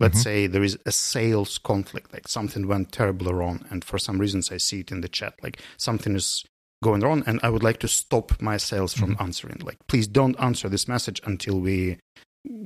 Let's 0.00 0.18
mm-hmm. 0.18 0.22
say 0.22 0.46
there 0.46 0.62
is 0.62 0.78
a 0.86 0.92
sales 0.92 1.58
conflict, 1.58 2.12
like 2.12 2.28
something 2.28 2.66
went 2.66 2.92
terribly 2.92 3.32
wrong, 3.32 3.64
and 3.70 3.84
for 3.84 3.98
some 3.98 4.18
reasons 4.18 4.50
I 4.50 4.56
see 4.58 4.80
it 4.80 4.92
in 4.92 5.00
the 5.00 5.08
chat, 5.08 5.34
like 5.42 5.60
something 5.76 6.14
is 6.14 6.44
going 6.82 7.00
wrong, 7.00 7.22
and 7.26 7.40
I 7.42 7.50
would 7.50 7.62
like 7.62 7.78
to 7.80 7.88
stop 7.88 8.40
my 8.40 8.56
sales 8.56 8.94
from 8.94 9.12
mm-hmm. 9.12 9.22
answering. 9.22 9.58
Like, 9.62 9.78
please 9.88 10.06
don't 10.06 10.38
answer 10.40 10.68
this 10.68 10.88
message 10.88 11.20
until 11.24 11.60
we 11.60 11.98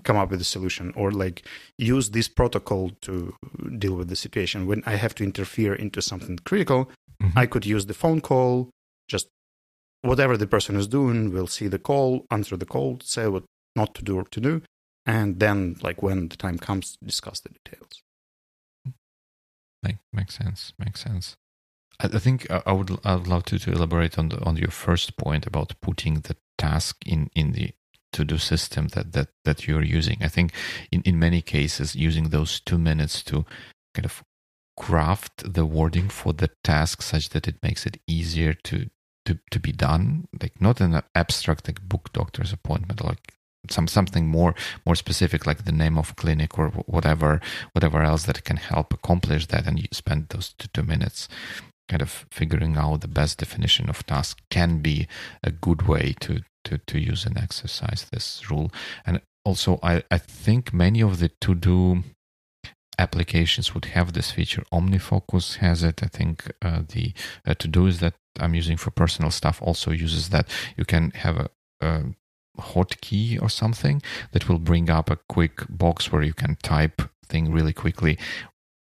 come 0.04 0.16
up 0.16 0.30
with 0.30 0.40
a 0.40 0.44
solution, 0.44 0.92
or 0.96 1.10
like 1.10 1.46
use 1.78 2.10
this 2.10 2.28
protocol 2.28 2.90
to 3.02 3.34
deal 3.78 3.94
with 3.94 4.08
the 4.08 4.16
situation. 4.16 4.66
When 4.66 4.82
I 4.86 4.96
have 4.96 5.14
to 5.16 5.24
interfere 5.24 5.74
into 5.74 6.02
something 6.02 6.38
critical, 6.44 6.90
mm-hmm. 7.22 7.38
I 7.38 7.46
could 7.46 7.66
use 7.66 7.86
the 7.86 7.94
phone 7.94 8.20
call, 8.20 8.70
just 9.08 9.28
whatever 10.02 10.36
the 10.36 10.46
person 10.46 10.76
is 10.76 10.86
doing, 10.86 11.32
we'll 11.32 11.46
see 11.46 11.68
the 11.68 11.78
call, 11.78 12.26
answer 12.30 12.56
the 12.56 12.66
call, 12.66 12.98
say 13.02 13.26
what 13.28 13.44
not 13.74 13.94
to 13.94 14.02
do 14.02 14.16
or 14.16 14.24
to 14.24 14.40
do, 14.40 14.62
and 15.06 15.40
then 15.40 15.76
like 15.82 16.02
when 16.02 16.28
the 16.28 16.36
time 16.36 16.58
comes, 16.58 16.96
discuss 17.02 17.40
the 17.40 17.48
details. 17.48 18.02
Make, 19.82 19.96
makes 20.12 20.36
sense. 20.36 20.72
Makes 20.78 21.00
sense. 21.00 21.36
I, 22.02 22.18
think 22.18 22.46
I 22.50 22.72
would 22.72 22.98
I 23.04 23.14
would 23.14 23.28
love 23.28 23.44
to, 23.44 23.58
to 23.58 23.72
elaborate 23.72 24.18
on 24.18 24.28
the 24.28 24.42
on 24.44 24.56
your 24.56 24.70
first 24.70 25.16
point 25.16 25.46
about 25.46 25.80
putting 25.80 26.20
the 26.20 26.36
task 26.58 26.96
in 27.06 27.30
in 27.34 27.52
the 27.52 27.70
to 28.12 28.24
do 28.24 28.38
system 28.38 28.88
that 28.88 29.12
that 29.12 29.28
that 29.44 29.66
you're 29.66 29.82
using. 29.82 30.18
I 30.22 30.28
think 30.28 30.52
in 30.90 31.02
in 31.02 31.18
many 31.18 31.42
cases 31.42 31.94
using 31.94 32.28
those 32.28 32.60
two 32.60 32.78
minutes 32.78 33.22
to 33.24 33.44
kind 33.94 34.04
of 34.04 34.22
craft 34.76 35.52
the 35.54 35.66
wording 35.66 36.08
for 36.08 36.32
the 36.32 36.50
task 36.64 37.02
such 37.02 37.28
that 37.30 37.46
it 37.46 37.62
makes 37.62 37.86
it 37.86 38.00
easier 38.06 38.54
to 38.54 38.88
to 39.26 39.38
to 39.50 39.60
be 39.60 39.72
done 39.72 40.26
like 40.40 40.60
not 40.60 40.80
an 40.80 41.02
abstract 41.14 41.68
like 41.68 41.80
book 41.82 42.12
doctor's 42.12 42.52
appointment 42.52 43.04
like 43.04 43.34
some 43.70 43.86
something 43.86 44.26
more 44.26 44.54
more 44.84 44.96
specific 44.96 45.46
like 45.46 45.64
the 45.64 45.72
name 45.72 45.98
of 45.98 46.16
clinic 46.16 46.58
or 46.58 46.68
whatever 46.86 47.40
whatever 47.72 48.02
else 48.02 48.24
that 48.24 48.42
can 48.44 48.56
help 48.56 48.92
accomplish 48.92 49.46
that 49.46 49.66
and 49.66 49.78
you 49.78 49.86
spend 49.92 50.28
those 50.30 50.54
two, 50.54 50.68
two 50.72 50.82
minutes 50.82 51.28
kind 51.92 52.02
of 52.02 52.26
figuring 52.30 52.74
out 52.82 53.02
the 53.02 53.16
best 53.20 53.34
definition 53.38 53.90
of 53.90 54.06
task 54.06 54.40
can 54.50 54.78
be 54.88 55.06
a 55.44 55.50
good 55.50 55.82
way 55.92 56.14
to 56.24 56.40
to 56.64 56.78
to 56.90 56.96
use 56.98 57.26
and 57.26 57.36
exercise 57.36 58.06
this 58.12 58.26
rule 58.50 58.68
and 59.06 59.20
also 59.44 59.78
i 59.82 59.94
i 60.10 60.18
think 60.44 60.72
many 60.72 61.00
of 61.02 61.18
the 61.20 61.28
to 61.44 61.54
do 61.54 62.02
applications 62.98 63.74
would 63.74 63.86
have 63.96 64.12
this 64.12 64.30
feature. 64.30 64.62
OmniFocus 64.72 65.56
has 65.56 65.82
it. 65.82 66.02
I 66.02 66.08
think 66.18 66.52
uh, 66.60 66.82
the 66.86 67.14
uh, 67.46 67.54
to-dos 67.54 67.98
that 68.00 68.14
I'm 68.38 68.54
using 68.54 68.76
for 68.76 68.90
personal 68.90 69.30
stuff 69.30 69.60
also 69.62 69.90
uses 69.90 70.28
that. 70.28 70.46
You 70.76 70.84
can 70.84 71.10
have 71.24 71.36
a, 71.36 71.48
a 71.80 72.02
hotkey 72.58 73.40
or 73.42 73.48
something 73.48 74.02
that 74.32 74.48
will 74.48 74.58
bring 74.58 74.90
up 74.90 75.10
a 75.10 75.18
quick 75.28 75.56
box 75.68 76.12
where 76.12 76.22
you 76.22 76.34
can 76.34 76.56
type 76.62 77.02
thing 77.26 77.50
really 77.50 77.72
quickly 77.72 78.18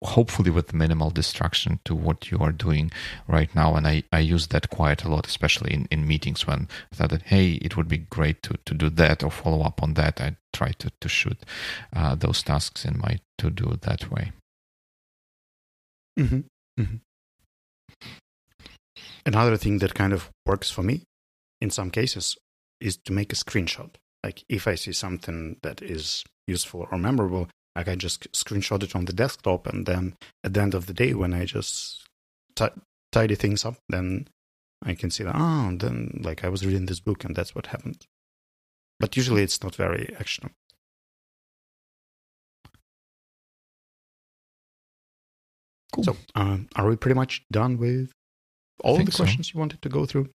hopefully 0.03 0.50
with 0.50 0.74
minimal 0.74 1.11
distraction 1.11 1.80
to 1.84 1.94
what 1.94 2.30
you 2.30 2.38
are 2.38 2.53
doing 2.53 2.90
right 3.28 3.55
now. 3.55 3.74
And 3.76 3.86
I, 3.86 4.03
I 4.12 4.18
use 4.18 4.48
that 4.48 4.70
quite 4.70 5.05
a 5.05 5.09
lot, 5.09 5.26
especially 5.26 5.72
in, 5.72 5.86
in 5.90 6.07
meetings 6.07 6.46
when 6.46 6.68
I 6.92 6.96
thought 6.96 7.11
that, 7.11 7.22
hey, 7.22 7.53
it 7.62 7.76
would 7.76 7.88
be 7.88 7.98
great 7.98 8.42
to, 8.44 8.59
to 8.64 8.74
do 8.74 8.90
that 8.90 9.22
or 9.22 9.30
follow 9.30 9.62
up 9.62 9.82
on 9.82 9.94
that. 9.94 10.20
I 10.20 10.36
try 10.53 10.72
to, 10.78 10.90
to 11.00 11.09
shoot 11.09 11.38
uh, 11.94 12.14
those 12.14 12.42
tasks 12.42 12.84
in 12.84 12.98
my 12.98 13.20
to 13.38 13.50
do 13.50 13.78
that 13.82 14.11
way. 14.11 14.32
Mm-hmm. 16.18 16.40
Mm-hmm. 16.80 16.96
Another 19.24 19.57
thing 19.57 19.78
that 19.78 19.94
kind 19.94 20.12
of 20.12 20.30
works 20.46 20.70
for 20.70 20.82
me 20.82 21.03
in 21.61 21.70
some 21.70 21.90
cases 21.90 22.36
is 22.80 22.96
to 23.05 23.12
make 23.12 23.32
a 23.32 23.36
screenshot. 23.36 23.90
Like 24.24 24.44
if 24.48 24.66
I 24.66 24.74
see 24.74 24.92
something 24.92 25.57
that 25.62 25.80
is 25.80 26.24
useful 26.46 26.86
or 26.90 26.98
memorable, 26.98 27.48
I 27.74 27.84
can 27.84 27.98
just 27.98 28.30
screenshot 28.32 28.82
it 28.82 28.94
on 28.94 29.06
the 29.06 29.12
desktop, 29.12 29.66
and 29.66 29.86
then 29.86 30.16
at 30.44 30.54
the 30.54 30.60
end 30.60 30.74
of 30.74 30.86
the 30.86 30.92
day, 30.92 31.14
when 31.14 31.32
I 31.32 31.44
just 31.46 32.06
t- 32.54 32.66
tidy 33.10 33.34
things 33.34 33.64
up, 33.64 33.76
then 33.88 34.28
I 34.84 34.94
can 34.94 35.10
see 35.10 35.24
that, 35.24 35.36
oh, 35.36 35.74
then 35.76 36.20
like 36.22 36.44
I 36.44 36.48
was 36.48 36.66
reading 36.66 36.86
this 36.86 37.00
book, 37.00 37.24
and 37.24 37.34
that's 37.34 37.54
what 37.54 37.66
happened. 37.66 38.06
But 39.00 39.16
usually 39.16 39.42
it's 39.42 39.62
not 39.62 39.74
very 39.74 40.14
actionable. 40.18 40.54
Cool. 45.94 46.04
So, 46.04 46.16
uh, 46.34 46.58
are 46.76 46.88
we 46.88 46.96
pretty 46.96 47.14
much 47.14 47.44
done 47.52 47.78
with 47.78 48.12
all 48.82 48.96
the 48.96 49.10
questions 49.10 49.48
so. 49.48 49.52
you 49.54 49.60
wanted 49.60 49.82
to 49.82 49.88
go 49.88 50.06
through? 50.06 50.30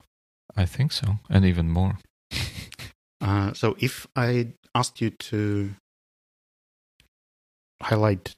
I 0.56 0.66
think 0.66 0.92
so, 0.92 1.20
and 1.30 1.46
even 1.46 1.70
more. 1.70 2.00
uh, 3.22 3.54
so, 3.54 3.76
if 3.80 4.08
I 4.16 4.54
asked 4.76 5.00
you 5.00 5.12
to 5.12 5.76
highlight 7.84 8.36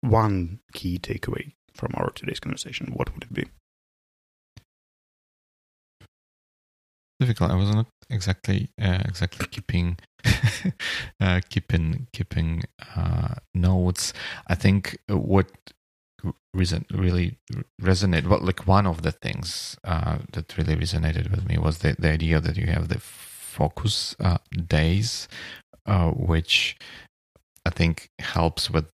one 0.00 0.60
key 0.72 0.98
takeaway 0.98 1.52
from 1.74 1.92
our 1.94 2.10
today's 2.10 2.40
conversation, 2.40 2.92
what 2.94 3.12
would 3.14 3.24
it 3.24 3.32
be? 3.32 3.46
Difficult. 7.20 7.52
I 7.52 7.56
was 7.56 7.70
not 7.70 7.86
exactly 8.10 8.70
uh, 8.80 8.98
exactly 9.04 9.46
keeping 9.46 9.96
uh, 11.20 11.40
keeping 11.48 12.08
keeping 12.12 12.64
uh, 12.96 13.34
notes. 13.54 14.12
I 14.48 14.56
think 14.56 14.98
what 15.06 15.46
reason 16.54 16.84
really 16.92 17.38
resonated 17.80 18.26
well 18.26 18.40
like 18.40 18.66
one 18.66 18.86
of 18.86 19.02
the 19.02 19.12
things 19.12 19.76
uh, 19.84 20.18
that 20.32 20.56
really 20.56 20.76
resonated 20.76 21.30
with 21.30 21.46
me 21.48 21.58
was 21.58 21.78
the, 21.78 21.96
the 21.98 22.10
idea 22.10 22.40
that 22.40 22.56
you 22.56 22.66
have 22.66 22.88
the 22.88 22.98
focus 23.00 24.14
uh, 24.20 24.38
days 24.66 25.28
uh, 25.86 26.10
which 26.10 26.76
I 27.64 27.70
think 27.70 28.08
helps 28.18 28.70
with 28.70 28.86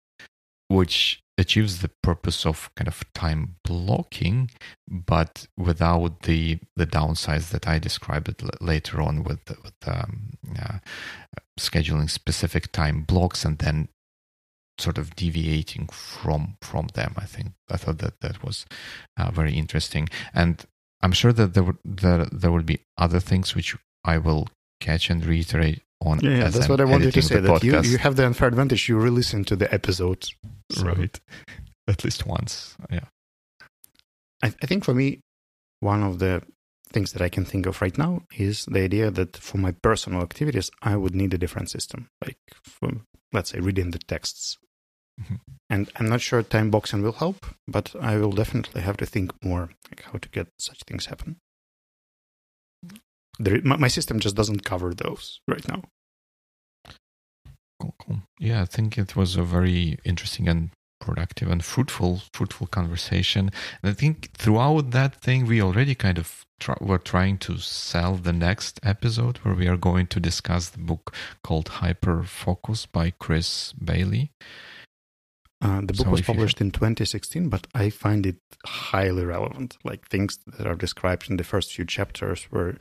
which 0.67 1.21
achieves 1.37 1.81
the 1.81 1.91
purpose 2.01 2.45
of 2.45 2.69
kind 2.75 2.87
of 2.87 3.03
time 3.13 3.55
blocking, 3.63 4.49
but 4.89 5.47
without 5.57 6.23
the 6.23 6.59
the 6.75 6.87
downsides 6.87 7.49
that 7.51 7.67
I 7.67 7.79
described 7.79 8.33
l- 8.41 8.49
later 8.59 9.01
on 9.01 9.23
with 9.23 9.41
with 9.63 9.75
um, 9.85 10.31
uh, 10.59 10.79
scheduling 11.59 12.09
specific 12.09 12.71
time 12.71 13.03
blocks 13.03 13.45
and 13.45 13.57
then 13.59 13.89
sort 14.79 14.97
of 14.97 15.15
deviating 15.15 15.87
from 15.87 16.57
from 16.61 16.87
them. 16.93 17.13
I 17.17 17.25
think 17.25 17.53
I 17.69 17.77
thought 17.77 17.99
that 17.99 18.19
that 18.21 18.43
was 18.43 18.65
uh, 19.17 19.31
very 19.31 19.53
interesting, 19.53 20.09
and 20.33 20.65
I'm 21.01 21.13
sure 21.13 21.33
that 21.33 21.53
there 21.53 21.77
there 21.85 22.25
there 22.25 22.51
will 22.51 22.63
be 22.63 22.81
other 22.97 23.19
things 23.19 23.55
which 23.55 23.75
I 24.03 24.17
will 24.17 24.47
catch 24.79 25.09
and 25.09 25.25
reiterate 25.25 25.81
on. 26.01 26.19
Yeah, 26.21 26.31
yeah 26.31 26.49
that's 26.49 26.69
what 26.69 26.81
I 26.81 26.85
wanted 26.85 27.13
to 27.13 27.21
say. 27.21 27.39
That 27.39 27.63
you, 27.63 27.79
you 27.81 27.97
have 27.97 28.15
the 28.15 28.25
unfair 28.25 28.47
advantage. 28.47 28.87
You 28.89 28.97
re-listen 28.97 29.43
to 29.45 29.55
the 29.55 29.71
episode, 29.73 30.27
so. 30.71 30.85
right? 30.85 31.19
At 31.87 32.03
least 32.03 32.25
once. 32.25 32.75
Yeah. 32.91 33.05
I, 34.43 34.47
I 34.47 34.65
think 34.65 34.83
for 34.83 34.93
me, 34.93 35.21
one 35.79 36.03
of 36.03 36.19
the 36.19 36.43
things 36.89 37.13
that 37.13 37.21
I 37.21 37.29
can 37.29 37.45
think 37.45 37.65
of 37.65 37.81
right 37.81 37.97
now 37.97 38.23
is 38.37 38.65
the 38.65 38.81
idea 38.81 39.11
that 39.11 39.37
for 39.37 39.57
my 39.57 39.71
personal 39.71 40.21
activities, 40.21 40.71
I 40.81 40.95
would 40.95 41.15
need 41.15 41.33
a 41.33 41.37
different 41.37 41.69
system, 41.69 42.09
like 42.23 42.37
for, 42.63 42.91
let's 43.33 43.51
say 43.51 43.59
reading 43.59 43.91
the 43.91 43.99
texts. 43.99 44.57
Mm-hmm. 45.21 45.35
And 45.69 45.91
I'm 45.95 46.07
not 46.07 46.21
sure 46.21 46.43
time 46.43 46.69
boxing 46.69 47.01
will 47.01 47.13
help, 47.13 47.45
but 47.67 47.95
I 47.99 48.17
will 48.17 48.31
definitely 48.31 48.81
have 48.81 48.97
to 48.97 49.05
think 49.05 49.33
more 49.43 49.71
like 49.89 50.03
how 50.03 50.19
to 50.19 50.29
get 50.29 50.47
such 50.59 50.83
things 50.83 51.07
happen 51.07 51.37
there, 53.39 53.61
my, 53.63 53.77
my 53.77 53.87
system 53.87 54.19
just 54.19 54.35
doesn't 54.35 54.63
cover 54.63 54.93
those 54.93 55.39
right 55.47 55.67
now. 55.67 55.83
Cool, 57.79 57.95
cool. 57.99 58.21
Yeah, 58.39 58.61
I 58.61 58.65
think 58.65 58.97
it 58.97 59.15
was 59.15 59.35
a 59.35 59.43
very 59.43 59.99
interesting 60.03 60.47
and 60.47 60.71
productive 60.99 61.49
and 61.49 61.63
fruitful, 61.63 62.21
fruitful 62.33 62.67
conversation. 62.67 63.51
And 63.81 63.91
I 63.91 63.93
think 63.93 64.31
throughout 64.33 64.91
that 64.91 65.21
thing, 65.21 65.45
we 65.45 65.61
already 65.61 65.95
kind 65.95 66.17
of 66.17 66.43
try, 66.59 66.75
were 66.81 66.97
trying 66.97 67.37
to 67.39 67.57
sell 67.57 68.15
the 68.15 68.33
next 68.33 68.79
episode 68.83 69.37
where 69.37 69.53
we 69.53 69.67
are 69.67 69.77
going 69.77 70.07
to 70.07 70.19
discuss 70.19 70.69
the 70.69 70.79
book 70.79 71.13
called 71.43 71.67
Hyperfocus 71.67 72.87
by 72.91 73.11
Chris 73.11 73.73
Bailey. 73.73 74.31
Uh, 75.59 75.81
the 75.81 75.93
book 75.93 76.05
so 76.05 76.09
was 76.11 76.21
published 76.21 76.61
in 76.61 76.71
2016, 76.71 77.49
but 77.49 77.65
I 77.73 77.89
find 77.89 78.25
it 78.25 78.37
highly 78.65 79.25
relevant. 79.25 79.77
Like 79.83 80.07
things 80.07 80.39
that 80.45 80.67
are 80.67 80.75
described 80.75 81.29
in 81.29 81.37
the 81.37 81.43
first 81.43 81.73
few 81.73 81.85
chapters 81.85 82.47
were 82.51 82.77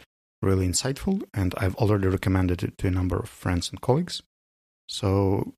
really 0.47 0.69
insightful, 0.69 1.23
and 1.35 1.55
I've 1.59 1.75
already 1.77 2.07
recommended 2.07 2.63
it 2.63 2.79
to 2.79 2.87
a 2.87 2.91
number 2.91 3.19
of 3.19 3.29
friends 3.29 3.71
and 3.71 3.81
colleagues. 3.81 4.23
So, 4.89 5.55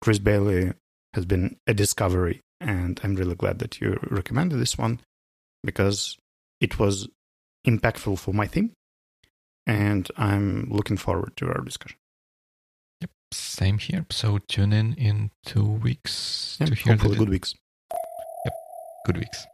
Chris 0.00 0.18
Bailey 0.18 0.72
has 1.14 1.26
been 1.26 1.56
a 1.66 1.74
discovery, 1.74 2.40
and 2.60 3.00
I'm 3.02 3.16
really 3.16 3.34
glad 3.34 3.58
that 3.58 3.80
you 3.80 3.98
recommended 4.10 4.58
this 4.58 4.78
one 4.78 5.00
because 5.64 6.16
it 6.60 6.78
was 6.78 7.08
impactful 7.66 8.18
for 8.18 8.32
my 8.32 8.46
team, 8.46 8.72
and 9.66 10.08
I'm 10.16 10.68
looking 10.70 10.96
forward 10.96 11.36
to 11.38 11.48
our 11.48 11.60
discussion. 11.60 11.98
Yep, 13.00 13.10
same 13.32 13.78
here. 13.78 14.06
So 14.10 14.38
tune 14.38 14.72
in 14.72 14.94
in 14.94 15.30
two 15.44 15.64
weeks 15.64 16.56
to 16.58 16.74
hear 16.74 16.94
hopefully 16.94 17.14
the 17.14 17.18
good 17.18 17.28
weeks. 17.30 17.54
Yep, 18.44 18.54
good 19.06 19.18
weeks. 19.18 19.46